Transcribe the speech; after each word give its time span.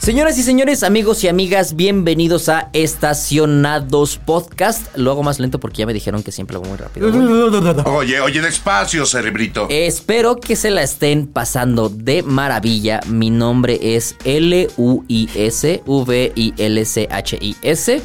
Señoras 0.00 0.36
y 0.38 0.42
señores, 0.42 0.82
amigos 0.82 1.22
y 1.24 1.28
amigas, 1.28 1.76
bienvenidos 1.76 2.48
a 2.48 2.70
Estacionados 2.72 4.16
Podcast. 4.16 4.96
Lo 4.96 5.10
hago 5.10 5.22
más 5.22 5.38
lento 5.38 5.60
porque 5.60 5.80
ya 5.80 5.86
me 5.86 5.92
dijeron 5.92 6.22
que 6.22 6.32
siempre 6.32 6.54
lo 6.54 6.60
hago 6.60 6.70
muy 6.70 6.78
rápido. 6.78 7.06
Oye, 7.84 8.18
oye, 8.18 8.40
despacio, 8.40 9.04
cerebrito. 9.04 9.66
Espero 9.68 10.40
que 10.40 10.56
se 10.56 10.70
la 10.70 10.82
estén 10.82 11.26
pasando 11.26 11.90
de 11.90 12.22
maravilla. 12.22 13.00
Mi 13.08 13.28
nombre 13.28 13.78
es 13.94 14.16
L-U-I-S-V-I-L-C-H-I-S. 14.24 14.72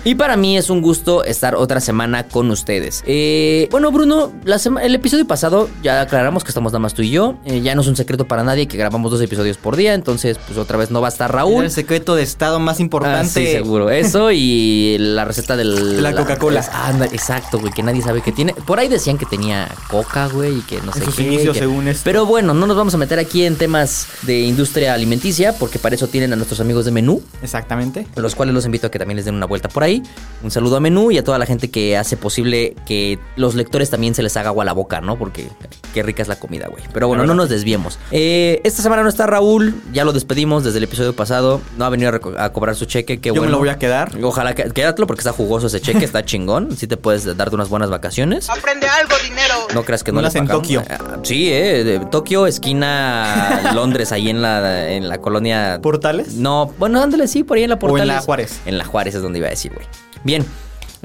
Y 0.04 0.16
para 0.16 0.36
mí 0.36 0.58
es 0.58 0.70
un 0.70 0.82
gusto 0.82 1.24
estar 1.24 1.56
otra 1.56 1.80
semana 1.80 2.28
con 2.28 2.52
ustedes. 2.52 3.06
Eh, 3.08 3.70
bueno, 3.72 3.94
Bruno, 3.94 4.34
la 4.44 4.60
el 4.82 4.96
episodio 4.96 5.26
pasado 5.26 5.70
ya 5.82 6.02
aclaramos 6.02 6.44
que 6.44 6.50
estamos 6.50 6.74
nada 6.74 6.80
más 6.80 6.94
tú 6.94 7.04
y 7.04 7.12
yo. 7.12 7.38
Eh, 7.46 7.62
ya 7.62 7.74
no 7.74 7.80
es 7.80 7.88
un 7.88 7.96
secreto 7.96 8.28
para 8.28 8.44
nadie 8.44 8.68
que 8.68 8.76
grabamos 8.76 9.12
dos 9.12 9.22
episodios 9.22 9.56
por 9.56 9.78
día. 9.78 9.94
Entonces, 9.94 10.38
pues 10.46 10.60
otra 10.60 10.78
vez 10.78 10.92
no 10.92 11.00
va 11.00 11.08
a 11.08 11.12
estar 11.12 11.32
Raúl. 11.32 11.64
Secreto 11.86 12.16
de 12.16 12.24
estado 12.24 12.60
más 12.60 12.80
Ah, 12.80 12.82
importante. 12.82 13.30
sí, 13.46 13.52
seguro. 13.52 13.90
Eso 13.90 14.32
y 14.32 14.98
la 15.00 15.24
receta 15.26 15.56
del... 15.56 16.02
La 16.02 16.14
Coca-Cola. 16.14 16.66
Ah, 16.74 16.92
exacto, 17.12 17.60
güey, 17.60 17.72
que 17.72 17.84
nadie 17.84 18.02
sabe 18.02 18.22
que 18.22 18.32
tiene. 18.32 18.54
Por 18.54 18.80
ahí 18.80 18.88
decían 18.88 19.18
que 19.18 19.26
tenía 19.26 19.70
coca, 19.88 20.28
güey, 20.28 20.58
y 20.60 20.62
que 20.62 20.82
no 20.82 20.92
sé 20.92 21.06
sus 21.06 21.16
qué. 21.16 21.24
inicios, 21.24 21.54
que- 21.54 21.60
según 21.60 21.88
esto. 21.88 22.02
Pero 22.04 22.26
bueno, 22.26 22.54
no 22.54 22.66
nos 22.68 22.76
vamos 22.76 22.94
a 22.94 22.98
meter 22.98 23.20
aquí 23.20 23.46
en 23.46 23.56
temas 23.56 24.08
de 24.24 24.40
industria 24.42 24.94
alimenticia, 24.94 25.54
porque 25.54 25.80
para 25.80 25.96
eso 25.96 26.08
tienen 26.08 26.34
a 26.34 26.36
nuestros 26.36 26.60
amigos 26.60 26.86
de 26.86 26.92
Menú, 26.92 27.22
Exactamente. 27.42 28.08
los 28.16 28.36
cuales 28.36 28.54
los 28.56 28.66
invito 28.66 28.88
a 28.88 28.92
que 28.92 29.00
también 29.00 29.16
les 29.18 29.26
den 29.26 29.36
una 29.36 29.46
vuelta 29.46 29.70
por 29.70 29.84
ahí. 29.84 30.02
Un 30.46 30.52
saludo 30.52 30.78
a 30.78 30.80
Menú 30.80 31.10
y 31.10 31.18
a 31.18 31.24
toda 31.24 31.40
la 31.40 31.48
gente 31.48 31.72
que 31.72 31.98
hace 31.98 32.18
posible 32.18 32.76
que 32.86 33.18
los 33.36 33.56
lectores 33.56 33.90
también 33.90 34.14
se 34.14 34.22
les 34.22 34.38
haga 34.38 34.50
agua 34.50 34.64
a 34.64 34.66
la 34.66 34.74
boca, 34.74 35.02
¿no? 35.02 35.18
Porque 35.18 35.50
qué 35.92 36.04
rica 36.04 36.22
es 36.22 36.28
la 36.28 36.36
comida, 36.36 36.68
güey. 36.68 36.84
Pero 36.94 37.08
bueno, 37.08 37.26
no 37.26 37.34
nos 37.34 37.50
desviemos. 37.50 37.98
Eh, 38.12 38.62
esta 38.64 38.84
semana 38.84 39.02
no 39.02 39.10
está 39.10 39.26
Raúl, 39.26 39.74
ya 39.92 40.06
lo 40.06 40.14
despedimos 40.14 40.64
desde 40.64 40.78
el 40.78 40.84
episodio 40.84 41.16
pasado. 41.16 41.62
No 41.80 41.86
ha 41.86 41.90
venido 41.90 42.12
a, 42.38 42.54
cobrar 42.54 42.76
su 42.76 42.86
cheque, 42.86 43.20
qué 43.20 43.30
Yo 43.30 43.34
bueno. 43.34 43.46
me 43.48 43.52
lo 43.54 43.58
voy 43.58 43.70
a 43.70 43.80
quedar. 43.80 44.12
Ojalá 44.22 44.54
que 44.54 44.70
quédatelo 44.70 45.08
porque 45.08 45.22
está 45.22 45.32
jugoso 45.32 45.66
ese 45.66 45.82
cheque, 45.82 46.06
está 46.06 46.24
chingón. 46.26 46.78
Sí 46.78 46.86
te 46.86 46.98
puedes 46.98 47.26
darte 47.36 47.56
unas 47.56 47.70
buenas 47.70 47.90
vacaciones. 47.90 48.48
Aprende 48.48 48.88
algo, 48.88 49.16
dinero. 49.24 49.56
No 49.74 49.84
creas 49.84 50.04
que 50.04 50.12
no 50.12 50.22
le 50.22 50.28
en. 50.28 50.48
Tokio. 50.48 50.84
Ah, 50.88 51.18
Sí, 51.24 51.52
eh, 51.52 51.84
de 51.84 52.00
Tokio, 52.06 52.46
esquina 52.46 53.72
Londres, 53.74 54.12
ahí 54.12 54.30
en 54.30 54.44
la, 54.44 54.92
en 54.92 55.10
la 55.10 55.18
colonia. 55.18 55.80
¿Portales? 55.82 56.36
No, 56.36 56.72
bueno, 56.78 57.02
ándale, 57.02 57.28
sí, 57.28 57.44
por 57.44 57.58
ahí 57.58 57.64
en 57.64 57.72
la 57.72 57.78
O 57.78 57.78
en 57.78 57.80
Portales. 57.80 58.16
la 58.16 58.22
Juárez. 58.22 58.62
En 58.68 58.78
la 58.78 58.86
Juárez 58.86 59.16
es 59.16 59.24
donde 59.24 59.40
iba 59.40 59.48
a 59.48 59.50
decir, 59.50 59.74
güey. 59.74 59.88
Bien. 60.26 60.44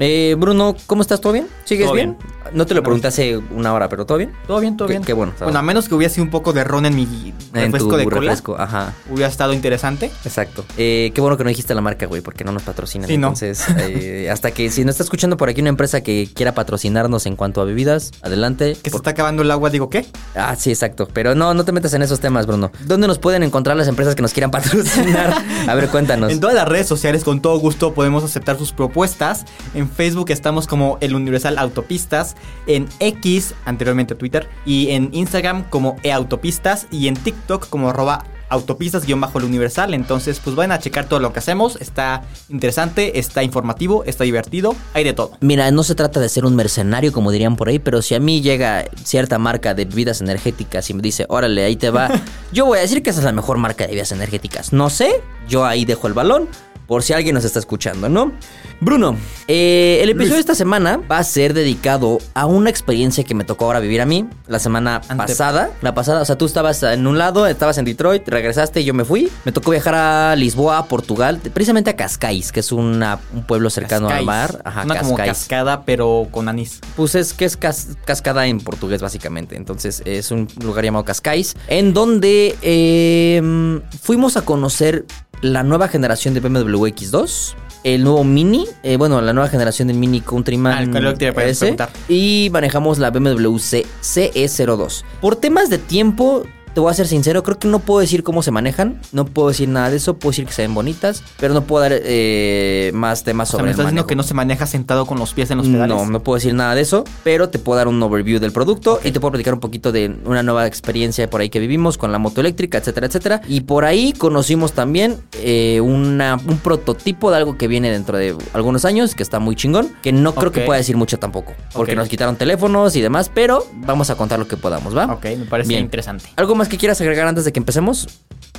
Eh, 0.03 0.35
Bruno, 0.37 0.75
¿cómo 0.87 1.03
estás? 1.03 1.21
¿Todo 1.21 1.31
bien? 1.33 1.47
¿Sigues 1.63 1.85
Todo 1.85 1.93
bien? 1.95 2.17
bien. 2.19 2.31
No 2.53 2.65
te 2.65 2.73
lo 2.73 2.81
pregunté 2.83 3.07
hace 3.07 3.37
una 3.37 3.71
hora, 3.73 3.87
pero 3.87 4.05
¿todo 4.05 4.17
bien? 4.17 4.33
Todo 4.47 4.59
bien, 4.59 4.75
todo 4.75 4.87
Qué- 4.87 4.93
bien. 4.95 5.03
qué 5.03 5.13
bueno. 5.13 5.31
Bueno, 5.39 5.59
a 5.59 5.61
menos 5.61 5.87
que 5.87 5.93
hubiese 5.95 6.15
sido 6.15 6.25
un 6.25 6.31
poco 6.31 6.51
de 6.53 6.63
ron 6.65 6.85
en 6.87 6.95
mi 6.95 7.33
En 7.53 7.65
refresco 7.71 7.89
tu 7.91 7.95
de 7.97 8.03
cola. 8.05 8.15
refresco, 8.19 8.55
ajá. 8.59 8.93
Hubiera 9.09 9.29
estado 9.29 9.53
interesante. 9.53 10.11
Exacto. 10.25 10.65
Eh, 10.75 11.11
qué 11.13 11.21
bueno 11.21 11.37
que 11.37 11.43
no 11.43 11.49
dijiste 11.49 11.73
la 11.75 11.81
marca, 11.81 12.07
güey, 12.07 12.21
porque 12.21 12.43
no 12.43 12.51
nos 12.51 12.63
patrocinan. 12.63 13.07
Sí, 13.07 13.17
no. 13.17 13.27
Entonces, 13.27 13.63
eh, 13.77 14.29
hasta 14.31 14.51
que 14.51 14.69
si 14.71 14.83
nos 14.83 14.93
está 14.95 15.03
escuchando 15.03 15.37
por 15.37 15.47
aquí 15.49 15.61
una 15.61 15.69
empresa 15.69 16.01
que 16.01 16.27
quiera 16.33 16.53
patrocinarnos 16.53 17.25
en 17.27 17.35
cuanto 17.37 17.61
a 17.61 17.65
bebidas, 17.65 18.11
adelante. 18.23 18.75
Que 18.81 18.89
se 18.89 18.97
está 18.97 19.11
acabando 19.11 19.43
el 19.43 19.51
agua, 19.51 19.69
digo, 19.69 19.89
¿qué? 19.89 20.05
Ah, 20.35 20.55
sí, 20.57 20.71
exacto. 20.71 21.07
Pero 21.13 21.35
no, 21.35 21.53
no 21.53 21.63
te 21.63 21.71
metas 21.71 21.93
en 21.93 22.01
esos 22.01 22.19
temas, 22.19 22.47
Bruno. 22.47 22.71
¿Dónde 22.85 23.07
nos 23.07 23.19
pueden 23.19 23.43
encontrar 23.43 23.77
las 23.77 23.87
empresas 23.87 24.15
que 24.15 24.23
nos 24.23 24.33
quieran 24.33 24.51
patrocinar? 24.51 25.33
A 25.69 25.75
ver, 25.75 25.87
cuéntanos. 25.89 26.31
En 26.31 26.39
todas 26.41 26.55
las 26.55 26.67
redes 26.67 26.87
sociales, 26.87 27.23
con 27.23 27.39
todo 27.41 27.57
gusto, 27.59 27.93
podemos 27.93 28.23
aceptar 28.23 28.57
sus 28.57 28.73
propuestas. 28.73 29.45
En 29.73 29.87
Facebook 29.91 30.31
estamos 30.31 30.67
como 30.67 30.97
El 31.01 31.15
Universal 31.15 31.57
Autopistas. 31.57 32.35
En 32.67 32.87
X, 32.99 33.53
anteriormente 33.65 34.15
Twitter. 34.15 34.49
Y 34.65 34.89
en 34.91 35.09
Instagram 35.13 35.69
como 35.69 35.97
eAutopistas. 36.03 36.87
Y 36.91 37.07
en 37.07 37.15
TikTok 37.15 37.69
como 37.69 37.89
arroba 37.89 38.25
autopistas-el 38.51 39.43
universal. 39.43 39.93
Entonces, 39.93 40.39
pues 40.43 40.55
vayan 40.55 40.73
a 40.73 40.79
checar 40.79 41.05
todo 41.05 41.19
lo 41.19 41.33
que 41.33 41.39
hacemos. 41.39 41.77
Está 41.77 42.23
interesante, 42.49 43.17
está 43.17 43.43
informativo, 43.43 44.03
está 44.03 44.25
divertido. 44.25 44.75
Hay 44.93 45.03
de 45.03 45.13
todo. 45.13 45.31
Mira, 45.39 45.71
no 45.71 45.83
se 45.83 45.95
trata 45.95 46.19
de 46.19 46.29
ser 46.29 46.45
un 46.45 46.55
mercenario, 46.55 47.11
como 47.11 47.31
dirían 47.31 47.55
por 47.55 47.69
ahí, 47.69 47.79
pero 47.79 48.01
si 48.01 48.13
a 48.13 48.19
mí 48.19 48.41
llega 48.41 48.85
cierta 49.03 49.39
marca 49.39 49.73
de 49.73 49.85
bebidas 49.85 50.21
energéticas 50.21 50.89
y 50.89 50.93
me 50.93 51.01
dice, 51.01 51.25
órale, 51.29 51.63
ahí 51.63 51.77
te 51.77 51.89
va, 51.89 52.09
yo 52.51 52.65
voy 52.65 52.77
a 52.77 52.81
decir 52.81 53.01
que 53.01 53.09
esa 53.09 53.19
es 53.19 53.25
la 53.25 53.31
mejor 53.31 53.57
marca 53.57 53.85
de 53.85 53.91
bebidas 53.91 54.11
energéticas. 54.11 54.73
No 54.73 54.89
sé, 54.89 55.21
yo 55.47 55.65
ahí 55.65 55.85
dejo 55.85 56.07
el 56.07 56.13
balón. 56.13 56.49
Por 56.87 57.03
si 57.03 57.13
alguien 57.13 57.35
nos 57.35 57.45
está 57.45 57.59
escuchando, 57.59 58.09
¿no? 58.09 58.33
Bruno, 58.81 59.15
eh, 59.47 59.99
el 60.01 60.09
episodio 60.09 60.29
Luis. 60.29 60.33
de 60.37 60.39
esta 60.51 60.55
semana 60.55 60.99
va 61.09 61.19
a 61.19 61.23
ser 61.23 61.53
dedicado 61.53 62.17
a 62.33 62.45
una 62.47 62.69
experiencia 62.69 63.23
que 63.23 63.33
me 63.35 63.43
tocó 63.45 63.65
ahora 63.65 63.79
vivir 63.79 64.01
a 64.01 64.05
mí 64.05 64.27
la 64.47 64.59
semana 64.59 64.95
Ante- 65.07 65.15
pasada. 65.27 65.69
La 65.81 65.93
pasada, 65.93 66.21
o 66.21 66.25
sea, 66.25 66.37
tú 66.37 66.45
estabas 66.45 66.83
en 66.83 67.07
un 67.07 67.17
lado, 67.17 67.47
estabas 67.47 67.77
en 67.77 67.85
Detroit, 67.85 68.27
regresaste 68.27 68.81
y 68.81 68.83
yo 68.85 68.93
me 68.93 69.05
fui. 69.05 69.31
Me 69.45 69.51
tocó 69.51 69.71
viajar 69.71 69.95
a 69.95 70.35
Lisboa, 70.35 70.79
a 70.79 70.85
Portugal, 70.85 71.39
precisamente 71.53 71.91
a 71.91 71.95
Cascais, 71.95 72.51
que 72.51 72.59
es 72.59 72.71
una- 72.71 73.19
un 73.33 73.43
pueblo 73.45 73.69
cercano 73.69 74.09
al 74.09 74.25
mar. 74.25 74.61
Ajá, 74.65 74.83
Una 74.83 74.97
como 74.99 75.15
Cascais. 75.15 75.37
cascada, 75.39 75.83
pero 75.85 76.27
con 76.31 76.49
anís. 76.49 76.81
Pues 76.97 77.15
es 77.15 77.33
que 77.33 77.45
es 77.45 77.55
cas- 77.55 77.89
cascada 78.03 78.47
en 78.47 78.59
portugués, 78.59 79.01
básicamente. 79.01 79.55
Entonces 79.55 80.01
es 80.05 80.31
un 80.31 80.47
lugar 80.61 80.83
llamado 80.83 81.05
Cascais, 81.05 81.55
en 81.67 81.93
donde 81.93 82.57
eh, 82.63 83.79
fuimos 84.01 84.35
a 84.37 84.41
conocer 84.41 85.05
la 85.41 85.63
nueva 85.63 85.87
generación 85.87 86.33
de 86.33 86.39
BMW 86.39 86.85
X2. 86.87 87.55
El 87.83 88.03
nuevo 88.03 88.23
Mini, 88.23 88.67
eh, 88.83 88.95
bueno, 88.97 89.19
la 89.21 89.33
nueva 89.33 89.49
generación 89.49 89.87
del 89.87 89.97
Mini 89.97 90.21
Countryman 90.21 90.73
Ah, 90.73 90.77
te 91.15 91.27
S, 91.49 91.75
y 92.09 92.49
manejamos 92.51 92.99
la 92.99 93.09
BMW 93.09 93.57
C- 93.57 93.87
CE02. 94.01 95.03
Por 95.19 95.35
temas 95.35 95.69
de 95.71 95.79
tiempo, 95.79 96.43
te 96.73 96.79
voy 96.79 96.91
a 96.91 96.93
ser 96.93 97.07
sincero, 97.07 97.43
creo 97.43 97.57
que 97.59 97.67
no 97.67 97.79
puedo 97.79 97.99
decir 97.99 98.23
cómo 98.23 98.41
se 98.43 98.51
manejan, 98.51 98.99
no 99.11 99.25
puedo 99.25 99.49
decir 99.49 99.67
nada 99.69 99.89
de 99.89 99.97
eso, 99.97 100.15
puedo 100.15 100.31
decir 100.31 100.45
que 100.45 100.53
se 100.53 100.61
ven 100.61 100.73
bonitas, 100.73 101.23
pero 101.39 101.53
no 101.53 101.63
puedo 101.63 101.81
dar 101.83 101.91
eh, 101.93 102.91
más 102.93 103.23
temas 103.23 103.49
O 103.49 103.51
sea, 103.51 103.57
sobre 103.59 103.69
el 103.69 103.71
estás 103.71 103.85
diciendo 103.87 104.07
que 104.07 104.15
no 104.15 104.23
se 104.23 104.33
maneja 104.33 104.65
sentado 104.65 105.05
con 105.05 105.19
los 105.19 105.33
pies 105.33 105.51
en 105.51 105.57
los 105.57 105.67
pedales. 105.67 105.95
No, 105.97 106.05
no 106.05 106.23
puedo 106.23 106.35
decir 106.35 106.53
nada 106.53 106.75
de 106.75 106.81
eso, 106.81 107.03
pero 107.23 107.49
te 107.49 107.59
puedo 107.59 107.77
dar 107.77 107.87
un 107.87 108.01
overview 108.01 108.39
del 108.39 108.51
producto 108.51 108.99
y 109.03 109.11
te 109.11 109.19
puedo 109.19 109.31
platicar 109.31 109.53
un 109.53 109.59
poquito 109.59 109.91
de 109.91 110.15
una 110.25 110.43
nueva 110.43 110.65
experiencia 110.67 111.29
por 111.29 111.41
ahí 111.41 111.49
que 111.49 111.59
vivimos 111.59 111.97
con 111.97 112.11
la 112.11 112.17
moto 112.19 112.41
eléctrica, 112.41 112.77
etcétera, 112.77 113.07
etcétera. 113.07 113.41
Y 113.47 113.61
por 113.61 113.85
ahí 113.85 114.13
conocimos 114.13 114.73
también 114.73 115.17
eh, 115.33 115.81
una- 115.81 116.35
un 116.47 116.57
prototipo 116.57 117.31
de 117.31 117.37
algo 117.37 117.57
que 117.57 117.67
viene 117.67 117.91
dentro 117.91 118.17
de 118.17 118.35
algunos 118.53 118.85
años, 118.85 119.15
que 119.15 119.23
está 119.23 119.39
muy 119.39 119.55
chingón, 119.55 119.89
que 120.01 120.11
no 120.11 120.33
creo 120.33 120.51
que 120.51 120.61
pueda 120.61 120.77
decir 120.77 120.95
mucho 120.97 121.19
tampoco, 121.19 121.53
porque 121.73 121.95
nos 121.95 122.07
quitaron 122.07 122.35
teléfonos 122.35 122.95
y 122.95 123.01
demás, 123.01 123.29
pero 123.33 123.65
vamos 123.73 124.09
a 124.09 124.15
contar 124.15 124.39
lo 124.39 124.47
que 124.47 124.57
podamos, 124.57 124.95
¿va? 124.95 125.05
Ok, 125.13 125.25
me 125.37 125.45
parece 125.45 125.69
Bien. 125.69 125.81
interesante. 125.83 126.25
¿Algo 126.35 126.55
más 126.61 126.69
que 126.69 126.77
quieras 126.77 127.01
agregar 127.01 127.27
antes 127.27 127.43
de 127.43 127.51
que 127.51 127.59
empecemos? 127.59 128.07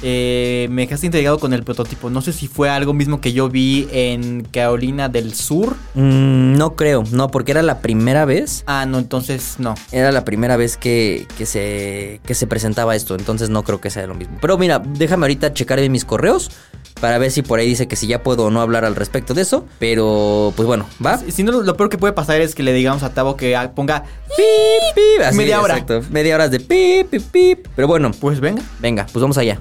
Eh, 0.02 0.66
me 0.70 0.82
dejaste 0.82 1.06
intrigado 1.06 1.38
con 1.38 1.52
el 1.52 1.62
prototipo. 1.62 2.10
No 2.10 2.20
sé 2.20 2.32
si 2.32 2.48
fue 2.48 2.68
algo 2.68 2.92
mismo 2.92 3.20
que 3.20 3.32
yo 3.32 3.48
vi 3.48 3.86
en 3.92 4.42
Carolina 4.42 5.08
del 5.08 5.34
Sur. 5.34 5.76
Mm, 5.94 6.56
no 6.56 6.74
creo, 6.74 7.04
no, 7.12 7.30
porque 7.30 7.52
era 7.52 7.62
la 7.62 7.78
primera 7.78 8.24
vez 8.24 8.64
Ah, 8.66 8.86
no, 8.86 8.98
entonces 8.98 9.54
no. 9.58 9.76
Era 9.92 10.10
la 10.10 10.24
primera 10.24 10.56
vez 10.56 10.76
que, 10.76 11.28
que 11.38 11.46
se, 11.46 12.20
que 12.26 12.34
se 12.34 12.48
presentaba 12.48 12.96
esto, 12.96 13.14
entonces 13.14 13.50
no 13.50 13.62
creo 13.62 13.80
que 13.80 13.90
sea 13.90 14.04
lo 14.08 14.16
mismo. 14.16 14.36
Pero 14.40 14.58
mira, 14.58 14.80
déjame 14.80 15.26
ahorita 15.26 15.54
checar 15.54 15.78
en 15.78 15.92
mis 15.92 16.04
correos 16.04 16.50
para 17.02 17.18
ver 17.18 17.32
si 17.32 17.42
por 17.42 17.58
ahí 17.58 17.66
dice 17.66 17.88
que 17.88 17.96
si 17.96 18.06
ya 18.06 18.22
puedo 18.22 18.44
o 18.44 18.50
no 18.52 18.60
hablar 18.60 18.84
al 18.84 18.94
respecto 18.94 19.34
de 19.34 19.42
eso. 19.42 19.66
Pero, 19.80 20.52
pues 20.54 20.68
bueno, 20.68 20.86
¿va? 21.04 21.18
Si, 21.18 21.42
no, 21.42 21.50
lo, 21.50 21.76
peor 21.76 21.90
que 21.90 21.98
puede 21.98 22.12
pasar 22.12 22.40
es 22.40 22.54
que 22.54 22.62
le 22.62 22.72
digamos 22.72 23.02
a 23.02 23.12
Tavo 23.12 23.36
que 23.36 23.58
ponga. 23.74 24.04
Pip, 24.36 24.94
pip, 24.94 25.26
así, 25.26 25.36
Media 25.36 25.60
hora. 25.60 25.74
Exacto, 25.78 26.00
media 26.12 26.36
hora 26.36 26.48
de 26.48 26.60
pip, 26.60 27.08
pip, 27.10 27.22
pip. 27.32 27.66
Pero 27.74 27.88
bueno, 27.88 28.12
Pues 28.12 28.38
venga. 28.38 28.62
venga, 28.78 29.04
pues 29.12 29.20
vamos 29.20 29.36
allá. 29.36 29.58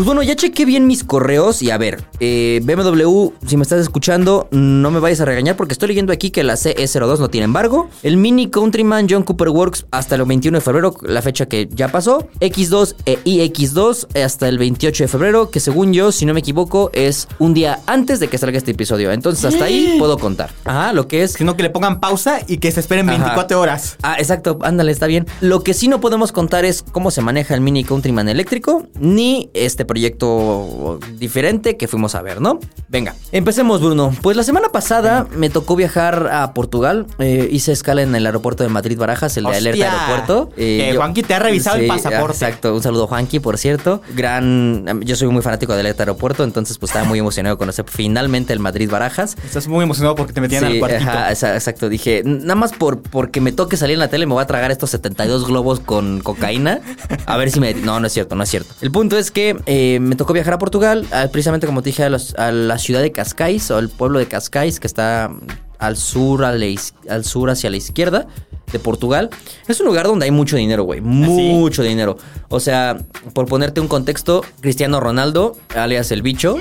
Pues 0.00 0.06
bueno, 0.06 0.22
ya 0.22 0.34
chequé 0.34 0.64
bien 0.64 0.86
mis 0.86 1.04
correos 1.04 1.60
y 1.60 1.70
a 1.70 1.76
ver, 1.76 2.02
eh, 2.20 2.62
BMW, 2.64 3.32
si 3.46 3.58
me 3.58 3.62
estás 3.62 3.80
escuchando, 3.82 4.48
no 4.50 4.90
me 4.90 4.98
vayas 4.98 5.20
a 5.20 5.26
regañar 5.26 5.56
porque 5.56 5.74
estoy 5.74 5.88
leyendo 5.88 6.10
aquí 6.10 6.30
que 6.30 6.42
la 6.42 6.54
CE02 6.54 7.18
no 7.18 7.28
tiene 7.28 7.44
embargo. 7.44 7.90
El 8.02 8.16
Mini 8.16 8.48
Countryman 8.48 9.08
John 9.10 9.24
Cooper 9.24 9.50
Works 9.50 9.84
hasta 9.90 10.14
el 10.14 10.24
21 10.24 10.56
de 10.56 10.62
febrero, 10.62 10.94
la 11.02 11.20
fecha 11.20 11.44
que 11.44 11.68
ya 11.70 11.88
pasó. 11.88 12.26
X2 12.40 12.94
e 13.04 13.18
iX2 13.24 14.24
hasta 14.24 14.48
el 14.48 14.56
28 14.56 15.04
de 15.04 15.08
febrero, 15.08 15.50
que 15.50 15.60
según 15.60 15.92
yo, 15.92 16.12
si 16.12 16.24
no 16.24 16.32
me 16.32 16.40
equivoco, 16.40 16.90
es 16.94 17.28
un 17.38 17.52
día 17.52 17.80
antes 17.86 18.20
de 18.20 18.28
que 18.28 18.38
salga 18.38 18.56
este 18.56 18.70
episodio. 18.70 19.12
Entonces 19.12 19.44
hasta 19.44 19.66
ahí 19.66 19.96
puedo 19.98 20.16
contar. 20.16 20.48
Ajá, 20.64 20.94
lo 20.94 21.08
que 21.08 21.24
es... 21.24 21.32
Sino 21.32 21.58
que 21.58 21.62
le 21.62 21.68
pongan 21.68 22.00
pausa 22.00 22.40
y 22.48 22.56
que 22.56 22.72
se 22.72 22.80
esperen 22.80 23.06
Ajá. 23.10 23.18
24 23.18 23.60
horas. 23.60 23.98
Ah, 24.02 24.16
exacto, 24.18 24.60
ándale, 24.62 24.92
está 24.92 25.06
bien. 25.06 25.26
Lo 25.42 25.62
que 25.62 25.74
sí 25.74 25.88
no 25.88 26.00
podemos 26.00 26.32
contar 26.32 26.64
es 26.64 26.82
cómo 26.90 27.10
se 27.10 27.20
maneja 27.20 27.54
el 27.54 27.60
Mini 27.60 27.84
Countryman 27.84 28.30
eléctrico, 28.30 28.86
ni 28.98 29.50
este 29.52 29.89
proyecto 29.90 30.98
diferente 31.18 31.76
que 31.76 31.88
fuimos 31.88 32.14
a 32.14 32.22
ver, 32.22 32.40
¿no? 32.40 32.60
Venga, 32.88 33.14
empecemos, 33.32 33.80
Bruno. 33.80 34.12
Pues 34.22 34.36
la 34.36 34.42
semana 34.44 34.68
pasada 34.68 35.26
me 35.36 35.50
tocó 35.50 35.74
viajar 35.76 36.28
a 36.32 36.54
Portugal. 36.54 37.06
Eh, 37.18 37.48
hice 37.50 37.72
escala 37.72 38.02
en 38.02 38.14
el 38.14 38.24
aeropuerto 38.26 38.62
de 38.62 38.68
Madrid 38.68 38.96
Barajas, 38.98 39.36
el 39.36 39.44
de 39.44 39.56
Alerta. 39.56 39.92
Aeropuerto. 39.92 40.50
Eh, 40.56 40.88
Que 40.90 40.96
Juanqui 40.96 41.22
te 41.22 41.34
ha 41.34 41.38
revisado 41.40 41.76
el 41.78 41.86
pasaporte. 41.88 42.44
Exacto, 42.44 42.74
un 42.74 42.82
saludo 42.82 43.06
Juanqui, 43.08 43.40
por 43.40 43.58
cierto. 43.58 44.00
Gran, 44.14 45.00
yo 45.02 45.16
soy 45.16 45.28
muy 45.28 45.42
fanático 45.42 45.74
de 45.74 45.80
Alerta 45.80 46.02
Aeropuerto, 46.04 46.44
entonces 46.44 46.78
pues 46.78 46.90
estaba 46.90 47.04
muy 47.06 47.18
emocionado 47.18 47.56
de 47.56 47.58
conocer 47.58 47.84
finalmente 47.88 48.52
el 48.52 48.60
Madrid 48.60 48.88
Barajas. 48.88 49.36
Estás 49.44 49.66
muy 49.66 49.82
emocionado 49.82 50.14
porque 50.14 50.32
te 50.32 50.40
metían 50.40 50.60
Sí, 50.64 50.72
al 50.74 50.78
cuartito. 50.78 51.10
ajá, 51.10 51.30
exacto. 51.30 51.88
Dije, 51.88 52.22
nada 52.24 52.54
más 52.54 52.72
por 52.72 53.00
porque 53.02 53.40
me 53.40 53.50
toque 53.52 53.76
salir 53.76 53.94
en 53.94 54.00
la 54.00 54.08
tele, 54.08 54.26
me 54.26 54.34
voy 54.34 54.42
a 54.42 54.46
tragar 54.46 54.70
estos 54.70 54.90
72 54.90 55.46
globos 55.46 55.80
con 55.80 56.20
cocaína. 56.20 56.80
A 57.26 57.36
ver 57.36 57.50
si 57.50 57.58
me. 57.60 57.74
No, 57.74 57.98
no 58.00 58.06
es 58.06 58.12
cierto, 58.12 58.34
no 58.36 58.42
es 58.44 58.50
cierto. 58.50 58.74
El 58.80 58.90
punto 58.90 59.16
es 59.16 59.30
que 59.30 59.56
eh, 59.66 59.79
me 60.00 60.16
tocó 60.16 60.32
viajar 60.32 60.54
a 60.54 60.58
Portugal, 60.58 61.06
a- 61.12 61.28
precisamente 61.28 61.66
como 61.66 61.82
te 61.82 61.90
dije, 61.90 62.04
a, 62.04 62.10
los- 62.10 62.34
a 62.34 62.50
la 62.52 62.78
ciudad 62.78 63.00
de 63.02 63.12
Cascais, 63.12 63.70
o 63.70 63.78
el 63.78 63.88
pueblo 63.88 64.18
de 64.18 64.26
Cascais, 64.26 64.80
que 64.80 64.86
está 64.86 65.30
al 65.78 65.96
sur, 65.96 66.44
a 66.44 66.52
la 66.52 66.66
is- 66.66 66.94
al 67.08 67.24
sur 67.24 67.50
hacia 67.50 67.70
la 67.70 67.76
izquierda 67.76 68.26
de 68.72 68.78
Portugal. 68.78 69.30
Es 69.66 69.80
un 69.80 69.86
lugar 69.86 70.06
donde 70.06 70.26
hay 70.26 70.30
mucho 70.30 70.56
dinero, 70.56 70.84
güey. 70.84 71.00
Mucho 71.00 71.82
dinero. 71.82 72.16
O 72.48 72.60
sea, 72.60 72.98
por 73.34 73.46
ponerte 73.46 73.80
un 73.80 73.88
contexto, 73.88 74.44
Cristiano 74.60 75.00
Ronaldo, 75.00 75.56
alias 75.74 76.10
el 76.12 76.22
bicho. 76.22 76.56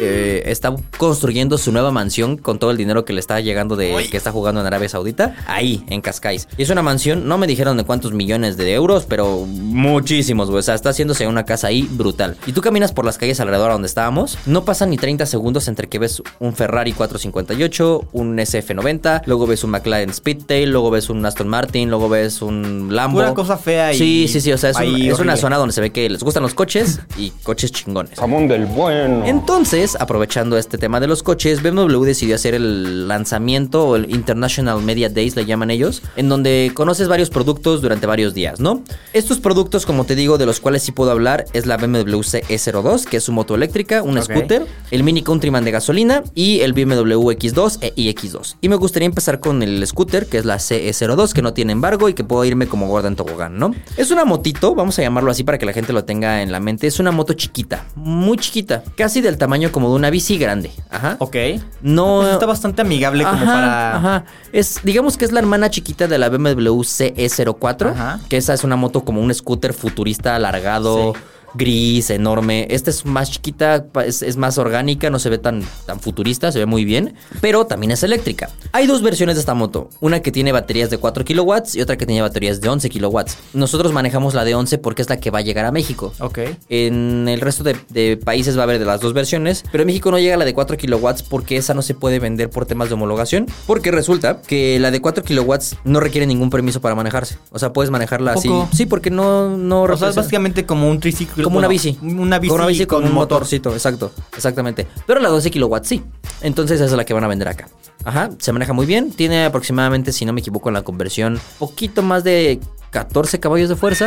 Eh, 0.00 0.42
está 0.46 0.74
construyendo 0.96 1.58
su 1.58 1.72
nueva 1.72 1.90
mansión 1.90 2.36
con 2.36 2.58
todo 2.58 2.70
el 2.70 2.76
dinero 2.76 3.04
que 3.04 3.12
le 3.12 3.20
está 3.20 3.40
llegando 3.40 3.76
de 3.76 3.92
que 4.10 4.16
está 4.16 4.30
jugando 4.32 4.60
en 4.60 4.66
Arabia 4.66 4.88
Saudita 4.88 5.34
ahí 5.46 5.84
en 5.88 6.00
Cascais. 6.00 6.48
Y 6.56 6.62
es 6.62 6.70
una 6.70 6.82
mansión, 6.82 7.26
no 7.28 7.38
me 7.38 7.46
dijeron 7.46 7.76
de 7.76 7.84
cuántos 7.84 8.12
millones 8.12 8.56
de 8.56 8.72
euros, 8.74 9.06
pero 9.08 9.44
muchísimos, 9.46 10.48
güey. 10.50 10.60
O 10.60 10.62
sea, 10.62 10.74
está 10.74 10.90
haciéndose 10.90 11.26
una 11.26 11.44
casa 11.44 11.68
ahí 11.68 11.88
brutal. 11.90 12.36
Y 12.46 12.52
tú 12.52 12.60
caminas 12.60 12.92
por 12.92 13.04
las 13.04 13.18
calles 13.18 13.40
alrededor 13.40 13.70
a 13.70 13.72
donde 13.74 13.86
estábamos, 13.88 14.38
no 14.46 14.64
pasan 14.64 14.90
ni 14.90 14.96
30 14.96 15.26
segundos 15.26 15.68
entre 15.68 15.88
que 15.88 15.98
ves 15.98 16.22
un 16.38 16.54
Ferrari 16.54 16.92
458, 16.92 18.08
un 18.12 18.36
SF90, 18.38 19.22
luego 19.26 19.46
ves 19.46 19.64
un 19.64 19.70
McLaren 19.70 20.12
Speedtail, 20.12 20.70
luego 20.70 20.90
ves 20.90 21.10
un 21.10 21.24
Aston 21.24 21.48
Martin, 21.48 21.90
luego 21.90 22.08
ves 22.08 22.42
un 22.42 22.88
Lambo. 22.94 23.18
Pura 23.18 23.34
cosa 23.34 23.56
fea 23.56 23.92
y- 23.92 23.98
Sí, 23.98 24.28
sí, 24.28 24.40
sí, 24.40 24.52
o 24.52 24.58
sea, 24.58 24.70
es, 24.70 24.76
un- 24.76 24.82
ahí 24.82 25.08
es 25.08 25.18
una 25.18 25.36
zona 25.36 25.56
donde 25.56 25.72
se 25.72 25.80
ve 25.80 25.90
que 25.90 26.08
les 26.08 26.22
gustan 26.22 26.42
los 26.42 26.54
coches 26.54 27.00
y 27.16 27.30
coches 27.42 27.72
chingones. 27.72 28.18
Jamón 28.18 28.48
del 28.48 28.66
bueno. 28.66 29.24
Entonces, 29.26 29.87
aprovechando 29.96 30.56
este 30.58 30.78
tema 30.78 31.00
de 31.00 31.06
los 31.06 31.22
coches, 31.22 31.62
BMW 31.62 32.02
decidió 32.04 32.34
hacer 32.34 32.54
el 32.54 33.08
lanzamiento 33.08 33.86
o 33.86 33.96
el 33.96 34.10
International 34.10 34.82
Media 34.82 35.08
Days, 35.08 35.36
le 35.36 35.44
llaman 35.44 35.70
ellos, 35.70 36.02
en 36.16 36.28
donde 36.28 36.72
conoces 36.74 37.08
varios 37.08 37.30
productos 37.30 37.80
durante 37.82 38.06
varios 38.06 38.34
días, 38.34 38.60
¿no? 38.60 38.82
Estos 39.12 39.38
productos, 39.38 39.86
como 39.86 40.04
te 40.04 40.14
digo, 40.14 40.38
de 40.38 40.46
los 40.46 40.60
cuales 40.60 40.82
sí 40.82 40.92
puedo 40.92 41.10
hablar, 41.10 41.46
es 41.52 41.66
la 41.66 41.76
BMW 41.76 42.18
CE02, 42.20 43.04
que 43.04 43.18
es 43.18 43.24
su 43.24 43.32
moto 43.32 43.54
eléctrica, 43.54 44.02
un 44.02 44.20
scooter, 44.22 44.66
el 44.90 45.02
Mini 45.02 45.22
Countryman 45.22 45.64
de 45.64 45.70
gasolina 45.70 46.22
y 46.34 46.60
el 46.60 46.72
BMW 46.72 47.30
X2 47.32 47.78
e- 47.82 47.92
y 47.96 48.12
X2. 48.14 48.56
Y 48.60 48.68
me 48.68 48.76
gustaría 48.76 49.06
empezar 49.06 49.40
con 49.40 49.62
el 49.62 49.86
scooter, 49.86 50.26
que 50.26 50.38
es 50.38 50.44
la 50.44 50.56
CE02, 50.56 51.32
que 51.32 51.42
no 51.42 51.52
tiene 51.54 51.72
embargo 51.72 52.08
y 52.08 52.14
que 52.14 52.24
puedo 52.24 52.44
irme 52.44 52.66
como 52.66 52.88
gorda 52.88 53.08
en 53.08 53.16
tobogán, 53.16 53.58
¿no? 53.58 53.74
Es 53.96 54.10
una 54.10 54.24
motito, 54.24 54.74
vamos 54.74 54.98
a 54.98 55.02
llamarlo 55.02 55.30
así 55.30 55.44
para 55.44 55.58
que 55.58 55.66
la 55.66 55.72
gente 55.72 55.92
lo 55.92 56.04
tenga 56.04 56.42
en 56.42 56.52
la 56.52 56.60
mente, 56.60 56.86
es 56.86 56.98
una 56.98 57.12
moto 57.12 57.32
chiquita, 57.34 57.86
muy 57.94 58.36
chiquita, 58.38 58.82
casi 58.96 59.20
del 59.20 59.38
tamaño 59.38 59.70
como 59.70 59.77
de 59.88 59.94
una 59.94 60.10
bici 60.10 60.38
grande, 60.38 60.72
ajá. 60.90 61.16
Ok. 61.20 61.36
No 61.82 62.18
Pues 62.22 62.32
está 62.32 62.46
bastante 62.46 62.82
amigable 62.82 63.24
como 63.24 63.44
para. 63.44 63.96
Ajá. 63.96 64.24
Es, 64.52 64.80
digamos 64.82 65.16
que 65.16 65.24
es 65.24 65.32
la 65.32 65.38
hermana 65.40 65.70
chiquita 65.70 66.08
de 66.08 66.18
la 66.18 66.28
BMW 66.28 66.80
CE04. 66.82 67.92
Ajá. 67.92 68.20
Que 68.28 68.36
esa 68.36 68.54
es 68.54 68.64
una 68.64 68.76
moto 68.76 69.04
como 69.04 69.20
un 69.20 69.32
scooter 69.32 69.72
futurista 69.72 70.34
alargado. 70.34 71.12
Sí. 71.14 71.20
Gris, 71.54 72.10
enorme. 72.10 72.66
Esta 72.70 72.90
es 72.90 73.04
más 73.04 73.30
chiquita, 73.30 73.86
es, 74.04 74.22
es 74.22 74.36
más 74.36 74.58
orgánica, 74.58 75.10
no 75.10 75.18
se 75.18 75.30
ve 75.30 75.38
tan, 75.38 75.62
tan 75.86 76.00
futurista, 76.00 76.52
se 76.52 76.58
ve 76.58 76.66
muy 76.66 76.84
bien. 76.84 77.14
Pero 77.40 77.66
también 77.66 77.90
es 77.92 78.02
eléctrica. 78.02 78.50
Hay 78.72 78.86
dos 78.86 79.02
versiones 79.02 79.36
de 79.36 79.40
esta 79.40 79.54
moto. 79.54 79.90
Una 80.00 80.20
que 80.20 80.32
tiene 80.32 80.52
baterías 80.52 80.90
de 80.90 80.98
4 80.98 81.24
kilowatts 81.24 81.74
y 81.74 81.80
otra 81.80 81.96
que 81.96 82.06
tiene 82.06 82.22
baterías 82.22 82.60
de 82.60 82.68
11 82.68 82.90
kilowatts. 82.90 83.38
Nosotros 83.54 83.92
manejamos 83.92 84.34
la 84.34 84.44
de 84.44 84.54
11 84.54 84.78
porque 84.78 85.02
es 85.02 85.08
la 85.08 85.18
que 85.18 85.30
va 85.30 85.38
a 85.38 85.42
llegar 85.42 85.64
a 85.64 85.72
México. 85.72 86.12
Ok. 86.20 86.38
En 86.68 87.28
el 87.28 87.40
resto 87.40 87.64
de, 87.64 87.76
de 87.90 88.16
países 88.16 88.56
va 88.56 88.60
a 88.60 88.64
haber 88.64 88.78
de 88.78 88.84
las 88.84 89.00
dos 89.00 89.12
versiones, 89.12 89.64
pero 89.70 89.82
en 89.82 89.86
México 89.86 90.10
no 90.10 90.18
llega 90.18 90.36
la 90.36 90.44
de 90.44 90.54
4 90.54 90.76
kilowatts 90.76 91.22
porque 91.22 91.56
esa 91.56 91.74
no 91.74 91.82
se 91.82 91.94
puede 91.94 92.18
vender 92.18 92.50
por 92.50 92.66
temas 92.66 92.88
de 92.88 92.94
homologación. 92.94 93.46
Porque 93.66 93.90
resulta 93.90 94.42
que 94.42 94.78
la 94.78 94.90
de 94.90 95.00
4 95.00 95.24
kilowatts 95.24 95.76
no 95.84 96.00
requiere 96.00 96.26
ningún 96.26 96.50
permiso 96.50 96.80
para 96.80 96.94
manejarse. 96.94 97.38
O 97.50 97.58
sea, 97.58 97.72
puedes 97.72 97.90
manejarla 97.90 98.32
así. 98.32 98.50
Sí, 98.72 98.86
porque 98.86 99.10
no, 99.10 99.56
no 99.56 99.82
O 99.82 99.96
sea, 99.96 100.08
es 100.08 100.16
básicamente 100.16 100.66
como 100.66 100.90
un 100.90 101.00
triciclo. 101.00 101.37
Como 101.44 101.58
una 101.58 101.68
bici. 101.68 101.98
Una 102.02 102.38
bici, 102.38 102.48
Como 102.48 102.62
una 102.62 102.66
bici 102.66 102.86
con, 102.86 102.98
un 103.04 103.12
motor. 103.12 103.38
motorcito, 103.38 103.72
exacto. 103.72 104.12
Exactamente. 104.36 104.86
Pero 105.06 105.20
la 105.20 105.28
12 105.28 105.50
kilowatts 105.50 105.88
sí. 105.88 106.02
Entonces 106.40 106.76
esa 106.76 106.86
es 106.86 106.92
la 106.92 107.04
que 107.04 107.14
van 107.14 107.24
a 107.24 107.28
vender 107.28 107.48
acá. 107.48 107.68
Ajá, 108.04 108.30
se 108.38 108.52
maneja 108.52 108.72
muy 108.72 108.86
bien. 108.86 109.10
Tiene 109.10 109.44
aproximadamente, 109.44 110.12
si 110.12 110.24
no 110.24 110.32
me 110.32 110.40
equivoco, 110.40 110.68
en 110.68 110.74
la 110.74 110.82
conversión, 110.82 111.40
poquito 111.58 112.02
más 112.02 112.24
de 112.24 112.60
14 112.90 113.40
caballos 113.40 113.68
de 113.68 113.76
fuerza. 113.76 114.06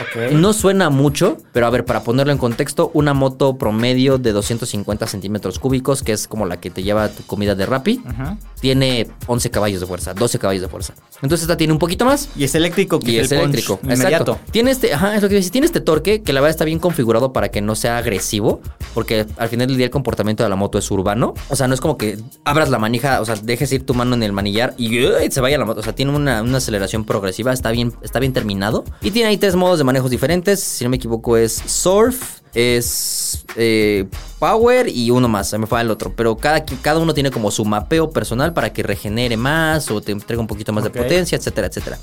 Ok. 0.00 0.32
No 0.32 0.52
suena 0.52 0.88
mucho, 0.88 1.36
pero 1.52 1.66
a 1.66 1.70
ver, 1.70 1.84
para 1.84 2.02
ponerlo 2.02 2.32
en 2.32 2.38
contexto, 2.38 2.90
una 2.94 3.12
moto 3.12 3.58
promedio 3.58 4.18
de 4.18 4.32
250 4.32 5.06
centímetros 5.06 5.58
cúbicos, 5.58 6.02
que 6.02 6.12
es 6.12 6.26
como 6.28 6.46
la 6.46 6.58
que 6.58 6.70
te 6.70 6.82
lleva 6.82 7.08
tu 7.08 7.22
comida 7.24 7.54
de 7.54 7.66
Rappi, 7.66 8.00
Ajá. 8.06 8.38
tiene 8.60 9.08
11 9.26 9.50
caballos 9.50 9.80
de 9.80 9.86
fuerza, 9.86 10.14
12 10.14 10.38
caballos 10.38 10.62
de 10.62 10.68
fuerza. 10.68 10.94
Entonces 11.22 11.42
esta 11.42 11.56
tiene 11.56 11.72
un 11.72 11.78
poquito 11.78 12.04
más. 12.04 12.28
Y 12.36 12.44
es 12.44 12.54
eléctrico, 12.54 12.98
que 13.00 13.10
Y 13.12 13.18
es, 13.18 13.28
punch 13.28 13.40
eléctrico. 13.40 13.80
inmediato. 13.82 14.32
Exacto. 14.32 14.38
Tiene 14.52 14.70
este, 14.70 14.94
ajá, 14.94 15.16
es 15.16 15.22
lo 15.22 15.28
que 15.28 15.34
dice, 15.34 15.50
tiene 15.50 15.66
este 15.66 15.80
torque 15.80 16.22
que 16.22 16.32
la 16.32 16.40
verdad 16.40 16.50
está 16.50 16.64
bien 16.64 16.78
configurado 16.78 17.32
para 17.32 17.50
que 17.50 17.60
no 17.60 17.74
sea 17.74 17.98
agresivo, 17.98 18.60
porque 18.94 19.26
al 19.36 19.48
final 19.48 19.66
del 19.66 19.76
día 19.76 19.86
el 19.86 19.90
comportamiento 19.92 20.42
de 20.44 20.48
la 20.48 20.56
moto 20.56 20.78
es 20.78 20.90
urbano. 20.90 21.34
O 21.48 21.56
sea, 21.56 21.68
no 21.68 21.74
es 21.74 21.80
como 21.80 21.98
que 21.98 22.18
abras 22.44 22.70
la 22.70 22.78
manija, 22.78 23.20
o 23.20 23.24
sea, 23.24 23.34
dejes 23.36 23.70
ir 23.72 23.84
tu 23.84 23.92
mano 23.94 24.14
en 24.14 24.22
el 24.22 24.32
manillar 24.32 24.74
y 24.78 25.04
¡uy! 25.04 25.30
se 25.30 25.40
vaya 25.40 25.58
la 25.58 25.64
moto. 25.66 25.80
O 25.80 25.82
sea, 25.82 25.94
tiene 25.94 26.12
una, 26.14 26.42
una 26.42 26.58
aceleración 26.58 27.04
progresiva, 27.04 27.52
está 27.52 27.70
bien, 27.70 27.92
está 28.02 28.19
bien 28.20 28.32
terminado. 28.32 28.84
Y 29.02 29.10
tiene 29.10 29.28
ahí 29.28 29.36
tres 29.36 29.56
modos 29.56 29.78
de 29.78 29.84
manejos 29.84 30.10
diferentes. 30.10 30.60
Si 30.60 30.84
no 30.84 30.90
me 30.90 30.96
equivoco, 30.96 31.36
es 31.36 31.52
surf, 31.66 32.40
es 32.54 33.44
eh, 33.56 34.06
power 34.38 34.88
y 34.88 35.10
uno 35.10 35.28
más. 35.28 35.48
Se 35.48 35.58
me 35.58 35.66
fue 35.66 35.80
el 35.80 35.90
otro. 35.90 36.12
Pero 36.14 36.36
cada, 36.36 36.64
cada 36.64 37.00
uno 37.00 37.14
tiene 37.14 37.30
como 37.30 37.50
su 37.50 37.64
mapeo 37.64 38.10
personal 38.10 38.52
para 38.52 38.72
que 38.72 38.82
regenere 38.82 39.36
más 39.36 39.90
o 39.90 40.00
te 40.00 40.12
entregue 40.12 40.40
un 40.40 40.46
poquito 40.46 40.72
más 40.72 40.84
de 40.84 40.90
potencia, 40.90 41.36
etcétera, 41.36 41.66
etcétera. 41.66 41.98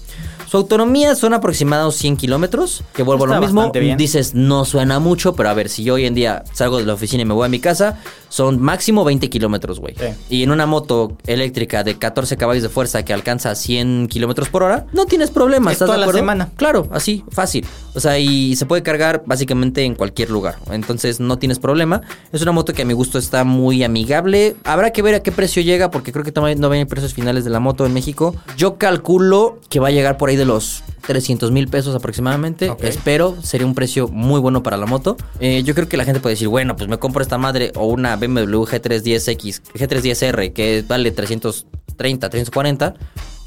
Su 0.48 0.56
autonomía 0.56 1.14
son 1.16 1.34
aproximados 1.34 1.96
100 1.96 2.16
kilómetros. 2.16 2.84
Que 2.94 3.04
vuelvo 3.04 3.26
a 3.26 3.28
lo 3.28 3.42
mismo. 3.42 3.72
Dices, 3.98 4.34
no 4.34 4.64
suena 4.64 5.00
mucho, 5.00 5.36
pero 5.36 5.50
a 5.50 5.54
ver, 5.54 5.68
si 5.68 5.84
yo 5.84 5.96
hoy 5.96 6.06
en 6.06 6.16
día 6.16 6.44
salgo 6.54 6.78
de 6.78 6.86
la 6.86 6.94
oficina 6.94 7.24
y 7.24 7.26
me 7.26 7.34
voy 7.34 7.46
a 7.46 7.50
mi 7.50 7.60
casa, 7.60 8.00
son 8.30 8.62
máximo 8.62 9.04
20 9.04 9.30
kilómetros, 9.30 9.80
güey. 9.80 9.96
Sí. 9.96 10.06
Y 10.38 10.44
en 10.44 10.52
una 10.52 10.66
moto 10.66 11.18
eléctrica 11.26 11.84
de 11.84 11.96
14 11.98 12.38
caballos 12.38 12.64
de 12.64 12.70
fuerza 12.70 13.04
que 13.04 13.14
alcanza 13.14 13.56
100 13.56 14.08
kilómetros 14.08 14.50
por 14.50 14.64
hora, 14.64 14.86
no 14.94 15.06
tienes 15.06 15.32
problema. 15.32 15.72
Es 15.72 15.76
¿Estás 15.76 15.88
toda 15.88 15.96
de 15.96 16.00
la 16.00 16.06
acuerdo? 16.06 16.20
semana. 16.20 16.50
Claro, 16.58 16.88
así, 16.92 17.24
fácil. 17.32 17.66
O 17.94 18.00
sea, 18.00 18.20
y 18.20 18.56
se 18.56 18.66
puede 18.66 18.84
cargar 18.84 19.24
básicamente 19.26 19.84
en 19.84 19.96
cualquier 19.96 20.30
lugar. 20.30 20.58
Entonces 20.72 21.20
no 21.20 21.38
tienes 21.40 21.60
problema. 21.60 22.02
Es 22.32 22.42
una 22.42 22.52
moto 22.52 22.74
que 22.74 22.84
a 22.84 22.86
mi 22.86 22.94
gusto 22.94 23.18
está 23.18 23.44
muy 23.44 23.84
amigable. 23.84 24.56
Habrá 24.64 24.92
que 24.92 25.02
ver 25.02 25.16
a 25.16 25.22
qué 25.22 25.32
precio 25.32 25.62
llega, 25.64 25.90
porque 25.90 26.12
creo 26.12 26.24
que 26.24 26.32
todavía 26.32 26.56
no 26.56 26.70
ven 26.70 26.86
precios 26.88 27.14
finales 27.14 27.44
de 27.44 27.50
la 27.50 27.60
moto 27.60 27.86
en 27.86 27.94
México. 27.94 28.36
Yo 28.58 28.78
calculo 28.78 29.60
que 29.70 29.80
va 29.80 29.88
a 29.88 29.92
llegar 29.92 30.18
por 30.18 30.30
ahí 30.30 30.36
de 30.36 30.46
los 30.46 30.84
300 31.08 31.52
mil 31.52 31.68
pesos 31.70 31.96
aproximadamente. 31.96 32.72
Espero, 32.82 33.38
sería 33.42 33.66
un 33.66 33.74
precio 33.74 34.08
muy 34.10 34.40
bueno 34.40 34.62
para 34.62 34.76
la 34.78 34.86
moto. 34.86 35.16
Eh, 35.40 35.64
yo 35.64 35.74
creo 35.74 35.88
que 35.88 35.96
la 35.98 36.04
gente 36.04 36.20
puede 36.20 36.34
decir, 36.34 36.50
bueno, 36.50 36.76
pues 36.76 36.90
me 36.90 36.98
compro 36.98 37.22
esta 37.22 37.38
madre 37.38 37.72
o 37.76 37.86
una 37.88 38.17
BMW 38.18 38.64
G310X, 38.66 39.62
G310R 39.74 40.54
que 40.54 40.84
vale 40.88 41.12
330, 41.12 42.30
340. 42.30 42.94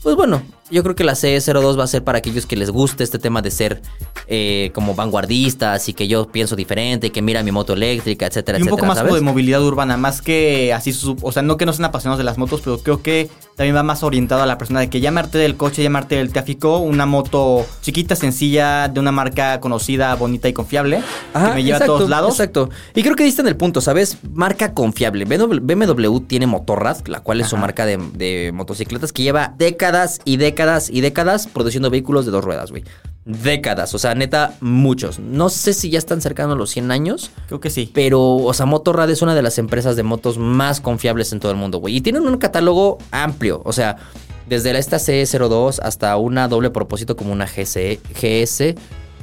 Pues 0.03 0.17
bueno, 0.17 0.43
yo 0.71 0.83
creo 0.83 0.95
que 0.95 1.05
la 1.05 1.13
CE02 1.13 1.79
va 1.79 1.85
a 1.85 1.87
ser 1.87 2.05
para 2.05 2.19
aquellos 2.19 2.47
que 2.47 2.57
les 2.57 2.71
guste 2.71 3.05
este 3.05 3.19
tema 3.19 3.43
de 3.43 3.51
ser 3.51 3.83
eh, 4.27 4.71
como 4.75 4.95
vanguardistas 4.95 5.89
y 5.89 5.95
que 5.95 6.07
yo 6.07 6.29
pienso 6.29 6.57
diferente, 6.57 7.09
y 7.09 7.11
que 7.11 7.23
mira 7.23 7.43
mi 7.43 7.51
moto 7.51 7.73
eléctrica, 7.73 8.27
etcétera, 8.27 8.59
Y 8.59 8.63
un 8.63 8.69
etcétera. 8.69 8.95
poco 8.95 9.05
más 9.05 9.15
de 9.15 9.21
movilidad 9.21 9.63
urbana, 9.63 9.97
más 9.97 10.23
que 10.23 10.73
así, 10.73 10.95
o 11.23 11.33
sea, 11.33 11.43
no 11.43 11.57
que 11.57 11.67
no 11.67 11.73
sean 11.73 11.87
apasionados 11.87 12.19
de 12.19 12.25
las 12.25 12.39
motos, 12.39 12.61
pero 12.63 12.79
creo 12.79 13.03
que 13.03 13.29
también 13.57 13.77
va 13.77 13.83
más 13.83 14.03
orientado 14.03 14.43
a 14.43 14.47
la 14.47 14.57
persona 14.57 14.81
de 14.81 14.89
que 14.89 15.01
llamarte 15.01 15.37
del 15.37 15.57
coche, 15.57 15.83
llamarte 15.83 16.17
del 16.17 16.33
tráfico, 16.33 16.79
una 16.79 17.05
moto 17.05 17.67
chiquita, 17.83 18.17
sencilla, 18.17 18.89
de 18.89 19.01
una 19.01 19.13
marca 19.13 19.61
conocida, 19.61 20.15
bonita 20.15 20.49
y 20.49 20.53
confiable, 20.53 21.03
Ajá, 21.35 21.49
que 21.49 21.55
me 21.57 21.65
lleva 21.65 21.77
exacto, 21.77 21.95
a 21.95 21.99
todos 21.99 22.11
lados. 22.11 22.31
Exacto. 22.31 22.71
Y 22.95 23.03
creo 23.03 23.17
que 23.17 23.25
diste 23.25 23.43
en 23.43 23.49
el 23.49 23.57
punto, 23.57 23.81
¿sabes? 23.81 24.17
Marca 24.33 24.73
confiable. 24.73 25.25
BMW, 25.27 26.19
tiene 26.21 26.47
Motorrad, 26.47 27.07
la 27.07 27.21
cual 27.21 27.41
es 27.41 27.49
su 27.49 27.57
marca 27.57 27.85
de, 27.85 27.99
de 28.15 28.51
motocicletas 28.55 29.13
que 29.13 29.25
lleva 29.25 29.53
décadas 29.59 30.21
y 30.25 30.39
décadas 30.39 30.60
y 30.91 31.01
décadas 31.01 31.47
produciendo 31.47 31.91
vehículos 31.91 32.27
de 32.27 32.33
dos 32.33 32.45
ruedas, 32.45 32.71
güey. 32.71 32.85
Décadas, 33.25 33.95
o 33.95 33.99
sea, 33.99 34.15
neta, 34.15 34.55
muchos. 34.61 35.19
No 35.19 35.51
sé 35.51 35.73
si 35.73 35.91
ya 35.91 35.99
están 35.99 36.21
cercanos 36.21 36.55
a 36.55 36.59
los 36.59 36.71
100 36.71 36.91
años. 36.91 37.31
Creo 37.47 37.61
que 37.61 37.71
sí. 37.71 37.91
Pero, 37.93 38.37
o 38.37 38.55
sea, 38.55 38.67
Motorrad 38.67 39.11
es 39.11 39.23
una 39.23 39.35
de 39.35 39.43
las 39.43 39.59
empresas 39.59 39.97
de 39.97 40.03
motos 40.03 40.39
más 40.39 40.81
confiables 40.81 41.33
en 41.33 41.41
todo 41.41 41.53
el 41.53 41.59
mundo, 41.59 41.79
güey. 41.79 41.97
Y 41.97 42.01
tienen 42.01 42.27
un 42.27 42.39
catálogo 42.39 42.99
amplio. 43.11 43.63
O 43.65 43.73
sea, 43.73 43.97
desde 44.49 44.73
la 44.73 44.79
esta 44.79 44.97
CE02 44.97 45.81
hasta 45.83 46.17
una 46.17 46.49
doble 46.49 46.71
propósito 46.71 47.17
como 47.17 47.33
una 47.33 47.47
GC, 47.47 48.01
GS 48.21 48.75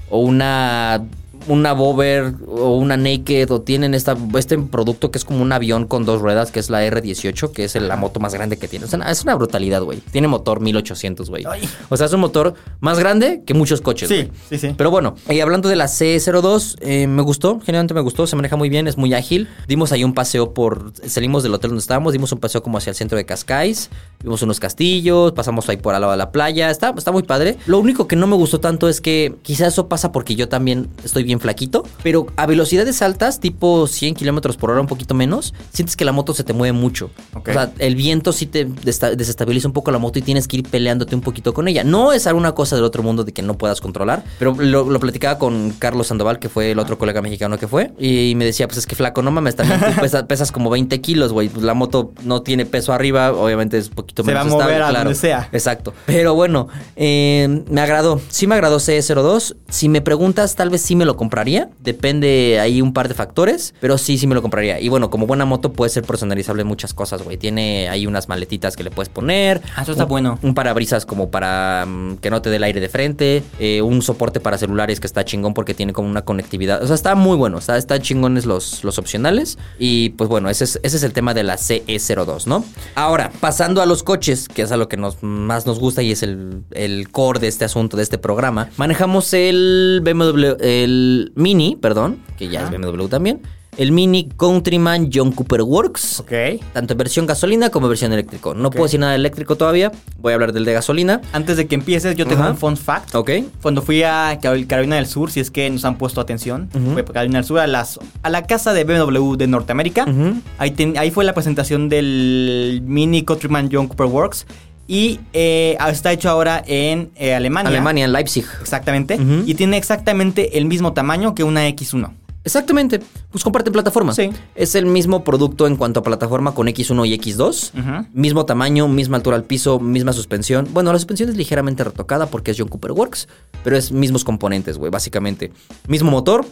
o 0.10 0.20
una 0.20 1.04
una 1.48 1.74
Bover 1.74 2.34
o 2.48 2.78
una 2.78 2.98
Naked 2.98 3.52
o 3.52 3.62
tienen 3.62 3.94
esta, 3.94 4.18
este 4.38 4.58
producto 4.58 5.12
que 5.12 5.18
es 5.18 5.26
como 5.26 5.42
un 5.42 5.52
avión 5.52 5.88
con 5.88 6.06
dos 6.06 6.22
ruedas, 6.22 6.52
que 6.52 6.60
es 6.60 6.70
la 6.70 6.86
R18, 6.86 7.52
que 7.52 7.64
es 7.64 7.76
la 7.76 7.96
moto 7.96 8.20
más 8.20 8.34
grande 8.34 8.58
que 8.58 8.68
tiene. 8.68 8.86
O 8.86 8.88
sea, 8.88 9.00
es 9.10 9.24
una 9.24 9.36
brutalidad, 9.36 9.82
güey. 9.84 10.00
Tiene 10.12 10.28
motor 10.28 10.60
1800, 10.60 11.30
güey. 11.30 11.46
O 11.90 11.98
sea, 11.98 12.08
es 12.08 12.14
un 12.14 12.20
motor 12.20 12.54
más 12.80 13.00
grande 13.00 13.44
que 13.46 13.54
muchos 13.54 13.82
coches. 13.82 14.10
Sí, 14.10 14.30
sí, 14.50 14.58
sí. 14.58 14.74
Pero 14.78 14.92
bueno, 14.92 15.16
y 15.30 15.40
hablando 15.40 15.70
de 15.70 15.76
la 15.76 15.86
C02, 15.86 16.78
eh, 16.82 17.08
me 17.08 17.22
gustó, 17.22 17.60
generalmente 17.60 17.94
me 17.94 18.02
gustó, 18.02 18.28
se 18.28 18.36
maneja 18.36 18.56
muy 18.56 18.70
bien, 18.70 18.88
es 18.88 18.98
muy 18.98 19.14
ágil. 19.14 19.48
Dimos 19.68 19.92
ahí 19.92 20.04
un 20.04 20.14
paseo 20.14 20.54
por, 20.54 20.92
salimos 21.06 21.44
del 21.44 21.54
hotel 21.54 21.70
donde 21.70 21.82
estábamos, 21.82 22.14
dimos 22.14 22.32
un 22.32 22.40
paseo 22.40 22.62
como 22.62 22.78
hacia 22.78 22.92
el 22.92 22.96
centro 22.96 23.18
de 23.18 23.26
Cascais, 23.26 23.90
vimos 24.24 24.42
unos 24.42 24.60
castillos, 24.60 25.32
pasamos 25.32 25.68
ahí 25.70 25.78
por 25.78 25.96
al 25.96 26.02
lado 26.02 26.12
de 26.12 26.18
la 26.18 26.32
playa, 26.32 26.70
está, 26.70 26.94
está 26.98 27.12
muy 27.12 27.24
padre. 27.24 27.58
Lo 27.66 27.80
único 27.80 28.08
que 28.08 28.16
no 28.16 28.28
me 28.28 28.36
gustó 28.36 28.60
tanto 28.60 28.90
es 28.90 29.02
que 29.02 29.36
quizás 29.42 29.74
eso 29.74 29.88
pasa 29.88 30.12
porque 30.12 30.36
yo 30.36 30.50
también 30.50 30.90
estoy 31.04 31.24
bien 31.24 31.37
flaquito, 31.40 31.84
pero 32.04 32.28
a 32.36 32.46
velocidades 32.46 33.02
altas, 33.02 33.40
tipo 33.40 33.88
100 33.88 34.16
kilómetros 34.16 34.58
por 34.58 34.72
hora, 34.72 34.82
un 34.82 34.88
poquito 34.88 35.14
menos, 35.14 35.54
sientes 35.72 35.96
que 35.96 36.06
la 36.06 36.12
moto 36.12 36.34
se 36.34 36.44
te 36.44 36.54
mueve 36.54 36.74
mucho. 36.74 37.12
O 37.34 37.42
sea, 37.46 37.72
el 37.80 37.96
viento 37.96 38.32
sí 38.32 38.46
te 38.46 38.66
desestabiliza 38.66 39.68
un 39.68 39.74
poco 39.74 39.92
la 39.92 39.98
moto 39.98 40.20
y 40.20 40.22
tienes 40.22 40.48
que 40.48 40.58
ir 40.58 40.64
peleándote 40.64 41.16
un 41.16 41.22
poquito 41.22 41.54
con 41.54 41.68
ella. 41.68 41.84
No 41.84 42.14
es 42.14 42.28
alguna 42.28 42.54
cosa 42.54 42.76
del 42.76 42.86
otro 42.86 43.04
mundo 43.04 43.24
de 43.24 43.32
que 43.32 43.42
no 43.42 43.58
puedas 43.58 43.82
controlar, 43.82 44.24
pero 44.40 44.56
lo, 44.56 44.90
lo 44.90 45.00
platicaba 45.00 45.38
con 45.38 45.72
Carlos 45.72 46.08
Sandoval, 46.08 46.40
que 46.40 46.50
fue 46.50 46.72
el 46.72 46.80
otro 46.80 46.98
colega 46.98 47.22
mexicano 47.22 47.58
que 47.58 47.68
fue, 47.68 47.92
y 48.00 48.34
me 48.36 48.46
decía, 48.46 48.68
pues 48.68 48.78
es 48.78 48.88
que 48.88 48.96
flaco, 48.96 49.22
no 49.22 49.32
mames, 49.32 49.56
también 49.56 49.80
tú 49.80 49.86
pesas, 50.02 50.24
pesas 50.24 50.52
como 50.52 50.70
20 50.70 51.00
kilos, 51.02 51.34
güey, 51.34 51.50
pues 51.50 51.64
la 51.64 51.74
moto 51.74 52.12
no 52.24 52.42
tiene 52.42 52.66
peso 52.66 52.94
arriba, 52.94 53.32
obviamente 53.32 53.78
es 53.78 53.90
un 53.90 53.96
poquito 53.96 54.24
Se 54.24 54.34
va 54.34 54.44
menos 54.44 54.54
a 54.54 54.56
mover 54.56 54.76
estable, 54.76 54.86
a 54.86 54.90
claro. 54.90 55.04
donde 55.06 55.20
sea. 55.20 55.50
Exacto. 55.52 55.94
Pero 56.06 56.36
bueno, 56.36 56.68
eh, 56.96 57.64
me 57.70 57.82
agradó. 57.82 58.22
Sí 58.30 58.48
me 58.48 58.56
agradó 58.56 58.78
C02. 58.78 59.56
Si 59.70 59.90
me 59.90 60.02
preguntas, 60.02 60.56
tal 60.56 60.70
vez 60.70 60.82
sí 60.82 60.96
me 60.96 61.06
lo 61.06 61.18
compraría. 61.28 61.70
Depende 61.80 62.60
ahí 62.62 62.82
un 62.82 62.94
par 62.94 63.08
de 63.10 63.14
factores, 63.14 63.74
pero 63.82 63.98
sí, 63.98 64.18
sí 64.18 64.28
me 64.28 64.36
lo 64.36 64.42
compraría. 64.42 64.80
Y 64.80 64.88
bueno, 64.88 65.10
como 65.10 65.28
buena 65.28 65.44
moto 65.46 65.74
puede 65.74 65.90
ser 65.90 66.04
personalizable 66.04 66.62
en 66.62 66.68
muchas 66.68 66.94
cosas, 66.94 67.22
güey. 67.24 67.36
Tiene 67.38 67.90
ahí 67.90 68.08
unas 68.08 68.30
maletitas 68.30 68.76
que 68.78 68.84
le 68.84 68.92
puedes 68.92 69.10
poner. 69.10 69.62
Ah, 69.76 69.82
eso 69.82 69.92
está 69.92 70.04
Un- 70.06 70.10
bueno. 70.10 70.40
Un 70.42 70.54
parabrisas 70.54 71.06
como 71.06 71.30
para 71.30 71.86
mm, 71.86 72.18
que 72.18 72.30
no 72.30 72.42
te 72.42 72.50
dé 72.50 72.56
el 72.56 72.64
aire 72.64 72.80
de 72.80 72.88
frente. 72.90 73.44
eh, 73.60 73.82
un 73.82 74.02
soporte 74.02 74.40
para 74.40 74.58
celulares 74.58 75.00
que 75.00 75.08
está 75.08 75.26
chingón 75.26 75.54
porque 75.54 75.74
tiene 75.74 75.92
como 75.94 76.08
una 76.10 76.24
conectividad. 76.24 76.82
O 76.82 76.88
sea, 76.88 76.96
está 76.96 77.16
muy 77.16 77.36
bueno. 77.36 77.58
Está, 77.58 77.78
está 77.78 78.00
chingones 78.00 78.46
los, 78.46 78.84
los 78.84 78.98
opcionales. 79.00 79.58
Y 79.80 80.10
pues 80.12 80.30
bueno, 80.30 80.50
ese 80.50 80.64
es, 80.64 80.80
ese 80.84 80.98
es 80.98 81.04
el 81.04 81.12
tema 81.14 81.34
de 81.34 81.44
la 81.44 81.58
CE02, 81.58 82.46
¿no? 82.46 82.64
Ahora, 82.96 83.32
pasando 83.40 83.82
a 83.82 83.86
los 83.86 84.04
coches, 84.04 84.48
que 84.48 84.62
es 84.62 84.72
a 84.72 84.78
lo 84.78 84.88
que 84.88 84.98
nos, 84.98 85.22
más 85.24 85.66
nos 85.66 85.80
gusta 85.80 86.02
y 86.04 86.12
es 86.12 86.24
el, 86.24 86.62
el 86.72 87.10
core 87.12 87.40
de 87.40 87.48
este 87.48 87.66
asunto, 87.66 87.98
de 87.98 88.04
este 88.04 88.18
programa. 88.18 88.70
Manejamos 88.78 89.34
el 89.34 90.02
BMW, 90.04 90.56
el 90.60 91.07
Mini, 91.36 91.76
perdón, 91.76 92.18
que 92.38 92.48
ya 92.50 92.66
Ajá. 92.66 92.74
es 92.76 92.80
BMW 92.82 93.08
también. 93.08 93.42
El 93.78 93.92
Mini 93.92 94.28
Countryman 94.36 95.12
John 95.14 95.32
Cooper 95.32 95.62
Works. 95.62 96.22
Ok. 96.22 96.32
Tanto 96.74 96.94
en 96.94 96.98
versión 96.98 97.28
gasolina 97.28 97.70
como 97.70 97.86
en 97.86 97.90
versión 97.92 98.12
eléctrico. 98.12 98.56
No 98.56 98.72
puedo 98.72 98.86
decir 98.86 99.00
nada 99.00 99.12
de 99.12 99.18
eléctrico 99.18 99.56
todavía. 99.56 99.92
Voy 100.20 100.32
a 100.32 100.34
hablar 100.34 100.52
del 100.52 100.66
de 100.66 100.74
gasolina. 100.74 101.22
Antes 101.32 101.58
de 101.58 101.68
que 101.68 101.76
empieces, 101.76 102.16
yo 102.16 102.26
tengo 102.26 102.42
un 102.48 102.58
fun 102.58 102.76
fact. 102.76 103.14
Ok. 103.14 103.30
Cuando 103.62 103.84
fui 103.84 104.02
a 104.02 104.40
Carol- 104.42 104.66
Carolina 104.66 104.96
del 104.96 105.06
Sur, 105.06 105.30
si 105.30 105.42
es 105.42 105.52
que 105.52 105.70
nos 105.70 105.86
han 105.86 106.00
puesto 106.00 106.20
atención, 106.20 106.70
Ujú. 106.74 106.94
fue 106.94 107.02
a 107.04 107.06
Carolina 107.06 107.38
del 107.38 107.46
Sur 107.46 107.60
a, 107.60 107.68
las, 107.68 108.00
a 108.24 108.30
la 108.32 108.48
casa 108.48 108.74
de 108.74 108.84
BMW 108.84 109.36
de 109.36 109.46
Norteamérica. 109.46 110.06
Ujú. 110.10 110.42
ahí, 110.58 110.72
ten- 110.72 110.98
ahí 110.98 111.12
fue 111.12 111.24
la 111.24 111.36
presentación 111.36 111.88
del 111.88 112.82
Mini 112.84 113.22
Countryman 113.26 113.70
John 113.72 113.88
Cooper 113.88 114.08
Works. 114.08 114.48
Y 114.88 115.20
eh, 115.34 115.78
está 115.90 116.12
hecho 116.12 116.30
ahora 116.30 116.64
en 116.66 117.12
eh, 117.16 117.34
Alemania. 117.34 117.70
Alemania, 117.70 118.06
en 118.06 118.14
Leipzig. 118.14 118.46
Exactamente. 118.62 119.20
Y 119.46 119.54
tiene 119.56 119.78
exactamente 119.78 120.58
el 120.58 120.66
mismo 120.66 120.94
tamaño 120.94 121.36
que 121.36 121.44
una 121.44 121.68
X1. 121.68 122.12
Exactamente. 122.48 123.02
Pues 123.30 123.44
comparten 123.44 123.74
plataforma. 123.74 124.14
Sí. 124.14 124.30
Es 124.56 124.76
el 124.76 124.86
mismo 124.86 125.26
producto 125.26 125.68
en 125.68 125.76
cuanto 125.76 126.00
a 126.00 126.04
plataforma 126.04 126.54
con 126.54 126.68
X1 126.68 127.06
y 127.06 127.20
X2. 127.20 127.72
Ujú. 127.78 128.08
Mismo 128.14 128.46
tamaño, 128.46 128.88
misma 128.88 129.18
altura 129.18 129.36
al 129.36 129.44
piso, 129.44 129.82
misma 129.82 130.14
suspensión. 130.14 130.66
Bueno, 130.72 130.94
la 130.94 130.98
suspensión 130.98 131.30
es 131.30 131.36
ligeramente 131.36 131.84
retocada 131.84 132.28
porque 132.28 132.52
es 132.52 132.58
John 132.58 132.70
Cooper 132.70 132.94
Works, 132.94 133.28
pero 133.66 133.76
es 133.76 133.92
mismos 133.92 134.24
componentes, 134.24 134.78
güey, 134.78 134.90
básicamente. 134.90 135.52
Mismo 135.90 136.10
motor. 136.10 136.46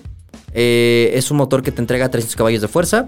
Eh, 0.53 1.11
es 1.13 1.31
un 1.31 1.37
motor 1.37 1.63
que 1.63 1.71
te 1.71 1.81
entrega 1.81 2.09
300 2.09 2.35
caballos 2.35 2.61
de 2.61 2.67
fuerza. 2.67 3.05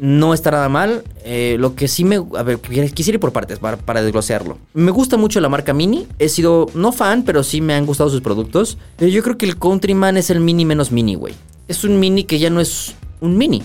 No 0.00 0.34
está 0.34 0.50
nada 0.50 0.68
mal. 0.68 1.04
Eh, 1.24 1.56
lo 1.58 1.74
que 1.74 1.88
sí 1.88 2.04
me. 2.04 2.16
A 2.36 2.42
ver, 2.42 2.58
quisiera 2.60 3.16
ir 3.16 3.20
por 3.20 3.32
partes 3.32 3.58
para, 3.58 3.76
para 3.76 4.02
desglosearlo. 4.02 4.58
Me 4.74 4.90
gusta 4.90 5.16
mucho 5.16 5.40
la 5.40 5.48
marca 5.48 5.72
Mini. 5.72 6.06
He 6.18 6.28
sido, 6.28 6.66
no 6.74 6.92
fan, 6.92 7.24
pero 7.24 7.42
sí 7.42 7.60
me 7.60 7.74
han 7.74 7.86
gustado 7.86 8.10
sus 8.10 8.20
productos. 8.20 8.78
Pero 8.96 9.10
yo 9.10 9.22
creo 9.22 9.38
que 9.38 9.46
el 9.46 9.56
Countryman 9.56 10.16
es 10.16 10.30
el 10.30 10.40
Mini 10.40 10.64
menos 10.64 10.92
Mini, 10.92 11.14
güey. 11.14 11.34
Es 11.68 11.84
un 11.84 11.98
Mini 11.98 12.24
que 12.24 12.38
ya 12.38 12.50
no 12.50 12.60
es 12.60 12.94
un 13.20 13.38
Mini. 13.38 13.62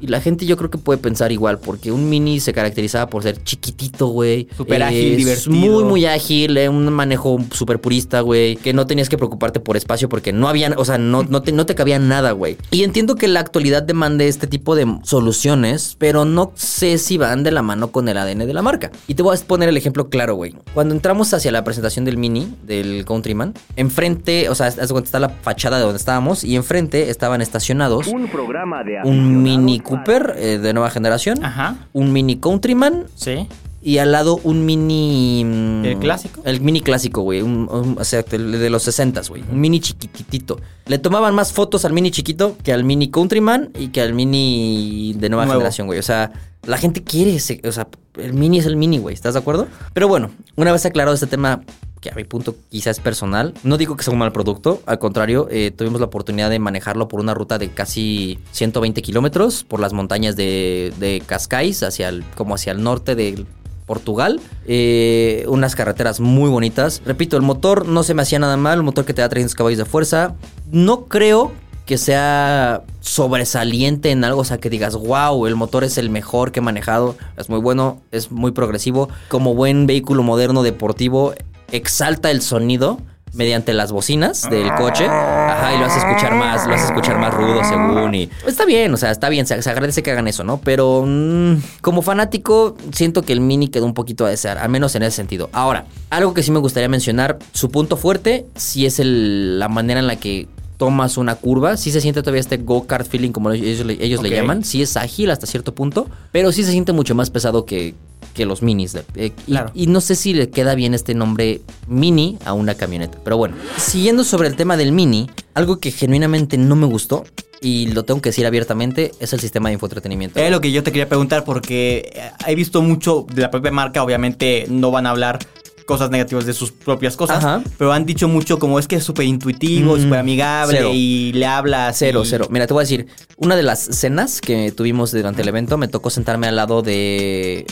Y 0.00 0.08
la 0.08 0.20
gente 0.20 0.46
yo 0.46 0.56
creo 0.56 0.70
que 0.70 0.78
puede 0.78 0.98
pensar 0.98 1.32
igual, 1.32 1.58
porque 1.58 1.92
un 1.92 2.08
Mini 2.08 2.40
se 2.40 2.52
caracterizaba 2.52 3.08
por 3.08 3.22
ser 3.22 3.42
chiquitito, 3.42 4.08
güey. 4.08 4.48
Súper 4.56 4.82
ágil, 4.82 5.16
divertido. 5.16 5.54
Muy, 5.54 5.84
muy 5.84 6.06
ágil, 6.06 6.56
eh, 6.56 6.68
un 6.68 6.92
manejo 6.92 7.38
súper 7.52 7.80
purista, 7.80 8.20
güey. 8.20 8.56
Que 8.56 8.72
no 8.72 8.86
tenías 8.86 9.08
que 9.08 9.16
preocuparte 9.16 9.60
por 9.60 9.76
espacio 9.76 10.08
porque 10.08 10.32
no 10.32 10.48
había, 10.48 10.74
o 10.76 10.84
sea, 10.84 10.98
no, 10.98 11.22
no, 11.22 11.42
te, 11.42 11.52
no 11.52 11.66
te 11.66 11.74
cabía 11.74 11.98
nada, 11.98 12.32
güey. 12.32 12.56
Y 12.70 12.84
entiendo 12.84 13.16
que 13.16 13.28
la 13.28 13.40
actualidad 13.40 13.82
demande 13.82 14.28
este 14.28 14.46
tipo 14.46 14.74
de 14.74 14.98
soluciones, 15.02 15.96
pero 15.98 16.24
no 16.24 16.52
sé 16.54 16.98
si 16.98 17.16
van 17.16 17.42
de 17.42 17.50
la 17.50 17.62
mano 17.62 17.90
con 17.92 18.08
el 18.08 18.18
ADN 18.18 18.46
de 18.46 18.54
la 18.54 18.62
marca. 18.62 18.90
Y 19.06 19.14
te 19.14 19.22
voy 19.22 19.36
a 19.36 19.40
poner 19.46 19.68
el 19.68 19.76
ejemplo 19.76 20.08
claro, 20.08 20.34
güey. 20.34 20.54
Cuando 20.74 20.94
entramos 20.94 21.32
hacia 21.32 21.52
la 21.52 21.64
presentación 21.64 22.04
del 22.04 22.18
Mini, 22.18 22.54
del 22.64 23.04
Countryman, 23.04 23.54
enfrente, 23.76 24.48
o 24.48 24.54
sea, 24.54 24.68
está 24.68 25.18
la 25.18 25.28
fachada 25.28 25.78
de 25.78 25.84
donde 25.84 25.98
estábamos 25.98 26.44
y 26.44 26.56
enfrente 26.56 27.10
estaban 27.10 27.40
estacionados 27.40 28.06
Un 28.08 28.28
programa 28.28 28.82
de 28.82 28.98
un 29.04 29.42
Mini 29.42 29.80
Cooper 29.88 30.34
eh, 30.36 30.58
de 30.58 30.72
nueva 30.72 30.90
generación, 30.90 31.44
Ajá. 31.44 31.76
un 31.92 32.12
Mini 32.12 32.36
Countryman 32.36 33.04
Sí. 33.14 33.46
y 33.82 33.98
al 33.98 34.12
lado 34.12 34.40
un 34.42 34.66
mini. 34.66 35.44
mm, 35.44 35.84
¿El 35.84 35.98
clásico? 35.98 36.42
El 36.44 36.60
mini 36.60 36.80
clásico, 36.80 37.22
güey. 37.22 37.42
Un, 37.42 37.68
un- 37.70 37.96
o 37.98 38.04
sea, 38.04 38.24
el 38.32 38.52
de 38.52 38.70
los 38.70 38.82
60, 38.82 39.22
güey. 39.28 39.42
Un 39.50 39.60
mini 39.60 39.80
chiquititito. 39.80 40.58
Le 40.86 40.98
tomaban 40.98 41.34
más 41.34 41.52
fotos 41.52 41.84
al 41.84 41.92
mini 41.92 42.10
chiquito 42.10 42.56
que 42.64 42.72
al 42.72 42.84
mini 42.84 43.08
Countryman 43.10 43.70
y 43.78 43.88
que 43.88 44.00
al 44.00 44.12
mini 44.14 45.14
de 45.16 45.28
nueva 45.28 45.44
Nuevo. 45.46 45.60
generación, 45.60 45.86
güey. 45.86 45.98
O 45.98 46.02
sea, 46.02 46.32
la 46.64 46.78
gente 46.78 47.02
quiere 47.04 47.36
ese. 47.36 47.60
O 47.66 47.72
sea, 47.72 47.86
el 48.16 48.32
mini 48.34 48.58
es 48.58 48.66
el 48.66 48.76
mini, 48.76 48.98
güey. 48.98 49.14
¿Estás 49.14 49.34
de 49.34 49.40
acuerdo? 49.40 49.68
Pero 49.92 50.08
bueno, 50.08 50.30
una 50.56 50.72
vez 50.72 50.84
aclarado 50.86 51.14
este 51.14 51.26
tema. 51.26 51.62
Que 52.06 52.12
a 52.12 52.14
mi 52.14 52.22
punto 52.22 52.54
quizás 52.70 52.98
es 52.98 53.02
personal. 53.02 53.52
No 53.64 53.76
digo 53.78 53.96
que 53.96 54.04
sea 54.04 54.12
un 54.12 54.20
mal 54.20 54.30
producto. 54.30 54.80
Al 54.86 55.00
contrario, 55.00 55.48
eh, 55.50 55.72
tuvimos 55.76 55.98
la 55.98 56.06
oportunidad 56.06 56.50
de 56.50 56.60
manejarlo 56.60 57.08
por 57.08 57.18
una 57.18 57.34
ruta 57.34 57.58
de 57.58 57.70
casi 57.70 58.38
120 58.52 59.02
kilómetros 59.02 59.64
por 59.64 59.80
las 59.80 59.92
montañas 59.92 60.36
de, 60.36 60.94
de 61.00 61.20
Cascais, 61.26 61.82
hacia 61.82 62.08
el, 62.08 62.22
como 62.36 62.54
hacia 62.54 62.70
el 62.70 62.84
norte 62.84 63.16
de 63.16 63.44
Portugal. 63.86 64.40
Eh, 64.66 65.44
unas 65.48 65.74
carreteras 65.74 66.20
muy 66.20 66.48
bonitas. 66.48 67.02
Repito, 67.04 67.36
el 67.36 67.42
motor 67.42 67.88
no 67.88 68.04
se 68.04 68.14
me 68.14 68.22
hacía 68.22 68.38
nada 68.38 68.56
mal. 68.56 68.78
Un 68.78 68.84
motor 68.84 69.04
que 69.04 69.12
te 69.12 69.22
da 69.22 69.28
300 69.28 69.56
caballos 69.56 69.78
de 69.78 69.84
fuerza. 69.84 70.36
No 70.70 71.06
creo 71.06 71.50
que 71.86 71.98
sea 71.98 72.82
sobresaliente 73.00 74.10
en 74.10 74.24
algo, 74.24 74.40
o 74.40 74.44
sea, 74.44 74.58
que 74.58 74.68
digas, 74.68 74.96
wow, 74.96 75.46
el 75.46 75.54
motor 75.54 75.84
es 75.84 75.98
el 75.98 76.10
mejor 76.10 76.50
que 76.50 76.58
he 76.58 76.62
manejado, 76.62 77.14
es 77.36 77.48
muy 77.48 77.60
bueno, 77.60 78.00
es 78.10 78.32
muy 78.32 78.50
progresivo. 78.50 79.08
Como 79.28 79.54
buen 79.54 79.86
vehículo 79.86 80.24
moderno 80.24 80.64
deportivo, 80.64 81.32
exalta 81.72 82.30
el 82.30 82.42
sonido 82.42 83.00
mediante 83.32 83.74
las 83.74 83.92
bocinas 83.92 84.48
del 84.48 84.72
coche. 84.76 85.04
Ajá, 85.06 85.74
y 85.74 85.78
lo 85.78 85.84
hace 85.84 85.98
escuchar 85.98 86.34
más, 86.36 86.66
lo 86.66 86.72
hace 86.74 86.86
escuchar 86.86 87.18
más 87.18 87.34
rudo 87.34 87.62
según 87.64 88.14
y 88.14 88.30
está 88.46 88.64
bien, 88.64 88.94
o 88.94 88.96
sea, 88.96 89.10
está 89.10 89.28
bien, 89.28 89.46
se, 89.46 89.60
se 89.60 89.68
agradece 89.70 90.02
que 90.02 90.10
hagan 90.10 90.26
eso, 90.26 90.42
¿no? 90.42 90.58
Pero 90.58 91.04
mm, 91.06 91.56
como 91.82 92.00
fanático 92.00 92.76
siento 92.92 93.20
que 93.22 93.34
el 93.34 93.40
Mini 93.40 93.68
quedó 93.68 93.84
un 93.84 93.92
poquito 93.94 94.24
a 94.24 94.30
desear, 94.30 94.56
al 94.56 94.70
menos 94.70 94.94
en 94.94 95.02
ese 95.02 95.16
sentido. 95.16 95.50
Ahora, 95.52 95.84
algo 96.08 96.32
que 96.32 96.42
sí 96.42 96.50
me 96.50 96.60
gustaría 96.60 96.88
mencionar, 96.88 97.38
su 97.52 97.70
punto 97.70 97.98
fuerte 97.98 98.46
sí 98.54 98.86
es 98.86 98.98
el- 99.00 99.58
la 99.58 99.68
manera 99.68 100.00
en 100.00 100.06
la 100.06 100.16
que 100.16 100.48
tomas 100.78 101.16
una 101.18 101.34
curva, 101.34 101.76
sí 101.76 101.90
se 101.90 102.00
siente 102.02 102.20
todavía 102.22 102.40
este 102.40 102.58
go-kart 102.58 103.06
feeling 103.06 103.32
como 103.32 103.50
ellos, 103.50 103.84
le- 103.86 104.02
ellos 104.04 104.22
le 104.22 104.28
llaman, 104.30 104.62
sí 104.64 104.80
es 104.82 104.96
ágil 104.96 105.30
hasta 105.30 105.46
cierto 105.46 105.74
punto, 105.74 106.06
pero 106.32 106.52
sí 106.52 106.64
se 106.64 106.70
siente 106.70 106.92
mucho 106.92 107.14
más 107.14 107.30
pesado 107.30 107.64
que, 107.66 107.94
que 108.36 108.44
los 108.46 108.62
minis. 108.62 108.92
de- 108.92 109.04
eh, 109.16 109.32
y, 109.46 109.52
Claro. 109.52 109.70
y 109.74 109.86
no 109.86 110.00
sé 110.02 110.14
si 110.14 110.34
le 110.34 110.50
queda 110.50 110.74
bien 110.74 110.92
este 110.94 111.14
nombre 111.14 111.62
mini 111.88 112.38
a 112.44 112.52
una 112.52 112.74
camioneta, 112.74 113.18
pero 113.24 113.36
bueno. 113.38 113.56
Siguiendo 113.78 114.22
sobre 114.24 114.48
el 114.48 114.54
tema 114.56 114.76
del 114.76 114.92
mini, 114.92 115.28
algo 115.54 115.80
que 115.80 115.90
genuinamente 115.90 116.58
no 116.58 116.76
me 116.76 116.86
gustó, 116.86 117.24
y 117.62 117.86
lo 117.88 118.04
tengo 118.04 118.20
que 118.20 118.28
decir 118.28 118.44
abiertamente, 118.46 119.12
es 119.18 119.32
el 119.32 119.40
sistema 119.40 119.70
de 119.70 119.74
infoentretenimiento. 119.74 120.38
Es 120.38 120.50
lo 120.50 120.60
que 120.60 120.70
yo 120.70 120.82
te 120.82 120.92
quería 120.92 121.08
preguntar 121.08 121.42
porque 121.44 122.12
he 122.46 122.54
visto 122.54 122.82
mucho 122.82 123.26
de 123.32 123.40
la 123.40 123.50
propia 123.50 123.72
marca, 123.72 124.02
obviamente 124.04 124.66
no 124.68 124.90
van 124.90 125.06
a 125.06 125.10
hablar 125.10 125.38
cosas 125.86 126.10
negativas 126.10 126.44
de 126.44 126.52
sus 126.52 126.72
propias 126.72 127.16
cosas, 127.16 127.38
Ajá. 127.38 127.62
pero 127.78 127.92
han 127.92 128.04
dicho 128.04 128.28
mucho 128.28 128.58
como 128.58 128.78
es 128.78 128.86
que 128.88 128.96
es 128.96 129.04
súper 129.04 129.24
intuitivo, 129.24 129.96
Mm, 129.96 130.02
súper 130.02 130.18
amigable 130.18 130.76
cero. 130.78 130.90
y 130.92 131.32
le 131.32 131.46
hablas. 131.46 131.96
Cero, 131.98 132.22
y- 132.24 132.28
cero. 132.28 132.48
Mira, 132.50 132.66
te 132.66 132.74
voy 132.74 132.82
a 132.82 132.84
decir, 132.84 133.06
una 133.38 133.56
de 133.56 133.62
las 133.62 133.78
cenas 133.80 134.40
que 134.40 134.72
tuvimos 134.72 135.12
durante 135.12 135.42
el 135.42 135.48
evento 135.48 135.78
me 135.78 135.88
tocó 135.88 136.10
sentarme 136.10 136.48
al 136.48 136.56
lado 136.56 136.82
de. 136.82 137.64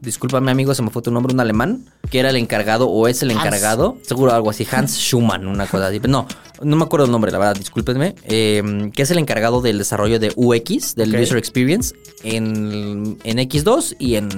Discúlpame, 0.00 0.50
amigo, 0.50 0.74
se 0.74 0.82
me 0.82 0.90
fue 0.90 1.00
tu 1.02 1.10
nombre, 1.10 1.32
un 1.32 1.40
alemán, 1.40 1.84
que 2.10 2.18
era 2.18 2.30
el 2.30 2.36
encargado 2.36 2.88
o 2.88 3.06
es 3.08 3.22
el 3.22 3.30
Hans. 3.30 3.40
encargado, 3.44 3.96
seguro 4.02 4.32
algo 4.32 4.50
así, 4.50 4.66
Hans 4.70 4.96
Schumann, 4.98 5.46
una 5.46 5.66
cosa 5.66 5.86
así. 5.88 6.00
No, 6.08 6.26
no 6.60 6.76
me 6.76 6.84
acuerdo 6.84 7.06
el 7.06 7.12
nombre, 7.12 7.30
la 7.30 7.38
verdad, 7.38 7.56
discúlpenme. 7.56 8.14
eh, 8.24 8.90
que 8.94 9.02
es 9.02 9.10
el 9.10 9.18
encargado 9.18 9.60
del 9.60 9.78
desarrollo 9.78 10.18
de 10.18 10.32
UX, 10.36 10.94
del. 10.94 11.14
User 11.20 11.38
Experience, 11.38 11.94
en, 12.22 13.18
en 13.24 13.38
X2 13.38 13.96
y 13.98 14.16
en 14.16 14.28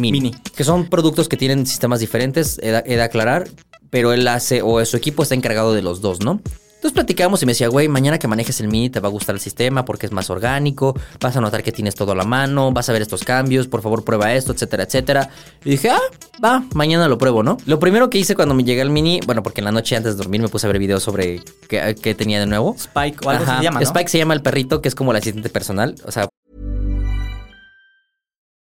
Mini, 0.00 0.12
Mini. 0.20 0.34
Que 0.54 0.64
son 0.64 0.88
productos 0.88 1.28
que 1.28 1.36
tienen 1.36 1.66
sistemas 1.66 2.00
diferentes, 2.00 2.58
he 2.62 2.70
de, 2.72 2.82
he 2.86 2.96
de 2.96 3.02
aclarar, 3.02 3.48
pero 3.90 4.12
él 4.12 4.26
hace, 4.28 4.62
o 4.62 4.84
su 4.84 4.96
equipo 4.96 5.22
está 5.22 5.34
encargado 5.34 5.74
de 5.74 5.82
los 5.82 6.00
dos, 6.00 6.20
¿no? 6.20 6.40
Entonces 6.80 6.94
platicábamos 6.94 7.42
y 7.42 7.46
me 7.46 7.52
decía, 7.52 7.68
güey, 7.68 7.88
mañana 7.88 8.18
que 8.18 8.26
manejes 8.26 8.58
el 8.62 8.68
Mini 8.68 8.88
te 8.88 9.00
va 9.00 9.08
a 9.08 9.10
gustar 9.10 9.34
el 9.34 9.40
sistema 9.42 9.84
porque 9.84 10.06
es 10.06 10.12
más 10.12 10.30
orgánico, 10.30 10.98
vas 11.20 11.36
a 11.36 11.40
notar 11.42 11.62
que 11.62 11.72
tienes 11.72 11.94
todo 11.94 12.12
a 12.12 12.14
la 12.14 12.24
mano, 12.24 12.72
vas 12.72 12.88
a 12.88 12.94
ver 12.94 13.02
estos 13.02 13.22
cambios, 13.22 13.68
por 13.68 13.82
favor 13.82 14.02
prueba 14.02 14.32
esto, 14.32 14.52
etcétera, 14.52 14.84
etcétera. 14.84 15.28
Y 15.62 15.72
dije, 15.72 15.90
ah, 15.90 16.00
va, 16.42 16.64
mañana 16.72 17.06
lo 17.06 17.18
pruebo, 17.18 17.42
¿no? 17.42 17.58
Lo 17.66 17.78
primero 17.78 18.08
que 18.08 18.16
hice 18.16 18.34
cuando 18.34 18.54
me 18.54 18.64
llegué 18.64 18.80
al 18.80 18.88
Mini, 18.88 19.20
bueno, 19.26 19.42
porque 19.42 19.60
en 19.60 19.66
la 19.66 19.72
noche 19.72 19.94
antes 19.94 20.16
de 20.16 20.22
dormir 20.22 20.40
me 20.40 20.48
puse 20.48 20.66
a 20.66 20.68
ver 20.68 20.78
videos 20.78 21.02
sobre 21.02 21.42
qué, 21.68 21.94
qué 22.00 22.14
tenía 22.14 22.40
de 22.40 22.46
nuevo. 22.46 22.74
Spike 22.78 23.18
o 23.26 23.28
algo 23.28 23.44
Ajá. 23.44 23.58
se 23.58 23.64
llama, 23.64 23.80
¿no? 23.80 23.84
Spike 23.84 24.08
se 24.08 24.16
llama 24.16 24.32
el 24.32 24.40
perrito, 24.40 24.80
que 24.80 24.88
es 24.88 24.94
como 24.94 25.10
el 25.10 25.18
asistente 25.18 25.50
personal. 25.50 25.96
O 26.06 26.12
sea, 26.12 26.30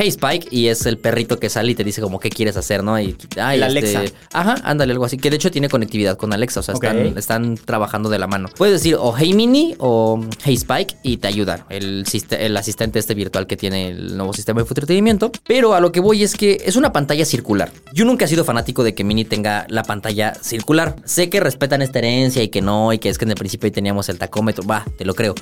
Hey 0.00 0.08
Spike 0.08 0.46
y 0.52 0.68
es 0.68 0.86
el 0.86 0.96
perrito 0.96 1.40
que 1.40 1.48
sale 1.50 1.72
y 1.72 1.74
te 1.74 1.82
dice 1.82 2.00
como 2.00 2.20
qué 2.20 2.30
quieres 2.30 2.56
hacer, 2.56 2.84
¿no? 2.84 3.00
Y 3.00 3.16
ay, 3.36 3.60
El 3.60 3.76
este, 3.76 3.96
Alexa. 3.96 4.16
Ajá, 4.32 4.54
ándale 4.62 4.92
algo 4.92 5.04
así, 5.04 5.16
que 5.16 5.28
de 5.28 5.34
hecho 5.36 5.50
tiene 5.50 5.68
conectividad 5.68 6.16
con 6.16 6.32
Alexa, 6.32 6.60
o 6.60 6.62
sea, 6.62 6.76
Ok. 6.76 6.84
están, 6.84 7.18
están 7.18 7.54
trabajando 7.56 8.08
de 8.08 8.18
la 8.20 8.28
mano. 8.28 8.48
Puedes 8.56 8.74
decir 8.74 8.94
o 8.98 9.12
Hey 9.16 9.34
Mini 9.34 9.74
o 9.78 10.20
Hey 10.44 10.54
Spike 10.54 10.96
y 11.02 11.16
te 11.16 11.26
ayuda 11.26 11.66
el, 11.68 12.04
siste- 12.06 12.36
el 12.46 12.56
asistente 12.56 13.00
este 13.00 13.14
virtual 13.14 13.46
que 13.48 13.56
tiene 13.56 13.88
el 13.88 14.16
nuevo 14.16 14.32
sistema 14.32 14.62
de 14.62 14.68
entretenimiento, 14.68 15.32
pero 15.46 15.74
a 15.74 15.80
lo 15.80 15.90
que 15.90 15.98
voy 15.98 16.22
es 16.22 16.36
que 16.36 16.62
es 16.64 16.76
una 16.76 16.92
pantalla 16.92 17.24
circular. 17.24 17.72
Yo 17.92 18.04
nunca 18.04 18.26
he 18.26 18.28
sido 18.28 18.44
fanático 18.44 18.84
de 18.84 18.94
que 18.94 19.02
Mini 19.02 19.24
tenga 19.24 19.66
la 19.68 19.82
pantalla 19.82 20.34
circular. 20.40 20.94
Sé 21.04 21.28
que 21.28 21.40
respetan 21.40 21.82
esta 21.82 21.98
herencia 21.98 22.40
y 22.42 22.48
que 22.50 22.62
no 22.62 22.92
y 22.92 22.98
que 22.98 23.08
es 23.08 23.18
que 23.18 23.24
en 23.24 23.32
el 23.32 23.36
principio 23.36 23.66
ahí 23.66 23.72
teníamos 23.72 24.08
el 24.08 24.18
tacómetro, 24.18 24.64
va, 24.64 24.84
te 24.96 25.04
lo 25.04 25.14
creo. 25.14 25.34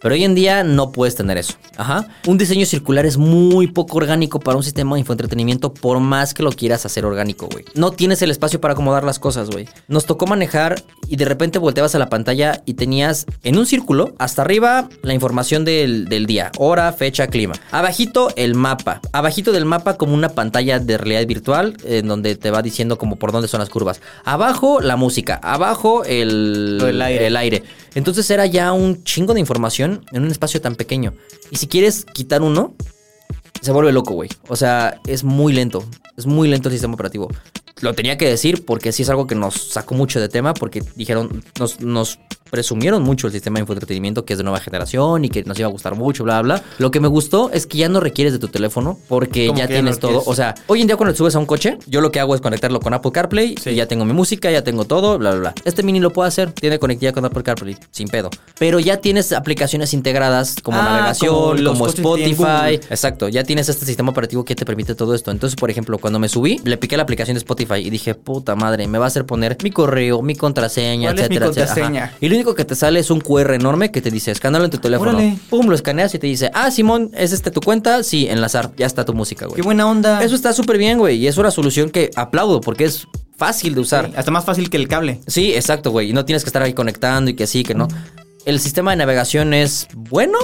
Pero 0.00 0.14
hoy 0.14 0.24
en 0.24 0.34
día 0.34 0.64
no 0.64 0.92
puedes 0.92 1.14
tener 1.14 1.36
eso. 1.36 1.54
Ajá. 1.76 2.08
Un 2.26 2.38
diseño 2.38 2.64
circular 2.66 3.06
es 3.06 3.16
muy 3.16 3.66
poco 3.66 3.98
orgánico 3.98 4.40
para 4.40 4.56
un 4.56 4.62
sistema 4.62 4.96
de 4.96 5.00
infoentretenimiento, 5.00 5.74
por 5.74 6.00
más 6.00 6.34
que 6.34 6.42
lo 6.42 6.52
quieras 6.52 6.86
hacer 6.86 7.04
orgánico, 7.04 7.48
güey. 7.50 7.64
No 7.74 7.90
tienes 7.92 8.22
el 8.22 8.30
espacio 8.30 8.60
para 8.60 8.72
acomodar 8.72 9.04
las 9.04 9.18
cosas, 9.18 9.50
güey. 9.50 9.68
Nos 9.88 10.06
tocó 10.06 10.26
manejar 10.26 10.82
y 11.08 11.16
de 11.16 11.24
repente 11.24 11.58
volteabas 11.58 11.94
a 11.94 11.98
la 11.98 12.08
pantalla 12.08 12.62
y 12.64 12.74
tenías 12.74 13.26
en 13.42 13.58
un 13.58 13.66
círculo, 13.66 14.14
hasta 14.18 14.42
arriba, 14.42 14.88
la 15.02 15.14
información 15.14 15.64
del, 15.64 16.06
del 16.06 16.26
día: 16.26 16.50
hora, 16.58 16.92
fecha, 16.92 17.26
clima. 17.26 17.54
Abajito, 17.70 18.30
el 18.36 18.54
mapa. 18.54 19.00
Abajito 19.12 19.52
del 19.52 19.64
mapa, 19.64 19.96
como 19.96 20.14
una 20.14 20.30
pantalla 20.30 20.78
de 20.78 20.96
realidad 20.96 21.26
virtual, 21.26 21.76
en 21.84 22.08
donde 22.08 22.36
te 22.36 22.50
va 22.50 22.62
diciendo 22.62 22.96
como 22.98 23.16
por 23.16 23.32
dónde 23.32 23.48
son 23.48 23.60
las 23.60 23.68
curvas. 23.68 24.00
Abajo, 24.24 24.80
la 24.80 24.96
música. 24.96 25.38
Abajo, 25.42 26.04
el, 26.04 26.78
del 26.80 27.02
aire. 27.02 27.26
el 27.26 27.36
aire. 27.36 27.64
Entonces 27.94 28.30
era 28.30 28.46
ya 28.46 28.72
un 28.72 29.02
chingo 29.04 29.34
de 29.34 29.40
información 29.40 30.04
en 30.12 30.22
un 30.22 30.30
espacio 30.30 30.60
tan 30.60 30.76
pequeño. 30.76 31.14
Y 31.50 31.56
si 31.56 31.66
quieres 31.66 32.04
quitar 32.04 32.42
uno, 32.42 32.74
se 33.60 33.72
vuelve 33.72 33.92
loco, 33.92 34.14
güey. 34.14 34.30
O 34.48 34.56
sea, 34.56 35.00
es 35.06 35.24
muy 35.24 35.52
lento. 35.52 35.84
Es 36.16 36.26
muy 36.26 36.48
lento 36.48 36.68
el 36.68 36.74
sistema 36.74 36.94
operativo. 36.94 37.28
Lo 37.80 37.94
tenía 37.94 38.16
que 38.18 38.28
decir 38.28 38.64
porque 38.64 38.92
sí 38.92 39.02
es 39.02 39.10
algo 39.10 39.26
que 39.26 39.34
nos 39.34 39.54
sacó 39.70 39.94
mucho 39.94 40.20
de 40.20 40.28
tema 40.28 40.54
porque 40.54 40.82
dijeron, 40.96 41.42
nos, 41.58 41.80
nos 41.80 42.18
presumieron 42.50 43.02
mucho 43.04 43.28
el 43.28 43.32
sistema 43.32 43.58
de 43.58 43.60
infoentretenimiento 43.60 44.24
que 44.24 44.32
es 44.34 44.38
de 44.38 44.42
nueva 44.42 44.58
generación 44.58 45.24
y 45.24 45.28
que 45.28 45.44
nos 45.44 45.56
iba 45.58 45.68
a 45.68 45.70
gustar 45.70 45.94
mucho, 45.94 46.24
bla, 46.24 46.42
bla. 46.42 46.62
Lo 46.78 46.90
que 46.90 46.98
me 46.98 47.06
gustó 47.06 47.50
es 47.52 47.66
que 47.66 47.78
ya 47.78 47.88
no 47.88 48.00
requieres 48.00 48.32
de 48.32 48.40
tu 48.40 48.48
teléfono 48.48 48.98
porque 49.08 49.46
¿Cómo 49.46 49.58
ya 49.58 49.64
no 49.66 49.68
tienes 49.70 49.98
todo. 50.00 50.22
O 50.26 50.34
sea, 50.34 50.54
hoy 50.66 50.80
en 50.80 50.88
día 50.88 50.96
cuando 50.96 51.12
te 51.12 51.18
subes 51.18 51.36
a 51.36 51.38
un 51.38 51.46
coche, 51.46 51.78
yo 51.86 52.00
lo 52.00 52.10
que 52.10 52.18
hago 52.18 52.34
es 52.34 52.40
conectarlo 52.40 52.80
con 52.80 52.92
Apple 52.92 53.12
CarPlay 53.12 53.54
Sí. 53.62 53.70
y 53.70 53.74
ya 53.76 53.86
tengo 53.86 54.04
mi 54.04 54.12
música, 54.12 54.50
ya 54.50 54.64
tengo 54.64 54.84
todo, 54.84 55.16
bla, 55.16 55.30
bla, 55.30 55.40
bla. 55.40 55.54
Este 55.64 55.82
mini 55.84 56.00
lo 56.00 56.12
puedo 56.12 56.26
hacer, 56.26 56.50
tiene 56.52 56.78
conectividad 56.80 57.14
con 57.14 57.24
Apple 57.24 57.42
CarPlay, 57.44 57.76
sin 57.92 58.08
pedo. 58.08 58.30
Pero 58.58 58.80
ya 58.80 58.96
tienes 58.96 59.32
aplicaciones 59.32 59.94
integradas 59.94 60.56
como 60.60 60.78
Ah, 60.80 60.82
navegación, 60.84 61.64
como 61.64 61.86
Spotify. 61.86 62.74
Exacto, 62.90 63.28
ya 63.28 63.44
tienes 63.44 63.68
este 63.68 63.86
sistema 63.86 64.10
operativo 64.10 64.44
que 64.44 64.56
te 64.56 64.64
permite 64.64 64.96
todo 64.96 65.14
esto. 65.14 65.30
Entonces, 65.30 65.54
por 65.56 65.70
ejemplo, 65.70 65.98
cuando 65.98 66.18
me 66.18 66.28
subí, 66.28 66.60
le 66.64 66.76
piqué 66.76 66.96
la 66.96 67.04
aplicación 67.04 67.34
de 67.36 67.38
Spotify 67.38 67.69
y 67.78 67.90
dije, 67.90 68.14
puta 68.14 68.56
madre, 68.56 68.86
me 68.86 68.98
va 68.98 69.04
a 69.04 69.08
hacer 69.08 69.26
poner 69.26 69.56
mi 69.62 69.70
correo, 69.70 70.22
mi 70.22 70.34
contraseña, 70.34 71.10
¿Cuál 71.10 71.18
es 71.18 71.30
mi 71.30 71.36
etcétera, 71.36 71.64
etcétera. 71.66 72.12
Y 72.20 72.28
lo 72.28 72.34
único 72.34 72.54
que 72.54 72.64
te 72.64 72.74
sale 72.74 73.00
es 73.00 73.10
un 73.10 73.20
QR 73.20 73.54
enorme 73.54 73.90
que 73.90 74.00
te 74.00 74.10
dice, 74.10 74.30
escánalo 74.30 74.64
en 74.64 74.70
tu 74.70 74.78
teléfono. 74.78 75.12
Órale. 75.12 75.36
Pum, 75.48 75.66
lo 75.66 75.74
escaneas 75.74 76.14
y 76.14 76.18
te 76.18 76.26
dice, 76.26 76.50
ah, 76.54 76.70
Simón, 76.70 77.10
¿es 77.14 77.32
este 77.32 77.50
tu 77.50 77.60
cuenta? 77.60 78.02
Sí, 78.02 78.26
enlazar, 78.28 78.72
ya 78.76 78.86
está 78.86 79.04
tu 79.04 79.14
música, 79.14 79.46
güey. 79.46 79.56
Qué 79.56 79.62
buena 79.62 79.88
onda. 79.88 80.22
Eso 80.22 80.34
está 80.34 80.52
súper 80.52 80.78
bien, 80.78 80.98
güey. 80.98 81.16
Y 81.16 81.26
es 81.26 81.38
una 81.38 81.50
solución 81.50 81.90
que 81.90 82.10
aplaudo 82.16 82.60
porque 82.60 82.84
es 82.84 83.06
fácil 83.36 83.74
de 83.74 83.80
usar. 83.80 84.06
Sí, 84.06 84.12
hasta 84.16 84.30
más 84.30 84.44
fácil 84.44 84.68
que 84.70 84.76
el 84.76 84.86
cable. 84.86 85.20
Sí, 85.26 85.54
exacto, 85.54 85.90
güey. 85.90 86.10
Y 86.10 86.12
no 86.12 86.24
tienes 86.24 86.44
que 86.44 86.48
estar 86.48 86.62
ahí 86.62 86.74
conectando 86.74 87.30
y 87.30 87.34
que 87.34 87.46
sí, 87.46 87.62
que 87.62 87.74
no. 87.74 87.88
El 88.44 88.60
sistema 88.60 88.90
de 88.90 88.98
navegación 88.98 89.54
es 89.54 89.88
bueno, 89.94 90.38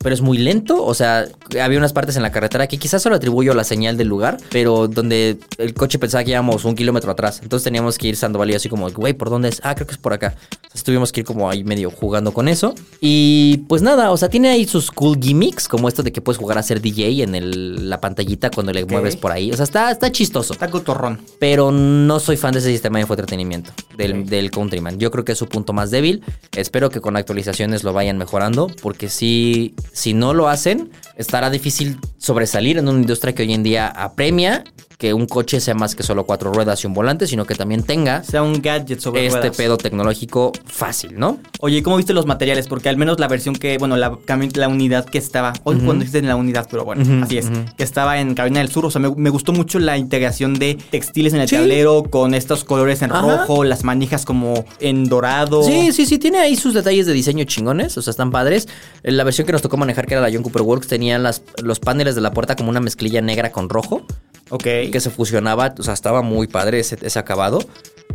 pero 0.00 0.14
es 0.14 0.22
muy 0.22 0.38
lento. 0.38 0.82
O 0.84 0.94
sea, 0.94 1.26
había 1.60 1.78
unas 1.78 1.92
partes 1.92 2.16
en 2.16 2.22
la 2.22 2.32
carretera 2.32 2.66
que 2.66 2.78
quizás 2.78 3.02
solo 3.02 3.16
atribuyo 3.16 3.52
a 3.52 3.54
la 3.54 3.64
señal 3.64 3.96
del 3.96 4.08
lugar, 4.08 4.38
pero 4.50 4.88
donde 4.88 5.38
el 5.58 5.74
coche 5.74 5.98
pensaba 5.98 6.24
que 6.24 6.30
íbamos 6.30 6.64
un 6.64 6.74
kilómetro 6.74 7.10
atrás. 7.10 7.40
Entonces 7.42 7.64
teníamos 7.64 7.98
que 7.98 8.08
ir 8.08 8.16
Sandoval 8.16 8.50
y 8.50 8.54
así 8.54 8.68
como, 8.68 8.90
güey, 8.90 9.12
¿por 9.14 9.30
dónde 9.30 9.48
es? 9.50 9.60
Ah, 9.62 9.74
creo 9.74 9.86
que 9.86 9.92
es 9.92 9.98
por 9.98 10.12
acá. 10.12 10.34
Entonces 10.54 10.84
tuvimos 10.84 11.12
que 11.12 11.20
ir 11.20 11.26
como 11.26 11.48
ahí 11.50 11.62
medio 11.64 11.90
jugando 11.90 12.32
con 12.32 12.48
eso. 12.48 12.74
Y 13.00 13.58
pues 13.68 13.82
nada, 13.82 14.10
o 14.10 14.16
sea, 14.16 14.28
tiene 14.28 14.48
ahí 14.48 14.66
sus 14.66 14.90
cool 14.90 15.18
gimmicks, 15.20 15.68
como 15.68 15.88
esto 15.88 16.02
de 16.02 16.12
que 16.12 16.20
puedes 16.20 16.38
jugar 16.38 16.58
a 16.58 16.62
ser 16.62 16.80
DJ 16.80 17.22
en 17.22 17.34
el- 17.34 17.88
la 17.90 18.00
pantallita 18.00 18.50
cuando 18.50 18.72
le 18.72 18.84
mueves 18.86 19.16
por 19.16 19.30
ahí. 19.32 19.52
O 19.52 19.56
sea, 19.56 19.64
está, 19.64 19.90
está 19.90 20.10
chistoso 20.10 20.52
Está 20.54 20.68
cotorrón. 20.70 21.20
pero 21.38 21.70
no 21.70 22.18
soy 22.20 22.36
fan 22.36 22.52
de 22.52 22.60
ese 22.60 22.70
sistema 22.70 22.98
de 22.98 23.02
infoentretenimiento 23.02 23.70
del, 23.96 24.26
del 24.26 24.50
Countryman. 24.50 24.98
Yo 24.98 25.10
creo 25.10 25.24
que 25.24 25.32
es 25.32 25.38
su 25.38 25.46
punto 25.48 25.72
más 25.72 25.90
débil. 25.90 26.22
Espero 26.56 26.90
que 26.90 27.00
con 27.00 27.16
actualizaciones 27.16 27.84
lo 27.84 27.92
vayan 27.92 28.18
mejorando, 28.18 28.68
porque 28.82 29.08
si, 29.08 29.74
si 29.92 30.14
no 30.14 30.34
lo 30.34 30.48
hacen, 30.48 30.90
estará 31.34 31.50
difícil 31.50 31.98
sobresalir 32.16 32.78
en 32.78 32.86
una 32.86 33.00
industria 33.00 33.34
que 33.34 33.42
hoy 33.42 33.52
en 33.52 33.64
día 33.64 33.88
apremia 33.88 34.62
que 34.98 35.12
un 35.12 35.26
coche 35.26 35.60
sea 35.60 35.74
más 35.74 35.94
que 35.94 36.02
solo 36.02 36.24
cuatro 36.24 36.52
ruedas 36.52 36.82
y 36.84 36.86
un 36.86 36.94
volante, 36.94 37.26
sino 37.26 37.44
que 37.46 37.54
también 37.54 37.82
tenga 37.82 38.22
Sea 38.22 38.42
un 38.42 38.62
gadget 38.62 39.00
sobre 39.00 39.26
este 39.26 39.38
ruedas. 39.40 39.56
pedo 39.56 39.76
tecnológico 39.76 40.52
fácil, 40.66 41.18
¿no? 41.18 41.38
Oye, 41.60 41.82
¿cómo 41.82 41.96
viste 41.96 42.12
los 42.14 42.26
materiales? 42.26 42.68
Porque 42.68 42.88
al 42.88 42.96
menos 42.96 43.18
la 43.18 43.28
versión 43.28 43.54
que, 43.56 43.76
bueno, 43.78 43.96
la, 43.96 44.16
la 44.54 44.68
unidad 44.68 45.04
que 45.04 45.18
estaba, 45.18 45.52
hoy 45.64 45.76
cuando 45.76 45.94
dijiste 46.00 46.18
en 46.18 46.28
la 46.28 46.36
unidad, 46.36 46.68
pero 46.70 46.84
bueno, 46.84 47.24
así 47.24 47.38
es, 47.38 47.50
que 47.76 47.82
estaba 47.82 48.20
en 48.20 48.34
Carolina 48.34 48.60
del 48.60 48.70
Sur, 48.70 48.86
o 48.86 48.90
sea, 48.90 49.00
me, 49.00 49.10
me 49.16 49.30
gustó 49.30 49.52
mucho 49.52 49.78
la 49.78 49.98
integración 49.98 50.54
de 50.54 50.74
textiles 50.90 51.32
en 51.34 51.40
el 51.40 51.48
Sí. 51.48 51.56
tablero 51.56 52.04
con 52.04 52.34
estos 52.34 52.64
colores 52.64 53.02
en 53.02 53.12
Ajá. 53.12 53.20
rojo, 53.38 53.64
las 53.64 53.84
manijas 53.84 54.24
como 54.24 54.64
en 54.80 55.04
dorado. 55.08 55.62
Sí, 55.64 55.92
sí, 55.92 56.06
sí, 56.06 56.18
tiene 56.18 56.38
ahí 56.38 56.56
sus 56.56 56.72
detalles 56.74 57.06
de 57.06 57.12
diseño 57.12 57.44
chingones, 57.44 57.96
o 57.98 58.02
sea, 58.02 58.10
están 58.12 58.30
padres. 58.30 58.68
La 59.02 59.24
versión 59.24 59.46
que 59.46 59.52
nos 59.52 59.62
tocó 59.62 59.76
manejar, 59.76 60.06
que 60.06 60.14
era 60.14 60.20
la 60.22 60.30
John 60.32 60.42
Cooper 60.42 60.62
Works, 60.62 60.86
tenía 60.86 61.18
las, 61.18 61.42
los 61.62 61.80
paneles 61.80 62.14
de 62.14 62.20
la 62.20 62.30
puerta 62.32 62.56
como 62.56 62.70
una 62.70 62.80
mezclilla 62.80 63.20
negra 63.20 63.50
con 63.52 63.68
rojo, 63.68 64.06
Ok. 64.50 64.62
que 64.92 65.00
se 65.00 65.10
fusionaba, 65.10 65.74
o 65.78 65.82
sea, 65.82 65.94
estaba 65.94 66.22
muy 66.22 66.46
padre 66.46 66.80
ese, 66.80 66.96
ese 67.02 67.18
acabado. 67.18 67.58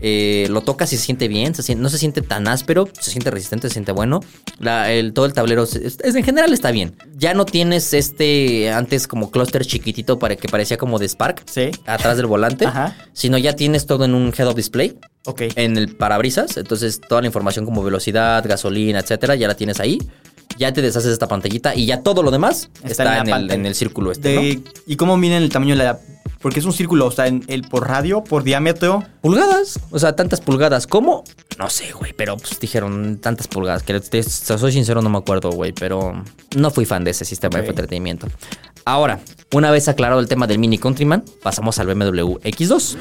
Eh, 0.02 0.48
lo 0.50 0.62
tocas 0.62 0.94
y 0.94 0.98
se 0.98 1.04
siente 1.04 1.28
bien, 1.28 1.54
se 1.54 1.62
siente- 1.62 1.82
no 1.82 1.89
se 1.89 1.98
siente 1.98 2.22
tan 2.22 2.48
áspero, 2.48 2.88
se 3.02 3.12
siente 3.12 3.32
resistente, 3.32 3.68
se 3.68 3.74
siente 3.74 3.92
bueno. 3.92 4.22
La- 4.58 4.92
el, 4.94 5.12
todo 5.12 5.26
el 5.26 5.34
tablero, 5.34 5.65
se- 5.65 5.86
es- 5.86 5.98
es- 6.02 6.15
en 6.15 6.24
general 6.24 6.54
está 6.54 6.72
bien. 6.72 6.96
Ya 7.18 7.34
no 7.34 7.46
tienes 7.46 7.94
este, 7.94 8.72
antes 8.72 9.08
como 9.08 9.30
clúster 9.30 9.65
chiquitito 9.65 10.18
para 10.18 10.38
que 10.38 10.48
parecía 10.48 10.78
como 10.78 11.00
de 11.00 11.10
Spark, 11.10 11.44
Sí. 11.50 11.72
atrás 11.86 12.15
del 12.15 12.28
volante, 12.28 12.65
Ajá. 12.65 12.96
sino 13.12 13.38
ya 13.38 13.54
tienes 13.58 13.88
todo 13.88 14.06
en 14.06 14.13
un 14.13 14.32
head-up 14.38 14.56
display 14.56 14.98
Ok. 15.26 15.42
en 15.56 15.76
el 15.78 15.94
parabrisas. 15.98 16.56
Entonces, 16.56 17.02
toda 17.02 17.20
la 17.22 17.28
información 17.28 17.65
como 17.65 17.84
velocidad, 17.84 18.46
gasolina, 18.48 19.00
etcétera, 19.00 19.36
ya 19.36 19.48
la 19.48 19.56
tienes 19.56 19.80
ahí. 19.82 19.98
ya 20.58 20.74
te 20.74 20.82
deshaces 20.82 21.06
de 21.08 21.13
esta 21.13 21.28
pantallita 21.28 21.74
y 21.74 21.86
ya 21.86 22.02
todo 22.02 22.22
lo 22.22 22.32
demás 22.32 22.70
está, 22.84 23.20
en, 23.20 23.28
el, 23.28 23.32
pantalla. 23.32 23.54
en 23.54 23.65
el 23.65 23.76
círculo 23.76 24.12
este, 24.12 24.30
De- 24.30 24.56
¿no? 24.56 24.72
¿Y 24.88 24.96
cómo 24.98 25.15
miden 25.15 25.42
el 25.44 25.50
tamaño 25.50 25.74
de 25.78 25.84
la...? 25.86 26.00
Porque 26.41 26.60
es 26.60 26.65
un 26.65 26.71
círculo, 26.73 27.06
o 27.08 27.12
sea, 27.12 27.28
en 27.28 27.43
el 27.47 27.63
por 27.63 27.88
radio, 27.88 28.23
por 28.23 28.43
diámetro. 28.43 29.04
Pulgadas, 29.21 29.80
o 29.91 29.99
sea, 29.99 30.15
tantas 30.15 30.39
pulgadas. 30.39 30.88
¿Cómo? 30.88 31.23
No 31.58 31.69
sé, 31.69 31.91
güey, 31.91 32.13
pero 32.13 32.38
pues 32.38 32.60
dijeron 32.60 33.17
tantas 33.21 33.47
pulgadas. 33.47 33.84
Que 33.84 33.99
te- 33.99 34.23
soy 34.23 34.71
sincero, 34.71 35.02
no 35.02 35.10
me 35.10 35.17
acuerdo, 35.17 35.52
güey, 35.52 35.73
pero 35.73 36.23
no 36.56 36.71
fui 36.71 36.86
fan 36.86 37.04
de 37.04 37.12
ese 37.12 37.25
sistema 37.25 37.60
de 37.60 37.67
entretenimiento. 37.67 38.28
Ahora, 38.86 39.19
una 39.54 39.69
vez 39.69 39.88
aclarado 39.89 40.21
el 40.21 40.28
tema 40.30 40.47
del 40.47 40.58
Mini 40.60 40.78
Countryman, 40.78 41.23
pasamos 41.43 41.78
al 41.80 41.88
BMW 41.88 42.38
X2. 42.43 42.95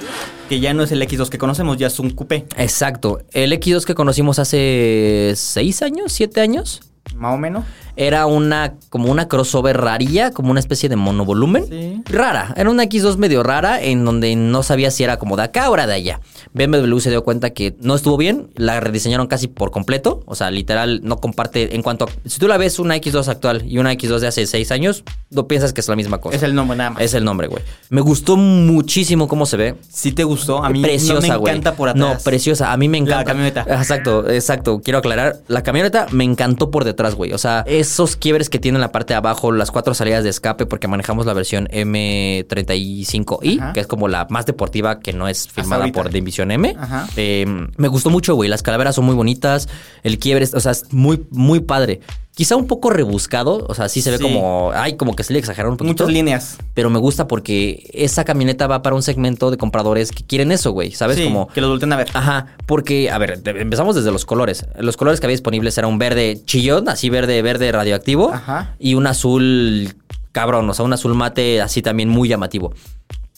Que 0.48 0.58
ya 0.60 0.74
no 0.74 0.82
es 0.82 0.90
el 0.92 1.00
X2 1.00 1.28
que 1.28 1.38
conocemos, 1.38 1.76
ya 1.78 1.86
es 1.86 1.98
un 2.00 2.10
coupé. 2.10 2.44
Exacto. 2.56 3.20
El 3.32 3.52
X2 3.52 3.84
que 3.84 3.94
conocimos 3.94 4.38
hace 4.40 5.32
seis 5.36 5.80
años, 5.82 6.12
siete 6.12 6.40
años, 6.40 6.80
Más 7.14 7.34
o 7.34 7.38
menos. 7.38 7.64
Era 7.98 8.26
una 8.26 8.74
como 8.90 9.10
una 9.10 9.26
crossover 9.26 9.76
rarilla, 9.76 10.30
como 10.30 10.52
una 10.52 10.60
especie 10.60 10.88
de 10.88 10.94
monovolumen. 10.94 11.66
Sí. 11.68 12.02
Rara. 12.06 12.54
Era 12.56 12.70
una 12.70 12.84
X2 12.84 13.16
medio 13.16 13.42
rara 13.42 13.82
en 13.82 14.04
donde 14.04 14.34
no 14.36 14.62
sabía 14.62 14.92
si 14.92 15.02
era 15.02 15.18
como 15.18 15.36
de 15.36 15.42
acá 15.42 15.68
o 15.68 15.74
era 15.74 15.86
de 15.86 15.94
allá. 15.94 16.20
BMW 16.54 16.98
se 17.00 17.10
dio 17.10 17.24
cuenta 17.24 17.50
que 17.50 17.76
no 17.80 17.96
estuvo 17.96 18.16
bien, 18.16 18.50
la 18.54 18.78
rediseñaron 18.78 19.26
casi 19.26 19.48
por 19.48 19.72
completo. 19.72 20.22
O 20.26 20.36
sea, 20.36 20.50
literal, 20.52 21.00
no 21.02 21.18
comparte 21.18 21.74
en 21.74 21.82
cuanto 21.82 22.04
a. 22.04 22.08
Si 22.24 22.38
tú 22.38 22.46
la 22.46 22.56
ves 22.56 22.78
una 22.78 22.96
X2 22.96 23.26
actual 23.26 23.64
y 23.66 23.78
una 23.78 23.92
X2 23.92 24.20
de 24.20 24.28
hace 24.28 24.46
seis 24.46 24.70
años, 24.70 25.02
no 25.30 25.48
piensas 25.48 25.72
que 25.72 25.80
es 25.80 25.88
la 25.88 25.96
misma 25.96 26.18
cosa. 26.18 26.36
Es 26.36 26.44
el 26.44 26.54
nombre 26.54 26.78
nada 26.78 26.90
más. 26.90 27.02
Es 27.02 27.14
el 27.14 27.24
nombre, 27.24 27.48
güey. 27.48 27.64
Me 27.90 28.00
gustó 28.00 28.36
muchísimo 28.36 29.26
cómo 29.26 29.44
se 29.44 29.56
ve. 29.56 29.74
Si 29.90 30.12
te 30.12 30.22
gustó, 30.22 30.64
a 30.64 30.70
mí 30.70 30.82
preciosa, 30.82 31.14
no 31.14 31.20
me 31.20 31.50
encanta 31.50 31.74
por 31.74 31.88
atrás. 31.88 32.16
No, 32.16 32.22
preciosa. 32.22 32.72
A 32.72 32.76
mí 32.76 32.88
me 32.88 32.98
encanta. 32.98 33.18
La 33.18 33.24
camioneta. 33.24 33.66
Exacto, 33.68 34.28
exacto. 34.30 34.80
Quiero 34.82 35.00
aclarar. 35.00 35.40
La 35.48 35.64
camioneta 35.64 36.06
me 36.12 36.22
encantó 36.22 36.70
por 36.70 36.84
detrás, 36.84 37.16
güey. 37.16 37.32
O 37.32 37.38
sea, 37.38 37.64
esos 37.90 38.16
quiebres 38.16 38.48
que 38.50 38.58
tiene 38.58 38.76
en 38.76 38.80
la 38.82 38.92
parte 38.92 39.14
de 39.14 39.18
abajo, 39.18 39.52
las 39.52 39.70
cuatro 39.70 39.94
salidas 39.94 40.24
de 40.24 40.30
escape, 40.30 40.66
porque 40.66 40.88
manejamos 40.88 41.26
la 41.26 41.32
versión 41.34 41.68
M35i, 41.68 43.60
Ajá. 43.60 43.72
que 43.72 43.80
es 43.80 43.86
como 43.86 44.08
la 44.08 44.26
más 44.30 44.46
deportiva 44.46 45.00
que 45.00 45.12
no 45.12 45.28
es 45.28 45.48
firmada 45.48 45.86
por 45.92 46.10
División 46.10 46.50
M. 46.50 46.76
Eh, 47.16 47.46
me 47.76 47.88
gustó 47.88 48.10
mucho, 48.10 48.34
güey. 48.34 48.48
Las 48.48 48.62
calaveras 48.62 48.94
son 48.94 49.04
muy 49.04 49.14
bonitas. 49.14 49.68
El 50.02 50.18
quiebre, 50.18 50.44
es- 50.44 50.54
o 50.54 50.60
sea, 50.60 50.72
es 50.72 50.92
muy, 50.92 51.26
muy 51.30 51.60
padre. 51.60 52.00
Quizá 52.38 52.54
un 52.54 52.68
poco 52.68 52.90
rebuscado. 52.90 53.66
O 53.68 53.74
sea, 53.74 53.88
sí 53.88 54.00
se 54.00 54.12
ve 54.12 54.18
Sí. 54.18 54.22
como. 54.22 54.70
Ay, 54.72 54.96
como 54.96 55.16
que 55.16 55.24
se 55.24 55.32
le 55.32 55.40
exageraron 55.40 55.72
un 55.72 55.76
poquito 55.76 56.04
Muchas 56.04 56.14
líneas. 56.14 56.56
pero 56.72 56.88
me 56.88 57.00
gusta 57.00 57.26
porque 57.26 57.90
esa 57.92 58.24
camioneta 58.24 58.68
va 58.68 58.80
para 58.80 58.94
un 58.94 59.02
segmento 59.02 59.50
de 59.50 59.56
compradores 59.56 60.12
que 60.12 60.22
quieren 60.24 60.52
eso, 60.52 60.70
güey. 60.70 60.92
¿Sabes? 60.92 61.16
Sí, 61.16 61.24
Como. 61.24 61.48
que 61.48 61.60
lo 61.60 61.68
volteen 61.68 61.92
a 61.92 61.96
ver. 61.96 62.06
Ajá, 62.14 62.46
porque, 62.66 63.10
a 63.10 63.18
ver, 63.18 63.40
empezamos 63.44 63.96
desde 63.96 64.12
los 64.12 64.24
colores. 64.24 64.66
Los 64.78 64.96
colores 64.96 65.18
que 65.18 65.26
había 65.26 65.34
disponibles 65.34 65.76
era 65.78 65.88
un 65.88 65.98
verde 65.98 66.40
chillón, 66.44 66.88
así 66.88 67.10
verde, 67.10 67.42
verde 67.42 67.72
radioactivo. 67.72 68.32
Ajá. 68.32 68.76
Y 68.78 68.94
un 68.94 69.08
azul 69.08 69.96
cabrón, 70.30 70.70
o 70.70 70.74
sea, 70.74 70.84
un 70.84 70.92
azul 70.92 71.14
mate 71.14 71.60
así 71.60 71.82
también 71.82 72.08
muy 72.08 72.28
llamativo. 72.28 72.72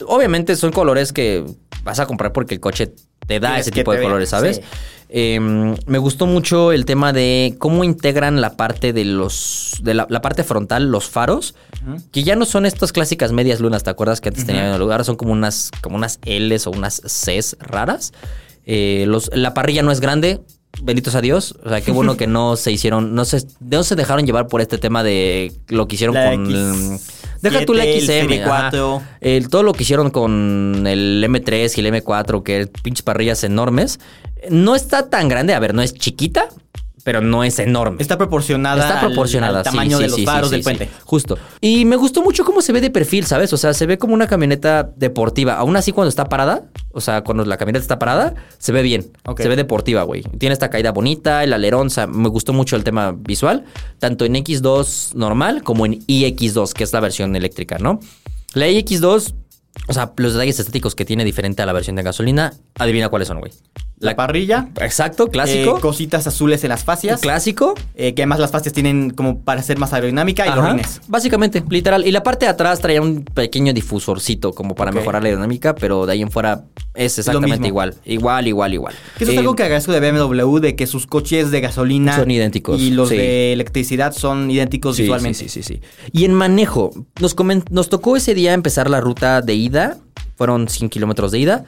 Obviamente 0.06 0.56
son 0.56 0.72
colores 0.72 1.14
que 1.14 1.44
vas 1.84 2.00
a 2.00 2.06
comprar 2.06 2.32
porque 2.34 2.54
el 2.54 2.60
coche 2.60 2.92
te 3.26 3.40
da 3.40 3.59
ese 3.59 3.70
tipo 3.70 3.92
de 3.92 4.02
colores, 4.02 4.30
¿sabes? 4.30 4.56
sí. 4.56 4.62
Eh, 5.12 5.40
me 5.40 5.98
gustó 5.98 6.26
mucho 6.26 6.70
el 6.70 6.85
tema 6.85 7.12
de 7.12 7.56
cómo 7.59 7.83
integran 7.83 8.40
la 8.40 8.56
parte 8.56 8.92
de 8.92 9.04
los. 9.04 9.80
de 9.83 9.94
la, 9.94 10.06
la 10.09 10.22
parte 10.22 10.44
frontal, 10.44 10.92
los 10.92 11.09
faros, 11.09 11.56
que 12.12 12.22
ya 12.22 12.37
no 12.37 12.44
son 12.44 12.64
estas 12.64 12.92
clásicas 12.92 13.33
medias 13.33 13.59
lunas, 13.59 13.83
¿te 13.83 13.90
acuerdas 13.90 14.20
que 14.20 14.28
antes 14.28 14.46
tenían 14.46 14.66
en 14.66 14.74
el 14.74 14.78
lugar? 14.78 15.04
Son 15.04 15.16
como 15.16 15.33
unas, 15.33 15.72
como 15.80 15.96
unas 15.96 16.20
L's 16.24 16.68
o 16.68 16.70
unas 16.70 17.00
Cs 17.00 17.56
raras. 17.59 18.12
Eh, 18.66 19.04
los, 19.09 19.30
la 19.35 19.52
parrilla 19.52 19.83
no 19.83 19.90
es 19.90 19.98
grande. 19.98 20.42
Benditos 20.80 21.16
a 21.16 21.20
Dios. 21.20 21.56
O 21.64 21.68
sea, 21.68 21.80
qué 21.80 21.90
bueno 21.90 22.16
que 22.16 22.28
no 22.28 22.54
se 22.54 22.70
hicieron, 22.70 23.12
no 23.12 23.24
se, 23.24 23.44
no 23.59 23.83
se 23.83 23.96
dejaron 23.96 24.24
llevar 24.24 24.46
por 24.46 24.61
este 24.61 24.78
tema 24.78 25.02
de 25.02 25.52
lo 25.66 25.88
que 25.88 25.96
hicieron 25.96 26.14
La 26.14 26.30
con. 26.30 26.46
X7, 26.46 27.00
deja 27.42 27.64
tú 27.64 27.74
la 27.74 27.85
el 27.85 28.00
XM. 28.00 28.07
Serie 28.07 28.42
ajá. 28.42 28.68
4. 28.70 29.03
El- 29.20 29.48
todo 29.48 29.62
lo 29.62 29.72
que 29.72 29.83
hicieron 29.83 30.11
con 30.11 30.87
el 30.87 31.24
M3 31.24 31.76
y 31.76 31.81
el 31.81 31.87
M4, 31.94 32.42
que 32.42 32.68
pinches 32.83 33.03
parrillas 33.03 33.44
enormes, 33.44 34.00
no 34.48 34.74
está 34.74 35.09
tan 35.11 35.29
grande. 35.29 35.55
A 35.55 35.59
ver, 35.59 35.74
no 35.74 35.83
es 35.83 35.94
chiquita, 35.94 36.48
pero 37.04 37.20
no 37.20 37.44
es 37.44 37.58
enorme. 37.58 37.96
Está 38.00 38.18
proporcionada, 38.18 38.86
Está 38.86 39.00
proporcionada, 39.00 39.58
al, 39.60 39.64
sí, 39.64 39.70
tamaño 39.70 39.96
sí, 39.96 40.02
de 40.02 40.08
los 40.08 40.16
sí, 40.16 40.26
faros 40.26 40.50
sí, 40.50 40.56
del 40.56 40.62
puente. 40.62 40.88
justo. 41.04 41.38
Y 41.60 41.84
me 41.84 41.96
gustó 41.96 42.22
mucho 42.22 42.44
cómo 42.44 42.62
se 42.62 42.72
ve 42.72 42.80
de 42.80 42.90
perfil, 42.90 43.26
¿sabes? 43.26 43.52
O 43.52 43.56
sea, 43.56 43.74
se 43.74 43.86
ve 43.86 43.98
como 43.98 44.14
una 44.14 44.26
camioneta 44.26 44.90
deportiva. 44.96 45.54
Aún 45.54 45.76
así, 45.76 45.92
cuando 45.92 46.08
está 46.08 46.28
parada, 46.28 46.64
o 46.92 47.00
sea, 47.00 47.22
cuando 47.22 47.44
la 47.44 47.56
camioneta 47.56 47.82
está 47.82 47.98
parada, 47.98 48.34
se 48.58 48.72
ve 48.72 48.82
bien. 48.82 49.10
Se 49.36 49.48
ve 49.48 49.56
deportiva, 49.56 50.02
güey. 50.02 50.22
Tiene 50.38 50.52
esta 50.52 50.70
caída 50.70 50.92
bonita, 50.92 51.44
el 51.44 51.52
alerón, 51.52 51.88
o 51.88 51.90
sea, 51.90 52.06
me 52.06 52.28
gustó 52.28 52.52
mucho 52.52 52.76
el 52.76 52.84
tema 52.84 53.12
visual, 53.16 53.64
tanto 53.98 54.24
en 54.24 54.34
X2 54.34 55.14
normal 55.14 55.62
como 55.62 55.86
en 55.86 56.00
iX2, 56.06 56.72
que 56.72 56.84
es 56.84 56.92
la 56.92 57.00
versión 57.00 57.34
eléctrica, 57.36 57.78
¿no? 57.78 58.00
La 58.54 58.68
iX2, 58.68 59.34
o 59.88 59.92
sea, 59.92 60.12
los 60.16 60.32
detalles 60.32 60.58
estéticos 60.58 60.94
que 60.94 61.04
tiene 61.04 61.24
diferente 61.24 61.62
a 61.62 61.66
la 61.66 61.72
versión 61.72 61.96
de 61.96 62.02
gasolina, 62.02 62.52
adivina 62.74 63.08
cuáles 63.08 63.28
son, 63.28 63.40
güey. 63.40 63.52
La, 64.00 64.16
parrilla. 64.16 64.68
Exacto, 64.80 65.28
clásico. 65.28 65.76
eh, 65.76 65.80
cositas 65.80 66.26
azules 66.26 66.64
en 66.64 66.70
las 66.70 66.84
fascias. 66.84 67.20
clásico. 67.20 67.74
eh, 67.94 68.14
que 68.14 68.22
además 68.22 68.38
las 68.40 68.50
fascias 68.50 68.72
tienen 68.72 69.10
como 69.10 69.40
para 69.42 69.62
ser 69.62 69.78
más 69.78 69.92
aerodinámica 69.92 70.46
y 70.46 70.48
Ajá, 70.48 70.56
los 70.56 70.70
rines. 70.70 71.00
Básicamente, 71.06 71.62
literal. 71.68 72.06
Y 72.06 72.10
la 72.10 72.22
parte 72.22 72.46
de 72.46 72.50
atrás 72.50 72.80
traía 72.80 73.02
un 73.02 73.24
pequeño 73.24 73.72
difusorcito 73.74 74.52
como 74.54 74.74
para 74.74 74.90
mejorar 74.90 75.22
la 75.22 75.28
aerodinámica, 75.28 75.74
pero 75.74 76.06
de 76.06 76.12
ahí 76.14 76.22
en 76.22 76.30
fuera 76.30 76.64
es 76.94 77.18
exactamente 77.18 77.68
igual. 77.68 77.94
Igual, 78.06 78.48
igual, 78.48 78.72
igual. 78.74 78.94
Que 79.18 79.24
eso 79.24 79.32
es 79.32 79.36
Eh, 79.36 79.40
algo 79.40 79.54
que 79.54 79.64
agradezco 79.64 79.92
de 79.92 80.00
BMW, 80.10 80.58
de 80.60 80.76
que 80.76 80.86
sus 80.86 81.06
coches 81.06 81.50
de 81.50 81.60
gasolina 81.60 82.16
Son 82.16 82.30
idénticos, 82.30 82.80
y 82.80 82.90
los 82.92 83.10
sí. 83.10 83.16
de 83.18 83.52
electricidad 83.52 84.12
son 84.14 84.50
idénticos 84.50 84.96
sí, 84.96 85.02
visualmente. 85.02 85.38
Sí, 85.38 85.48
sí, 85.50 85.62
sí, 85.62 85.74
sí. 85.74 85.80
Y 86.12 86.24
en 86.24 86.32
manejo, 86.32 86.90
nos, 87.20 87.36
nos 87.70 87.88
tocó 87.90 88.16
ese 88.16 88.34
día 88.34 88.54
empezar 88.54 88.88
la 88.88 89.00
ruta 89.02 89.42
de 89.42 89.54
ida. 89.54 89.98
Fueron 90.36 90.68
100 90.68 90.88
kilómetros 90.88 91.32
de 91.32 91.38
ida. 91.38 91.64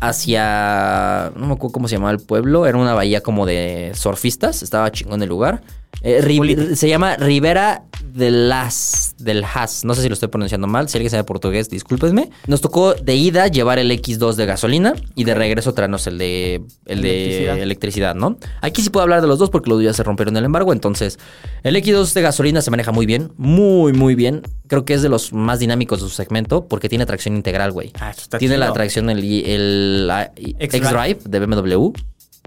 Hacia. 0.00 1.32
No 1.36 1.46
me 1.46 1.54
acuerdo 1.54 1.72
cómo 1.72 1.88
se 1.88 1.96
llamaba 1.96 2.12
el 2.12 2.20
pueblo. 2.20 2.66
Era 2.66 2.78
una 2.78 2.94
bahía 2.94 3.22
como 3.22 3.46
de 3.46 3.92
surfistas. 3.94 4.62
Estaba 4.62 4.92
chingón 4.92 5.22
el 5.22 5.28
lugar. 5.28 5.62
Eh, 6.02 6.74
se 6.74 6.88
llama 6.88 7.16
Ribera 7.16 7.84
de 8.16 8.30
Las. 8.30 9.14
Del 9.18 9.44
Has. 9.44 9.84
No 9.84 9.94
sé 9.94 10.02
si 10.02 10.08
lo 10.08 10.14
estoy 10.14 10.28
pronunciando 10.28 10.66
mal. 10.66 10.88
Si 10.88 10.96
alguien 10.96 11.10
sabe 11.10 11.24
portugués, 11.24 11.68
discúlpenme. 11.68 12.30
Nos 12.46 12.60
tocó 12.60 12.94
de 12.94 13.14
ida 13.14 13.46
llevar 13.48 13.78
el 13.78 13.90
X2 13.90 14.34
de 14.34 14.46
gasolina. 14.46 14.94
Y 15.14 15.24
de 15.24 15.34
regreso 15.34 15.74
traernos 15.74 16.06
el 16.06 16.18
de. 16.18 16.62
El 16.86 17.02
de 17.02 17.10
Electricidad. 17.10 17.58
electricidad, 17.58 18.14
¿no? 18.14 18.38
Aquí 18.60 18.82
sí 18.82 18.90
puedo 18.90 19.02
hablar 19.02 19.20
de 19.20 19.26
los 19.26 19.38
dos 19.38 19.50
porque 19.50 19.70
los 19.70 19.78
dos 19.78 19.84
ya 19.84 19.92
se 19.92 20.02
rompieron 20.02 20.36
el 20.36 20.44
embargo. 20.44 20.72
Entonces, 20.72 21.18
el 21.62 21.76
X2 21.76 22.12
de 22.12 22.22
gasolina 22.22 22.62
se 22.62 22.70
maneja 22.70 22.92
muy 22.92 23.06
bien, 23.06 23.32
muy, 23.36 23.92
muy 23.92 24.14
bien. 24.14 24.42
Creo 24.68 24.84
que 24.84 24.94
es 24.94 25.02
de 25.02 25.08
los 25.08 25.32
más 25.32 25.58
dinámicos 25.58 26.00
de 26.00 26.08
su 26.08 26.14
segmento 26.14 26.66
porque 26.66 26.88
tiene 26.88 27.06
tracción 27.06 27.36
integral, 27.36 27.72
güey. 27.72 27.92
Ah, 28.00 28.12
tiene 28.38 28.56
la 28.56 28.72
tracción, 28.72 29.10
el, 29.10 29.22
el 29.24 30.08
ah. 30.10 30.30
X-Drive 30.36 31.20
de 31.24 31.40
BMW. 31.40 31.92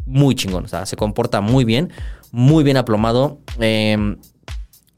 Muy 0.06 0.34
chingón. 0.34 0.66
O 0.66 0.68
sea, 0.68 0.88
se 0.88 0.96
comporta 0.96 1.40
muy 1.40 1.66
bien, 1.66 1.92
muy 2.32 2.64
bien 2.64 2.78
aplomado. 2.78 3.40
Eh, 3.60 4.16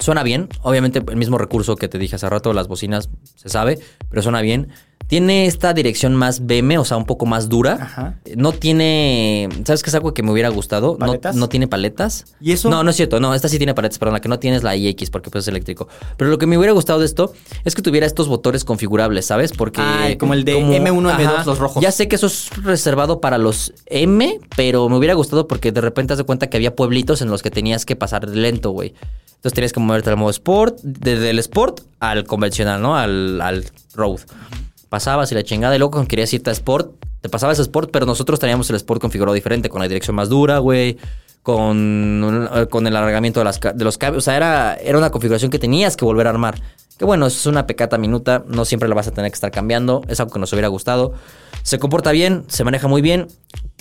Suena 0.02 0.24
bien, 0.24 0.50
obviamente 0.64 1.00
el 1.08 1.16
mismo 1.16 1.38
recurso 1.38 1.76
que 1.76 1.88
te 1.88 1.98
dije 1.98 2.16
hace 2.16 2.28
rato, 2.30 2.52
las 2.54 2.68
bocinas, 2.68 3.10
se 3.36 3.50
sabe, 3.50 3.80
pero 4.10 4.22
suena 4.22 4.42
bien. 4.42 4.70
Tiene 5.08 5.46
esta 5.46 5.74
dirección 5.74 6.16
más 6.16 6.46
BM, 6.46 6.78
o 6.78 6.86
sea, 6.86 6.96
un 6.96 7.06
poco 7.06 7.26
más 7.26 7.50
dura. 7.50 7.74
Ajá. 7.82 8.16
No 8.38 8.54
tiene, 8.54 9.50
¿sabes 9.66 9.84
qué 9.84 9.90
es 9.90 9.96
algo 9.96 10.14
que 10.14 10.24
me 10.24 10.32
hubiera 10.32 10.48
gustado? 10.48 10.94
No, 10.94 11.06
¿Paletas? 11.06 11.36
no 11.36 11.50
tiene 11.50 11.68
paletas. 11.68 12.34
¿Y 12.40 12.54
eso? 12.54 12.70
No, 12.70 12.82
no 12.84 12.92
es 12.92 12.96
cierto, 12.96 13.20
no, 13.20 13.36
esta 13.36 13.50
sí 13.50 13.58
tiene 13.58 13.74
paletas, 13.74 14.00
perdón, 14.00 14.14
la 14.14 14.22
que 14.22 14.30
no 14.30 14.40
tiene 14.40 14.56
es 14.56 14.64
la 14.64 14.74
iX 14.76 15.10
porque 15.10 15.30
pues 15.30 15.44
es 15.44 15.48
eléctrico. 15.50 15.90
Pero 16.16 16.30
lo 16.32 16.38
que 16.38 16.46
me 16.48 16.58
hubiera 16.58 16.72
gustado 16.72 17.00
de 17.00 17.06
esto 17.06 17.34
es 17.66 17.76
que 17.76 17.82
tuviera 17.82 18.08
estos 18.08 18.30
botones 18.30 18.64
configurables, 18.64 19.26
¿sabes? 19.26 19.52
Porque 19.52 19.82
Ah, 19.84 20.12
como 20.18 20.34
el 20.34 20.46
de 20.46 20.58
M1, 20.58 21.18
M2, 21.18 21.46
los 21.46 21.60
rojos. 21.60 21.84
Ya 21.84 21.92
sé 21.92 22.08
que 22.08 22.16
eso 22.16 22.28
es 22.28 22.50
reservado 22.64 23.20
para 23.20 23.38
los 23.38 23.74
M, 23.88 24.40
pero 24.56 24.88
me 24.88 24.96
hubiera 24.96 25.14
gustado 25.14 25.46
porque 25.46 25.74
de 25.74 25.82
repente 25.82 26.14
haz 26.14 26.20
de 26.20 26.24
cuenta 26.24 26.48
que 26.50 26.56
había 26.56 26.74
pueblitos 26.74 27.22
en 27.22 27.30
los 27.30 27.42
que 27.44 27.52
tenías 27.52 27.86
que 27.86 27.98
pasar 27.98 28.30
lento, 28.30 28.72
güey. 28.72 28.94
Entonces 29.42 29.54
tenías 29.56 29.74
que 29.74 29.80
moverte 29.80 30.12
al 30.12 30.18
modo 30.18 30.30
Sport, 30.30 30.78
desde 30.84 31.32
el 31.32 31.40
Sport 31.40 31.82
al 32.00 32.26
convencional, 32.26 32.80
¿no? 32.80 32.96
Al, 32.96 33.42
al 33.42 33.66
Road. 33.96 34.20
Pasabas 34.88 35.32
y 35.32 35.36
la 35.36 35.42
chingada, 35.42 35.74
y 35.74 35.80
luego 35.80 35.94
cuando 35.94 36.08
querías 36.08 36.32
irte 36.32 36.52
a 36.52 36.54
Sport, 36.54 36.92
te 37.22 37.30
pasabas 37.30 37.58
a 37.58 37.64
Sport, 37.64 37.90
pero 37.92 38.06
nosotros 38.06 38.40
teníamos 38.40 38.70
el 38.70 38.76
Sport 38.76 39.02
configurado 39.02 39.34
diferente, 39.34 39.68
con 39.68 39.82
la 39.82 39.88
dirección 39.88 40.16
más 40.16 40.30
dura, 40.30 40.60
güey. 40.60 40.98
Con, 41.42 42.48
con 42.70 42.86
el 42.86 42.96
alargamiento 42.96 43.40
de, 43.40 43.46
las, 43.46 43.60
de 43.60 43.84
los 43.84 43.98
cables. 43.98 44.20
O 44.20 44.22
sea, 44.22 44.38
era, 44.38 44.76
era 44.76 45.00
una 45.00 45.10
configuración 45.10 45.50
que 45.50 45.58
tenías 45.58 45.98
que 45.98 46.06
volver 46.06 46.28
a 46.28 46.30
armar. 46.30 46.62
Que 47.00 47.06
bueno, 47.06 47.26
es 47.26 47.48
una 47.48 47.66
pecata 47.66 47.98
minuta. 47.98 48.44
No 48.48 48.64
siempre 48.64 48.88
la 48.88 48.94
vas 48.94 49.08
a 49.08 49.12
tener 49.12 49.32
que 49.32 49.36
estar 49.36 49.50
cambiando. 49.50 50.04
Es 50.08 50.20
algo 50.20 50.32
que 50.32 50.38
nos 50.38 50.54
hubiera 50.54 50.68
gustado. 50.68 51.16
Se 51.64 51.80
comporta 51.80 52.12
bien, 52.12 52.44
se 52.48 52.64
maneja 52.64 52.88
muy 52.88 53.02
bien. 53.02 53.28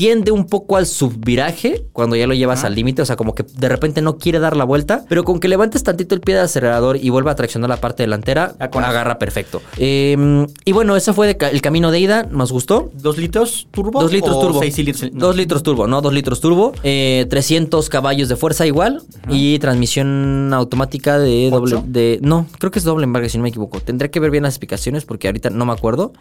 Tiende 0.00 0.32
un 0.32 0.46
poco 0.46 0.78
al 0.78 0.86
subviraje 0.86 1.84
cuando 1.92 2.16
ya 2.16 2.26
lo 2.26 2.32
llevas 2.32 2.64
al 2.64 2.74
límite, 2.74 3.02
o 3.02 3.04
sea, 3.04 3.16
como 3.16 3.34
que 3.34 3.42
de 3.42 3.68
repente 3.68 4.00
no 4.00 4.16
quiere 4.16 4.38
dar 4.38 4.56
la 4.56 4.64
vuelta, 4.64 5.04
pero 5.10 5.24
con 5.24 5.40
que 5.40 5.46
levantes 5.46 5.82
tantito 5.82 6.14
el 6.14 6.22
pie 6.22 6.36
del 6.36 6.44
acelerador 6.44 6.96
y 6.96 7.10
vuelva 7.10 7.32
a 7.32 7.34
traccionar 7.34 7.68
la 7.68 7.76
parte 7.76 8.04
delantera, 8.04 8.54
Ya 8.58 8.70
con 8.70 8.82
agarra 8.82 9.18
perfecto. 9.18 9.60
Eh, 9.76 10.46
y 10.64 10.72
bueno, 10.72 10.96
ese 10.96 11.12
fue 11.12 11.26
de 11.26 11.50
el 11.52 11.60
camino 11.60 11.90
de 11.90 12.00
ida, 12.00 12.22
nos 12.22 12.50
gustó. 12.50 12.90
¿Dos 12.94 13.18
litros 13.18 13.68
turbo? 13.72 14.00
Dos 14.00 14.10
litros 14.10 14.36
o 14.36 14.40
turbo. 14.40 14.60
Seis 14.60 14.78
litros. 14.78 15.12
no. 15.12 15.26
Dos 15.26 15.36
litros 15.36 15.62
turbo, 15.62 15.86
¿no? 15.86 16.00
Dos 16.00 16.14
litros 16.14 16.40
turbo. 16.40 16.72
Eh, 16.82 17.26
300 17.28 17.90
caballos 17.90 18.30
de 18.30 18.36
fuerza 18.36 18.66
igual. 18.66 19.02
Y 19.28 19.58
transmisión 19.58 20.54
automática 20.54 21.18
de 21.18 21.50
doble. 21.50 21.82
De, 21.84 22.20
no, 22.22 22.46
creo 22.58 22.70
que 22.70 22.78
es 22.78 22.86
doble 22.86 23.04
embarque, 23.04 23.28
si 23.28 23.36
no 23.36 23.42
me 23.42 23.50
equivoco. 23.50 23.80
Tendré 23.80 24.10
que 24.10 24.18
ver 24.18 24.30
bien 24.30 24.44
las 24.44 24.54
explicaciones 24.54 25.04
porque 25.04 25.28
ahorita 25.28 25.50
no 25.50 25.66
me 25.66 25.74
acuerdo. 25.74 26.14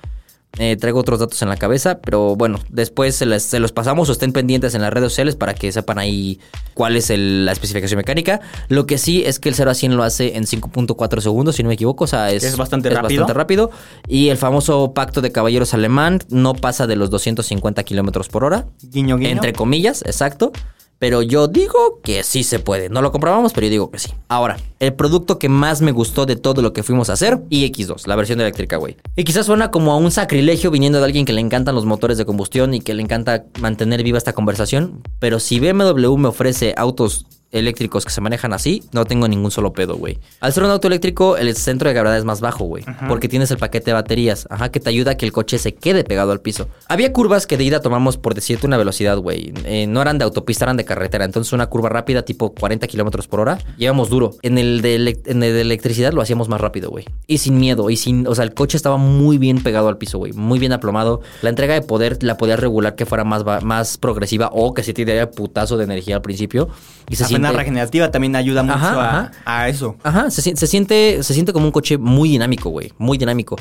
Eh, 0.57 0.75
traigo 0.77 0.99
otros 0.99 1.19
datos 1.19 1.41
en 1.41 1.47
la 1.47 1.55
cabeza, 1.57 1.99
pero 1.99 2.35
bueno, 2.35 2.59
después 2.69 3.15
se, 3.15 3.25
les- 3.25 3.43
se 3.43 3.59
los 3.59 3.71
pasamos 3.71 4.09
o 4.09 4.11
estén 4.11 4.33
pendientes 4.33 4.73
en 4.75 4.81
las 4.81 4.91
redes 4.91 5.11
sociales 5.11 5.35
para 5.35 5.53
que 5.53 5.71
sepan 5.71 5.99
ahí 5.99 6.39
cuál 6.73 6.97
es 6.97 7.09
el- 7.11 7.45
la 7.45 7.51
especificación 7.53 7.97
mecánica. 7.97 8.41
Lo 8.67 8.85
que 8.85 8.97
sí 8.97 9.23
es 9.25 9.39
que 9.39 9.47
el 9.49 9.55
0 9.55 9.71
a 9.71 9.73
100 9.73 9.95
lo 9.95 10.03
hace 10.03 10.35
en 10.35 10.45
5.4 10.47 11.21
segundos, 11.21 11.55
si 11.55 11.63
no 11.63 11.69
me 11.69 11.75
equivoco. 11.75 12.03
O 12.03 12.07
sea, 12.07 12.31
es, 12.31 12.43
Es 12.43 12.57
bastante 12.57 12.89
rápido. 12.89 13.21
bastante 13.21 13.33
rápido. 13.37 13.71
Y 14.07 14.29
el 14.29 14.37
famoso 14.37 14.93
pacto 14.93 15.21
de 15.21 15.31
caballeros 15.31 15.73
alemán 15.73 16.19
no 16.29 16.53
pasa 16.55 16.87
de 16.87 16.95
los 16.97 17.09
250 17.09 17.83
kilómetros 17.83 18.27
por 18.27 18.43
hora. 18.43 18.65
Guiño, 18.81 19.17
guiño. 19.17 19.29
Entre 19.31 19.53
comillas, 19.53 20.01
exacto. 20.05 20.51
Pero 20.99 21.21
yo 21.21 21.47
digo 21.47 22.01
que 22.03 22.23
sí 22.23 22.43
se 22.43 22.59
puede. 22.59 22.89
No 22.89 23.01
lo 23.01 23.11
comprobamos, 23.11 23.53
pero 23.53 23.65
yo 23.65 23.71
digo 23.71 23.89
que 23.89 23.99
sí. 23.99 24.11
Ahora, 24.27 24.57
el 24.79 24.93
producto 24.93 25.39
que 25.39 25.47
más 25.47 25.81
me 25.81 25.93
gustó 25.93 26.25
de 26.25 26.35
todo 26.35 26.61
lo 26.61 26.73
que 26.73 26.83
fuimos 26.83 27.09
a 27.09 27.13
hacer, 27.13 27.37
iX2, 27.49 28.05
la 28.05 28.17
versión 28.17 28.41
eléctrica, 28.41 28.75
güey. 28.75 28.97
Y 29.15 29.23
quizás 29.23 29.45
suena 29.45 29.71
como 29.71 29.93
a 29.93 29.97
un 29.97 30.11
sacrilegio 30.11 30.71
viniendo 30.71 30.99
de 30.99 31.05
alguien 31.05 31.25
que 31.25 31.33
le 31.33 31.41
encantan 31.41 31.73
los 31.73 31.85
motores 31.85 32.17
de 32.17 32.25
combustión 32.25 32.73
y 32.73 32.81
que 32.81 32.93
le 32.93 33.01
encanta 33.01 33.45
mantener 33.61 34.03
viva 34.03 34.17
esta 34.17 34.33
conversación. 34.33 35.01
Pero 35.19 35.39
si 35.39 35.59
BMW 35.59 36.17
me 36.17 36.27
ofrece 36.27 36.73
autos 36.75 37.25
eléctricos 37.51 38.05
que 38.05 38.11
se 38.11 38.21
manejan 38.21 38.53
así, 38.53 38.83
no 38.91 39.05
tengo 39.05 39.27
ningún 39.27 39.51
solo 39.51 39.73
pedo, 39.73 39.95
güey. 39.95 40.19
Al 40.39 40.53
ser 40.53 40.63
un 40.63 40.69
auto 40.69 40.87
eléctrico, 40.87 41.37
el 41.37 41.55
centro 41.55 41.89
de 41.89 41.93
gravedad 41.93 42.17
es 42.17 42.25
más 42.25 42.41
bajo, 42.41 42.65
güey. 42.65 42.83
Porque 43.07 43.27
tienes 43.27 43.51
el 43.51 43.57
paquete 43.57 43.91
de 43.91 43.93
baterías, 43.93 44.47
ajá, 44.49 44.69
que 44.69 44.79
te 44.79 44.89
ayuda 44.89 45.11
a 45.11 45.15
que 45.15 45.25
el 45.25 45.31
coche 45.31 45.57
se 45.57 45.73
quede 45.73 46.03
pegado 46.03 46.31
al 46.31 46.41
piso. 46.41 46.67
Había 46.87 47.11
curvas 47.11 47.47
que 47.47 47.57
de 47.57 47.63
ida 47.63 47.81
tomamos 47.81 48.17
por 48.17 48.35
decirte 48.35 48.67
una 48.67 48.77
velocidad, 48.77 49.17
güey. 49.17 49.53
Eh, 49.65 49.87
no 49.87 50.01
eran 50.01 50.17
de 50.17 50.25
autopista, 50.25 50.65
eran 50.65 50.77
de 50.77 50.85
carretera. 50.85 51.25
Entonces 51.25 51.53
una 51.53 51.67
curva 51.67 51.89
rápida, 51.89 52.23
tipo 52.23 52.53
40 52.53 52.87
kilómetros 52.87 53.27
por 53.27 53.39
hora, 53.39 53.57
llevamos 53.77 54.09
duro. 54.09 54.31
En 54.41 54.57
el, 54.57 54.81
de 54.81 54.95
en 55.25 55.43
el 55.43 55.53
de 55.53 55.61
electricidad 55.61 56.13
lo 56.13 56.21
hacíamos 56.21 56.49
más 56.49 56.61
rápido, 56.61 56.89
güey. 56.89 57.05
Y 57.27 57.39
sin 57.39 57.59
miedo, 57.59 57.89
y 57.89 57.97
sin, 57.97 58.27
o 58.27 58.35
sea, 58.35 58.43
el 58.43 58.53
coche 58.53 58.77
estaba 58.77 58.97
muy 58.97 59.37
bien 59.37 59.63
pegado 59.63 59.87
al 59.87 59.97
piso, 59.97 60.17
güey. 60.17 60.33
Muy 60.33 60.59
bien 60.59 60.73
aplomado. 60.73 61.21
La 61.41 61.49
entrega 61.49 61.73
de 61.73 61.81
poder 61.81 62.21
la 62.23 62.37
podías 62.37 62.59
regular 62.59 62.95
que 62.95 63.05
fuera 63.05 63.23
más, 63.23 63.43
más 63.63 63.97
progresiva 63.97 64.49
o 64.53 64.73
que 64.73 64.83
sí 64.83 64.93
te 64.93 65.05
diera 65.05 65.31
putazo 65.31 65.77
de 65.77 65.85
energía 65.85 66.15
al 66.15 66.21
principio. 66.21 66.69
Y 67.09 67.15
se 67.15 67.38
La 67.41 67.49
frena 67.49 67.49
siente... 67.49 67.57
regenerativa 67.57 68.11
también 68.11 68.35
ayuda 68.35 68.63
mucho 68.63 68.75
Ajá, 68.75 68.93
a, 68.93 69.19
ajá. 69.19 69.31
a 69.45 69.69
eso. 69.69 69.95
Ajá, 70.03 70.31
se 70.31 70.41
siente, 70.67 71.23
se 71.23 71.33
siente 71.33 71.53
como 71.53 71.65
un 71.65 71.71
coche 71.71 71.97
muy 71.97 72.29
dinámico, 72.29 72.69
güey. 72.69 72.93
Muy 72.97 73.17
dinámico. 73.17 73.55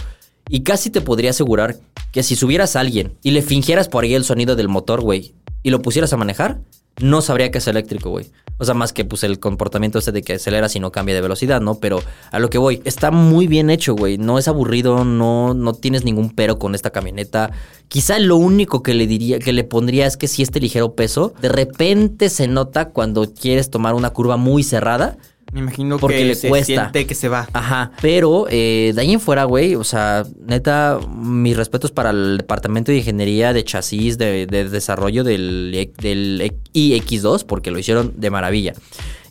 Y 0.49 0.62
casi 0.62 0.91
te 0.91 1.01
podría 1.01 1.31
asegurar 1.31 1.77
que 2.12 2.23
si 2.23 2.37
subieras 2.37 2.75
a 2.77 2.81
alguien 2.81 3.14
y 3.23 3.33
le 3.33 3.43
fingieras 3.43 3.88
por 3.88 4.05
ahí 4.05 4.14
el 4.14 4.25
sonido 4.25 4.57
del 4.57 4.69
motor, 4.69 5.01
güey, 5.01 5.35
y 5.62 5.71
lo 5.71 5.83
pusieras 5.83 6.12
a 6.12 6.17
manejar, 6.17 6.61
no 7.01 7.21
sabría 7.21 7.51
que 7.51 7.59
es 7.59 7.69
eléctrico, 7.69 8.11
güey. 8.11 8.27
O 8.59 8.64
sea, 8.64 8.75
más 8.75 8.92
que 8.92 9.05
pues 9.05 9.23
el 9.23 9.38
comportamiento 9.38 9.99
ese 9.99 10.12
de 10.12 10.23
que 10.23 10.35
aceleras 10.35 10.75
y 10.77 10.81
no 10.81 10.92
cambia 10.92 11.14
de 11.14 11.21
velocidad, 11.21 11.61
¿no? 11.61 11.77
Pero 11.77 12.01
a 12.31 12.38
lo 12.38 12.51
que 12.51 12.59
voy, 12.59 12.83
está 12.85 13.11
muy 13.11 13.47
bien 13.47 13.71
hecho, 13.71 13.94
güey. 13.94 14.18
No 14.18 14.38
es 14.38 14.49
aburrido, 14.49 15.05
no, 15.05 15.55
no 15.55 15.75
tienes 15.75 16.05
ningún 16.05 16.31
pero 16.31 16.59
con 16.59 16.75
esta 16.75 16.90
camioneta. 16.90 17.53
Quizá 17.88 18.18
lo 18.18 18.37
único 18.37 18.83
que 18.83 18.94
le 18.94 19.07
diría, 19.07 19.38
que 19.38 19.53
le 19.53 19.64
pondría 19.64 20.07
es 20.07 20.16
que 20.16 20.29
si 20.29 20.42
este 20.42 20.61
ligero 20.61 20.94
peso, 20.94 21.33
de 21.40 21.49
repente 21.49 22.29
se 22.29 22.49
nota 22.49 22.90
cuando 22.90 23.33
quieres 23.33 23.71
tomar 23.71 23.94
una 23.94 24.11
curva 24.11 24.37
muy 24.37 24.62
cerrada. 24.62 25.16
Me 25.52 25.61
imagino 25.61 25.98
Porque 25.98 26.18
que 26.18 26.24
le 26.26 26.34
se 26.34 26.48
cuesta. 26.48 26.66
siente 26.66 27.06
que 27.06 27.14
se 27.14 27.28
va. 27.28 27.48
Ajá, 27.52 27.92
pero 28.02 28.46
eh, 28.50 28.92
de 28.94 29.00
ahí 29.00 29.12
en 29.12 29.20
fuera, 29.20 29.44
güey, 29.44 29.74
o 29.76 29.84
sea, 29.84 30.24
neta, 30.46 30.98
mis 31.08 31.56
respetos 31.56 31.90
para 31.90 32.11
el 32.11 32.38
departamento 32.38 32.92
de 32.92 32.98
ingeniería 32.98 33.52
de 33.52 33.64
chasis, 33.64 34.18
de, 34.18 34.46
de 34.46 34.68
desarrollo 34.68 35.24
del, 35.24 35.90
del 35.98 36.52
iX2, 36.74 37.44
porque 37.46 37.70
lo 37.70 37.78
hicieron 37.78 38.12
de 38.16 38.30
maravilla. 38.30 38.74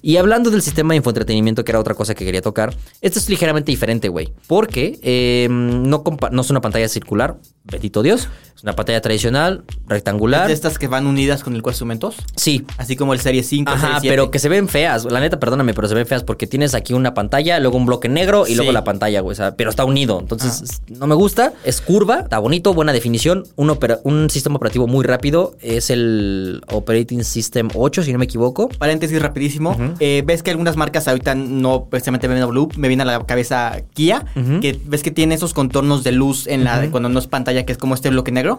Y 0.01 0.17
hablando 0.17 0.49
del 0.51 0.61
sistema 0.61 0.93
de 0.93 0.97
infoentretenimiento, 0.97 1.63
que 1.63 1.71
era 1.71 1.79
otra 1.79 1.93
cosa 1.95 2.15
que 2.15 2.23
quería 2.23 2.41
tocar, 2.41 2.75
esto 3.01 3.19
es 3.19 3.29
ligeramente 3.29 3.71
diferente, 3.71 4.09
güey. 4.09 4.31
Porque 4.47 4.99
eh, 5.01 5.47
no, 5.49 6.03
no 6.31 6.41
es 6.41 6.49
una 6.49 6.61
pantalla 6.61 6.87
circular, 6.87 7.37
bendito 7.71 8.01
Dios. 8.03 8.27
Es 8.55 8.63
una 8.63 8.73
pantalla 8.73 9.01
tradicional, 9.01 9.63
rectangular. 9.87 10.47
De 10.47 10.53
estas 10.53 10.79
que 10.79 10.87
van 10.87 11.05
unidas 11.05 11.43
con 11.43 11.53
el 11.55 11.61
cuatro 11.61 11.75
instrumentos. 11.75 12.15
Sí, 12.35 12.65
Así 12.77 12.95
como 12.95 13.13
el 13.13 13.19
Serie 13.19 13.43
5, 13.43 13.69
Ajá, 13.71 13.79
Serie 13.81 13.95
7. 14.01 14.09
pero 14.13 14.31
que 14.31 14.39
se 14.39 14.49
ven 14.49 14.67
feas. 14.67 15.05
La 15.05 15.19
neta, 15.19 15.39
perdóname, 15.39 15.73
pero 15.75 15.87
se 15.87 15.93
ven 15.93 16.07
feas 16.07 16.23
porque 16.23 16.47
tienes 16.47 16.73
aquí 16.73 16.93
una 16.93 17.13
pantalla, 17.13 17.59
luego 17.59 17.77
un 17.77 17.85
bloque 17.85 18.09
negro 18.09 18.45
y 18.47 18.51
Sí. 18.51 18.55
luego 18.55 18.71
la 18.71 18.83
pantalla, 18.83 19.21
güey. 19.21 19.33
o 19.33 19.35
sea, 19.35 19.55
pero 19.55 19.69
está 19.69 19.85
unido. 19.85 20.19
Entonces, 20.19 20.61
es- 20.61 20.81
no 20.97 21.05
me 21.05 21.13
gusta. 21.15 21.53
Es 21.65 21.81
curva, 21.81 22.21
está 22.21 22.39
bonito, 22.39 22.73
buena 22.73 22.93
definición. 22.93 23.43
Un, 23.57 23.69
opera- 23.69 23.99
un 24.03 24.29
sistema 24.31 24.55
operativo 24.55 24.87
muy 24.87 25.05
rápido. 25.05 25.55
Es 25.61 25.89
el 25.91 26.61
Operating 26.71 27.23
System 27.23 27.67
8, 27.75 28.01
si 28.03 28.11
no 28.13 28.17
me 28.19 28.25
equivoco. 28.25 28.69
Paréntesis 28.69 29.21
rapidísimo. 29.21 29.75
Eh, 29.99 30.23
ves 30.25 30.41
que 30.41 30.49
algunas 30.51 30.75
marcas 30.77 31.07
ahorita 31.07 31.35
no 31.35 31.85
precisamente 31.89 32.27
BMW, 32.27 32.69
me 32.77 32.87
viene 32.87 33.03
a 33.03 33.05
la 33.05 33.23
cabeza 33.25 33.81
Kia, 33.93 34.25
que 34.61 34.79
ves 34.85 35.03
que 35.03 35.11
tiene 35.11 35.35
esos 35.35 35.53
contornos 35.53 36.03
de 36.03 36.11
luz 36.11 36.47
en 36.47 36.63
la 36.63 36.89
cuando 36.91 37.09
no 37.09 37.19
es 37.19 37.27
pantalla, 37.27 37.56
que 37.65 37.71
es 37.73 37.77
como 37.77 37.95
este 37.95 38.09
bloque 38.09 38.31
negro. 38.31 38.57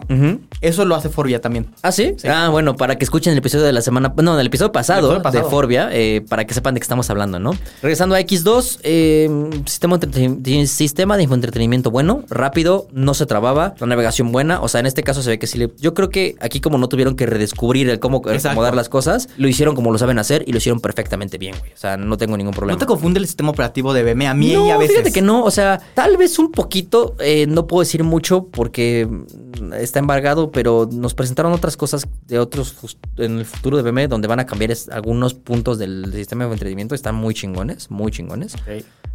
Eso 0.61 0.85
lo 0.85 0.95
hace 0.95 1.09
Forbia 1.09 1.41
también. 1.41 1.67
¿Ah, 1.81 1.91
sí? 1.91 2.15
Ah, 2.27 2.49
bueno, 2.49 2.75
para 2.75 2.97
que 2.97 3.03
escuchen 3.03 3.33
el 3.33 3.39
episodio 3.39 3.65
de 3.65 3.73
la 3.73 3.81
semana... 3.81 4.13
No, 4.21 4.35
del 4.35 4.47
episodio 4.47 4.71
pasado, 4.71 4.99
El 4.99 5.05
episodio 5.05 5.23
pasado. 5.23 5.43
de 5.45 5.49
Forbia, 5.49 5.89
eh, 5.91 6.21
para 6.27 6.45
que 6.45 6.53
sepan 6.53 6.73
de 6.73 6.79
qué 6.79 6.83
estamos 6.83 7.09
hablando, 7.09 7.39
¿no? 7.39 7.51
Regresando 7.81 8.15
a 8.15 8.19
X2, 8.21 8.79
eh, 8.83 9.29
sistema, 9.65 9.99
entreten- 9.99 10.65
sistema 10.67 11.17
de 11.17 11.23
entretenimiento 11.23 11.91
bueno, 11.91 12.23
rápido, 12.29 12.87
no 12.91 13.13
se 13.13 13.25
trababa, 13.25 13.75
la 13.79 13.87
navegación 13.87 14.31
buena, 14.31 14.61
o 14.61 14.67
sea, 14.67 14.79
en 14.79 14.85
este 14.87 15.03
caso 15.03 15.21
se 15.21 15.29
ve 15.29 15.39
que 15.39 15.47
sí 15.47 15.57
le... 15.57 15.71
Yo 15.79 15.93
creo 15.93 16.09
que 16.09 16.35
aquí 16.41 16.59
como 16.59 16.77
no 16.77 16.89
tuvieron 16.89 17.15
que 17.15 17.25
redescubrir 17.25 17.89
el 17.89 17.99
cómo 17.99 18.17
Exacto. 18.25 18.49
acomodar 18.49 18.75
las 18.75 18.89
cosas, 18.89 19.29
lo 19.37 19.47
hicieron 19.47 19.75
como 19.75 19.91
lo 19.91 19.97
saben 19.97 20.19
hacer 20.19 20.43
y 20.47 20.51
lo 20.51 20.57
hicieron 20.57 20.79
perfectamente 20.81 21.37
bien, 21.37 21.55
güey. 21.59 21.71
O 21.73 21.77
sea, 21.77 21.97
no 21.97 22.17
tengo 22.17 22.35
ningún 22.37 22.53
problema. 22.53 22.75
¿No 22.75 22.79
te 22.79 22.85
confunde 22.85 23.19
el 23.19 23.27
sistema 23.27 23.51
operativo 23.51 23.93
de 23.93 24.03
BMW? 24.03 24.27
A 24.27 24.33
mí 24.33 24.53
no, 24.53 24.67
y 24.67 24.71
a 24.71 24.77
veces. 24.77 24.97
fíjate 24.97 25.11
que 25.13 25.21
no, 25.21 25.43
o 25.43 25.51
sea, 25.51 25.79
tal 25.93 26.17
vez 26.17 26.37
un 26.39 26.51
poquito, 26.51 27.15
eh, 27.19 27.45
no 27.47 27.67
puedo 27.67 27.81
decir 27.81 28.03
mucho 28.03 28.45
porque 28.51 28.88
mm, 29.07 29.73
está 29.73 29.99
embargado, 29.99 30.51
pero 30.51 30.87
nos 30.91 31.13
presentaron 31.13 31.51
otras 31.53 31.77
cosas 31.77 32.07
de 32.27 32.39
otros 32.39 32.75
en 33.17 33.39
el 33.39 33.45
futuro 33.45 33.77
de 33.81 33.83
BMW 33.91 34.07
donde 34.07 34.27
van 34.27 34.39
a 34.39 34.45
cambiar 34.45 34.71
es- 34.71 34.89
algunos 34.89 35.33
puntos 35.33 35.77
del 35.77 36.11
sistema 36.13 36.45
de 36.45 36.51
entretenimiento, 36.53 36.95
están 36.95 37.15
muy 37.15 37.33
chingones, 37.33 37.89
muy 37.91 38.11
chingones. 38.11 38.55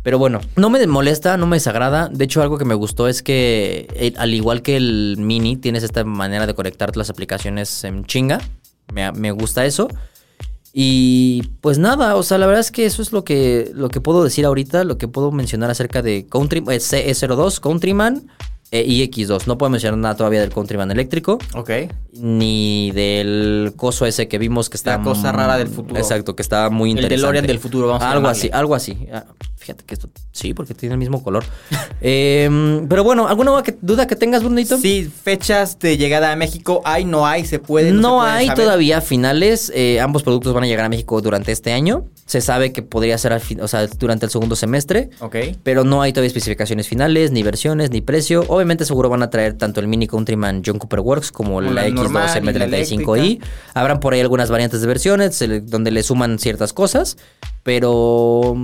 Pero 0.03 0.19
bueno, 0.19 0.41
no 0.57 0.69
me 0.71 0.87
molesta, 0.87 1.37
no 1.39 1.47
me 1.47 1.57
desagrada. 1.57 2.09
De 2.13 2.25
hecho, 2.25 2.43
algo 2.43 2.59
que 2.59 2.65
me 2.67 2.75
gustó 2.75 3.09
es 3.09 3.23
que, 3.23 3.87
eh, 3.95 4.13
al 4.19 4.35
igual 4.35 4.61
que 4.63 4.77
el 4.77 5.17
Mini, 5.19 5.57
tienes 5.57 5.83
esta 5.83 6.05
manera 6.05 6.47
de 6.47 6.55
conectar 6.55 6.95
las 6.97 7.09
aplicaciones 7.09 7.85
en 7.85 8.05
chinga. 8.05 8.41
Me, 8.93 9.11
me 9.13 9.31
gusta 9.31 9.65
eso. 9.65 9.89
Y 10.77 11.43
pues 11.61 11.79
nada, 11.79 12.17
o 12.17 12.23
sea, 12.25 12.37
la 12.37 12.47
verdad 12.47 12.61
es 12.61 12.73
que 12.73 12.85
eso 12.85 13.01
es 13.01 13.13
lo 13.13 13.23
que, 13.25 13.71
lo 13.75 13.89
que 13.89 14.01
puedo 14.01 14.25
decir 14.25 14.45
ahorita, 14.45 14.83
lo 14.83 14.99
que 14.99 15.07
puedo 15.07 15.31
mencionar 15.31 15.71
acerca 15.71 16.03
de 16.03 16.27
Country, 16.29 16.59
eh, 16.69 16.81
CE02, 16.81 17.61
Countryman 17.61 18.27
eh, 18.75 18.85
y 18.85 19.09
X2. 19.09 19.47
No 19.47 19.57
puedo 19.57 19.71
mencionar 19.71 19.97
nada 19.99 20.17
todavía 20.17 20.41
del 20.41 20.51
Countryman 20.51 20.91
eléctrico, 20.91 21.39
Ok. 21.55 21.71
ni 22.15 22.91
del 22.91 23.73
coso 23.77 24.05
ese 24.05 24.27
que 24.27 24.37
vimos 24.39 24.69
que 24.69 24.77
está... 24.77 24.99
La 24.99 25.05
cosa 25.05 25.31
rara 25.31 25.57
del 25.57 25.69
futuro. 25.69 25.97
Exacto, 26.01 26.35
que 26.35 26.43
está 26.43 26.71
muy 26.71 26.91
El 26.91 26.97
interesante. 26.97 27.21
DeLorean 27.21 27.47
del 27.47 27.61
futuro, 27.61 27.87
vamos 27.87 28.03
a 28.03 28.11
Algo 28.11 28.27
así, 28.27 28.51
algo 28.53 28.75
así. 28.75 28.99
Fíjate 29.65 29.83
que 29.87 29.95
esto... 29.95 30.11
Sí, 30.31 30.53
porque 30.53 30.75
tiene 30.75 30.93
el 30.93 30.99
mismo 30.99 31.23
color. 31.23 31.43
Em, 32.03 32.87
pero 32.87 33.03
bueno, 33.03 33.29
¿alguna 33.29 33.63
duda 33.81 34.07
que 34.07 34.15
tengas, 34.15 34.43
Brunito? 34.43 34.77
Sí, 34.77 35.11
fechas 35.23 35.79
de 35.79 35.97
llegada 35.97 36.33
a 36.33 36.37
México. 36.37 36.83
¿Hay, 36.85 37.07
no 37.07 37.27
hay? 37.27 37.47
¿Se 37.47 37.59
puede? 37.59 37.93
No, 37.93 38.21
se 38.21 38.25
puede 38.27 38.31
hay 38.31 38.47
saber? 38.49 38.65
todavía 38.65 39.01
finales. 39.01 39.73
eh, 39.75 40.01
ambos 40.01 40.23
productos 40.23 40.53
van 40.53 40.65
a 40.65 40.67
llegar 40.67 40.85
a 40.85 40.91
México 40.91 41.19
durante 41.23 41.51
este 41.51 41.73
año. 41.73 42.05
Se 42.27 42.43
sabe 42.43 42.73
que 42.73 42.83
podría 42.83 43.17
ser 43.17 43.33
al 43.33 43.41
fin, 43.41 43.63
o 43.63 43.69
sea, 43.69 43.87
durante 43.87 44.27
el 44.27 44.33
segundo 44.33 44.55
semestre. 44.55 45.09
Ok. 45.21 45.37
Pero 45.63 45.85
no 45.85 46.03
hay 46.03 46.13
todavía 46.13 46.27
especificaciones 46.27 46.89
finales, 46.89 47.31
ni 47.31 47.43
versiones, 47.43 47.91
ni 47.91 48.03
precio. 48.03 48.45
Obviamente 48.49 48.85
seguro 48.85 49.09
van 49.09 49.23
a 49.23 49.31
traer 49.31 49.55
tanto 49.55 49.81
el 49.81 49.89
Mini 49.89 50.07
Countryman 50.07 50.63
John 50.65 50.79
Cooper 50.79 51.01
Works 51.01 51.33
como 51.33 51.63
la 51.63 51.71
la 51.71 51.89
normal 51.89 52.29
X2 52.29 52.43
y 52.55 52.59
la 52.59 52.67
M35i. 52.67 53.19
eléctrica. 53.19 53.47
Habrán 53.73 54.01
por 54.01 54.13
ahí 54.13 54.21
algunas 54.21 54.51
variantes 54.51 54.83
de 54.83 54.87
versiones 54.87 55.43
donde 55.65 55.91
le 55.91 56.03
suman 56.03 56.39
ciertas 56.39 56.75
cosas. 56.75 57.17
Pero... 57.63 58.55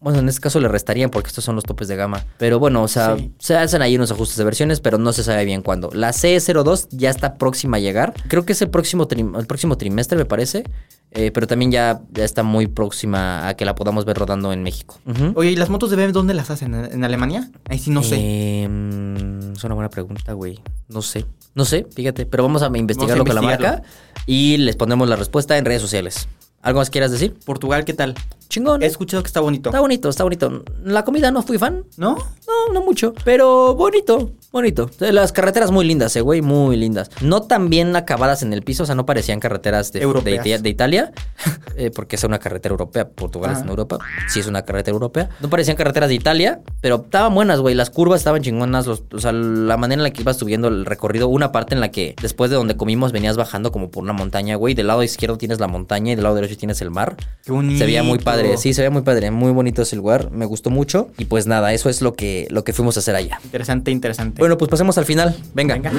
Bueno, 0.00 0.18
en 0.18 0.28
este 0.28 0.40
caso 0.40 0.60
le 0.60 0.68
restarían 0.68 1.10
porque 1.10 1.28
estos 1.28 1.44
son 1.44 1.54
los 1.54 1.64
topes 1.64 1.88
de 1.88 1.96
gama. 1.96 2.24
Pero 2.38 2.58
bueno, 2.58 2.82
o 2.82 2.88
sea, 2.88 3.16
Sí. 3.16 3.32
se 3.38 3.56
hacen 3.56 3.82
ahí 3.82 3.96
unos 3.96 4.10
ajustes 4.10 4.36
de 4.36 4.44
versiones, 4.44 4.80
pero 4.80 4.98
no 4.98 5.12
se 5.12 5.22
sabe 5.24 5.44
bien 5.44 5.62
cuándo. 5.62 5.90
La 5.92 6.12
CE02 6.12 6.88
ya 6.90 7.10
está 7.10 7.34
próxima 7.34 7.78
a 7.78 7.80
llegar. 7.80 8.14
Creo 8.28 8.44
que 8.44 8.52
es 8.52 8.62
el 8.62 8.68
próximo, 8.70 9.08
el 9.10 9.46
próximo 9.46 9.76
trimestre, 9.78 10.18
me 10.18 10.24
parece. 10.24 10.64
Eh, 11.12 11.30
pero 11.30 11.46
también 11.46 11.70
ya, 11.70 12.02
ya 12.12 12.24
está 12.24 12.42
muy 12.42 12.66
próxima 12.66 13.48
a 13.48 13.54
que 13.54 13.64
la 13.64 13.74
podamos 13.74 14.04
ver 14.04 14.18
rodando 14.18 14.52
en 14.52 14.62
México. 14.62 14.98
Oye, 15.34 15.52
¿y 15.52 15.56
las 15.56 15.70
motos 15.70 15.88
de 15.88 15.96
BMW 15.96 16.12
dónde 16.12 16.34
las 16.34 16.50
hacen? 16.50 16.74
¿En, 16.74 17.04
Alemania? 17.04 17.50
Ahí 17.68 17.78
sí 17.78 17.90
no 17.90 18.02
sé. 18.02 18.16
Eh, 18.18 18.68
mm, 18.68 19.52
es 19.52 19.64
una 19.64 19.74
buena 19.74 19.88
pregunta, 19.88 20.34
güey. 20.34 20.60
No 20.88 21.00
sé. 21.00 21.24
No 21.54 21.64
sé, 21.64 21.86
fíjate. 21.94 22.26
Pero 22.26 22.42
vamos 22.42 22.62
a 22.62 22.66
investigarlo 22.66 23.24
Vamos 23.24 23.34
a 23.36 23.40
con 23.40 23.48
la 23.48 23.56
marca 23.56 23.82
y 24.26 24.58
les 24.58 24.76
ponemos 24.76 25.08
la 25.08 25.16
respuesta 25.16 25.56
en 25.56 25.64
redes 25.64 25.80
sociales. 25.80 26.28
¿Algo 26.66 26.80
más 26.80 26.90
quieras 26.90 27.12
decir? 27.12 27.32
Portugal, 27.44 27.84
¿qué 27.84 27.94
tal? 27.94 28.16
Chingón. 28.48 28.82
He 28.82 28.86
escuchado 28.86 29.22
que 29.22 29.28
está 29.28 29.38
bonito. 29.38 29.68
Está 29.68 29.78
bonito, 29.78 30.08
está 30.08 30.24
bonito. 30.24 30.64
La 30.82 31.04
comida 31.04 31.30
no 31.30 31.44
fui 31.44 31.58
fan. 31.58 31.84
¿No? 31.96 32.16
No, 32.16 32.72
no 32.74 32.82
mucho. 32.82 33.14
Pero 33.24 33.76
bonito, 33.76 34.32
bonito. 34.56 34.90
Las 34.98 35.32
carreteras 35.32 35.70
muy 35.70 35.86
lindas, 35.86 36.14
eh, 36.16 36.20
güey, 36.20 36.42
muy 36.42 36.76
lindas. 36.76 37.10
No 37.20 37.42
tan 37.42 37.70
bien 37.70 37.94
acabadas 37.96 38.42
en 38.42 38.52
el 38.52 38.62
piso, 38.62 38.82
o 38.82 38.86
sea, 38.86 38.94
no 38.94 39.06
parecían 39.06 39.40
carreteras 39.40 39.92
de, 39.92 40.00
de, 40.00 40.58
de 40.58 40.68
Italia, 40.68 41.12
eh, 41.76 41.90
porque 41.94 42.16
es 42.16 42.24
una 42.24 42.38
carretera 42.38 42.72
europea. 42.72 43.08
Portugal 43.08 43.52
es 43.52 43.60
en 43.60 43.68
Europa. 43.68 43.98
Sí, 44.28 44.40
es 44.40 44.46
una 44.46 44.62
carretera 44.62 44.94
europea. 44.94 45.28
No 45.40 45.48
parecían 45.48 45.76
carreteras 45.76 46.08
de 46.08 46.14
Italia, 46.14 46.60
pero 46.80 47.02
estaban 47.04 47.34
buenas, 47.34 47.60
güey. 47.60 47.74
Las 47.74 47.90
curvas 47.90 48.20
estaban 48.20 48.42
chingonas. 48.42 48.86
Los, 48.86 49.04
o 49.12 49.18
sea, 49.18 49.32
la 49.32 49.76
manera 49.76 50.00
en 50.00 50.04
la 50.04 50.10
que 50.10 50.22
ibas 50.22 50.36
subiendo 50.36 50.68
el 50.68 50.84
recorrido. 50.84 51.28
Una 51.28 51.52
parte 51.52 51.74
en 51.74 51.80
la 51.80 51.90
que 51.90 52.14
después 52.20 52.50
de 52.50 52.56
donde 52.56 52.76
comimos 52.76 53.12
venías 53.12 53.36
bajando 53.36 53.72
como 53.72 53.90
por 53.90 54.02
una 54.02 54.12
montaña, 54.12 54.56
güey. 54.56 54.74
Del 54.74 54.88
lado 54.88 55.02
izquierdo 55.02 55.38
tienes 55.38 55.60
la 55.60 55.68
montaña 55.68 56.12
y 56.12 56.14
del 56.14 56.24
lado 56.24 56.34
derecho 56.34 56.56
tienes 56.56 56.80
el 56.80 56.90
mar. 56.90 57.16
Qué 57.44 57.52
bonito. 57.52 57.78
Se 57.78 57.84
veía 57.84 58.02
muy 58.02 58.18
padre, 58.18 58.56
sí, 58.56 58.74
se 58.74 58.82
veía 58.82 58.90
muy 58.90 59.02
padre, 59.02 59.30
muy 59.30 59.52
bonito 59.52 59.82
ese 59.82 59.96
lugar, 59.96 60.30
me 60.30 60.46
gustó 60.46 60.70
mucho 60.70 61.08
y 61.18 61.26
pues 61.26 61.46
nada, 61.46 61.72
eso 61.72 61.88
es 61.88 62.02
lo 62.02 62.14
que, 62.14 62.46
lo 62.50 62.64
que 62.64 62.72
fuimos 62.72 62.96
a 62.96 63.00
hacer 63.00 63.14
allá. 63.14 63.38
Interesante, 63.44 63.90
interesante. 63.90 64.42
Bueno, 64.46 64.58
pues 64.58 64.70
pasemos 64.70 64.96
al 64.96 65.04
final, 65.04 65.34
venga. 65.54 65.74
Venga. 65.74 65.90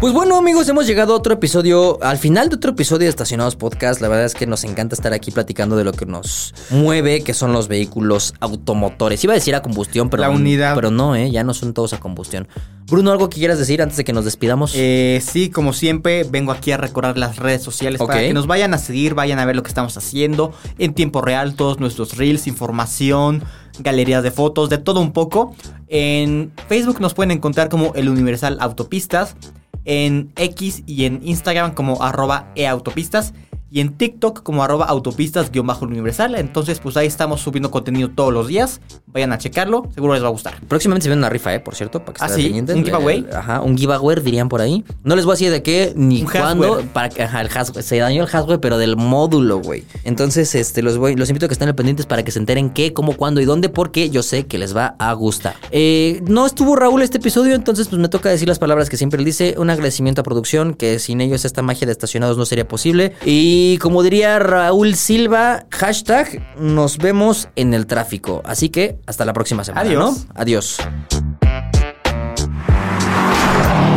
Pues 0.00 0.14
bueno 0.14 0.38
amigos, 0.38 0.66
hemos 0.68 0.86
llegado 0.86 1.12
a 1.12 1.16
otro 1.16 1.34
episodio, 1.34 2.02
al 2.02 2.16
final 2.16 2.48
de 2.48 2.54
otro 2.54 2.70
episodio 2.70 3.00
de 3.04 3.08
Estacionados 3.10 3.54
Podcast, 3.56 4.00
la 4.00 4.08
verdad 4.08 4.24
es 4.24 4.34
que 4.34 4.46
nos 4.46 4.64
encanta 4.64 4.94
estar 4.94 5.12
aquí 5.12 5.30
platicando 5.30 5.76
de 5.76 5.84
lo 5.84 5.92
que 5.92 6.06
nos 6.06 6.54
mueve, 6.70 7.22
que 7.22 7.34
son 7.34 7.52
los 7.52 7.68
vehículos 7.68 8.32
automotores. 8.40 9.22
Iba 9.24 9.34
a 9.34 9.34
decir 9.34 9.56
a 9.56 9.60
combustión, 9.60 10.08
pero, 10.08 10.22
La 10.22 10.30
unidad. 10.30 10.74
pero 10.74 10.90
no, 10.90 11.16
¿eh? 11.16 11.30
ya 11.30 11.44
no 11.44 11.52
son 11.52 11.74
todos 11.74 11.92
a 11.92 12.00
combustión. 12.00 12.48
Bruno, 12.86 13.10
¿algo 13.10 13.28
que 13.28 13.38
quieras 13.38 13.58
decir 13.58 13.82
antes 13.82 13.98
de 13.98 14.04
que 14.04 14.14
nos 14.14 14.24
despidamos? 14.24 14.72
Eh, 14.74 15.20
sí, 15.22 15.50
como 15.50 15.74
siempre, 15.74 16.24
vengo 16.24 16.52
aquí 16.52 16.72
a 16.72 16.78
recordar 16.78 17.18
las 17.18 17.36
redes 17.36 17.62
sociales 17.62 18.00
para 18.00 18.20
que 18.20 18.32
nos 18.32 18.46
vayan 18.46 18.72
a 18.72 18.78
seguir, 18.78 19.12
vayan 19.12 19.38
a 19.40 19.44
ver 19.44 19.56
lo 19.56 19.62
que 19.62 19.68
estamos 19.68 19.96
haciendo 19.98 20.54
en 20.78 20.94
tiempo 20.94 21.20
real, 21.20 21.54
todos 21.54 21.80
nuestros 21.80 22.16
reels, 22.16 22.46
información, 22.46 23.42
galerías 23.78 24.22
de 24.22 24.30
fotos, 24.30 24.68
de 24.68 24.78
todo 24.78 25.00
un 25.00 25.12
poco. 25.12 25.54
En 25.88 26.52
Facebook 26.68 27.00
nos 27.00 27.14
pueden 27.14 27.30
encontrar 27.30 27.68
como 27.68 27.92
El 27.94 28.08
Universal 28.08 28.58
Autopistas, 28.60 29.36
en 29.84 30.32
X 30.36 30.82
y 30.86 31.04
en 31.04 31.20
Instagram 31.22 31.74
como 31.74 32.02
arroba 32.02 32.52
eautopistas. 32.54 33.32
Y 33.70 33.80
en 33.80 33.92
TikTok 33.96 34.42
como 34.42 34.62
arroba 34.64 34.86
autopistas-universal. 34.86 36.34
Entonces, 36.36 36.80
pues 36.80 36.96
ahí 36.96 37.06
estamos 37.06 37.40
subiendo 37.40 37.70
contenido 37.70 38.08
todos 38.10 38.32
los 38.32 38.48
días. 38.48 38.80
Vayan 39.06 39.32
a 39.32 39.38
checarlo, 39.38 39.88
seguro 39.94 40.14
les 40.14 40.22
va 40.22 40.28
a 40.28 40.30
gustar. 40.30 40.60
Próximamente 40.66 41.04
se 41.04 41.08
viene 41.10 41.20
una 41.20 41.28
rifa, 41.28 41.54
¿eh? 41.54 41.60
Por 41.60 41.74
cierto, 41.74 42.00
para 42.00 42.14
que 42.14 42.22
Ah, 42.22 42.26
estén 42.26 42.40
¿sí? 42.40 42.44
pendientes. 42.44 42.76
¿Un 42.76 42.84
giveaway? 42.84 43.26
Ajá, 43.32 43.60
un 43.60 43.76
giveaway 43.76 44.20
dirían 44.22 44.48
por 44.48 44.60
ahí. 44.60 44.84
No 45.04 45.16
les 45.16 45.24
voy 45.24 45.32
a 45.32 45.34
decir 45.34 45.50
de 45.50 45.62
qué 45.62 45.92
ni 45.96 46.22
cuándo. 46.22 46.82
Para 46.92 47.08
que, 47.08 47.22
ajá, 47.22 47.40
el 47.40 47.48
hasware. 47.48 47.82
Se 47.82 47.98
dañó 47.98 48.22
el 48.24 48.28
hasware, 48.34 48.60
pero 48.60 48.78
del 48.78 48.96
módulo, 48.96 49.58
güey. 49.60 49.84
Entonces, 50.04 50.54
este, 50.54 50.82
los, 50.82 50.96
voy, 50.96 51.14
los 51.16 51.28
invito 51.28 51.46
a 51.46 51.48
que 51.48 51.54
estén 51.54 51.74
pendientes 51.74 52.06
para 52.06 52.22
que 52.22 52.30
se 52.30 52.38
enteren 52.38 52.70
qué, 52.70 52.92
cómo, 52.92 53.14
cuándo 53.16 53.40
y 53.40 53.44
dónde, 53.44 53.68
porque 53.68 54.10
yo 54.10 54.22
sé 54.22 54.46
que 54.46 54.58
les 54.58 54.74
va 54.76 54.96
a 54.98 55.12
gustar. 55.12 55.54
Eh, 55.70 56.22
no 56.26 56.46
estuvo 56.46 56.76
Raúl 56.76 57.02
este 57.02 57.18
episodio, 57.18 57.54
entonces 57.54 57.88
pues 57.88 58.00
me 58.00 58.08
toca 58.08 58.30
decir 58.30 58.48
las 58.48 58.58
palabras 58.58 58.88
que 58.88 58.96
siempre 58.96 59.18
él 59.18 59.24
dice. 59.24 59.54
Un 59.58 59.70
agradecimiento 59.70 60.22
a 60.22 60.24
producción, 60.24 60.74
que 60.74 60.98
sin 60.98 61.20
ellos 61.20 61.44
esta 61.44 61.62
magia 61.62 61.86
de 61.86 61.92
estacionados 61.92 62.36
no 62.38 62.46
sería 62.46 62.66
posible. 62.66 63.12
Y 63.26 63.57
como 63.80 64.02
diría 64.02 64.38
Raúl 64.38 64.94
Silva, 64.94 65.66
hashtag, 65.70 66.42
nos 66.58 66.98
vemos 66.98 67.48
en 67.56 67.74
el 67.74 67.86
tráfico. 67.86 68.42
Así 68.44 68.68
que 68.68 68.98
hasta 69.06 69.24
la 69.24 69.32
próxima 69.32 69.64
semana. 69.64 69.86
Adiós. 69.88 70.26
¿no? 70.26 70.32
Adiós. 70.34 70.78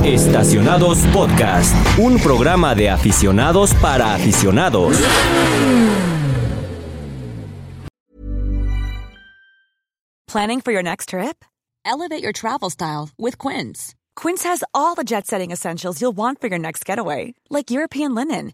Estacionados 0.03 0.99
Podcast, 1.13 1.75
un 1.99 2.17
programa 2.19 2.73
de 2.73 2.89
aficionados 2.89 3.73
para 3.75 4.15
aficionados. 4.15 4.97
Planning 10.27 10.61
for 10.61 10.71
your 10.71 10.81
next 10.81 11.09
trip? 11.09 11.43
Elevate 11.85 12.23
your 12.23 12.31
travel 12.31 12.69
style 12.69 13.09
with 13.17 13.37
Quince. 13.37 13.95
Quince 14.15 14.43
has 14.43 14.63
all 14.73 14.95
the 14.95 15.03
jet 15.03 15.27
setting 15.27 15.51
essentials 15.51 16.01
you'll 16.01 16.15
want 16.15 16.39
for 16.39 16.47
your 16.47 16.59
next 16.59 16.85
getaway, 16.85 17.33
like 17.49 17.69
European 17.69 18.15
linen, 18.15 18.53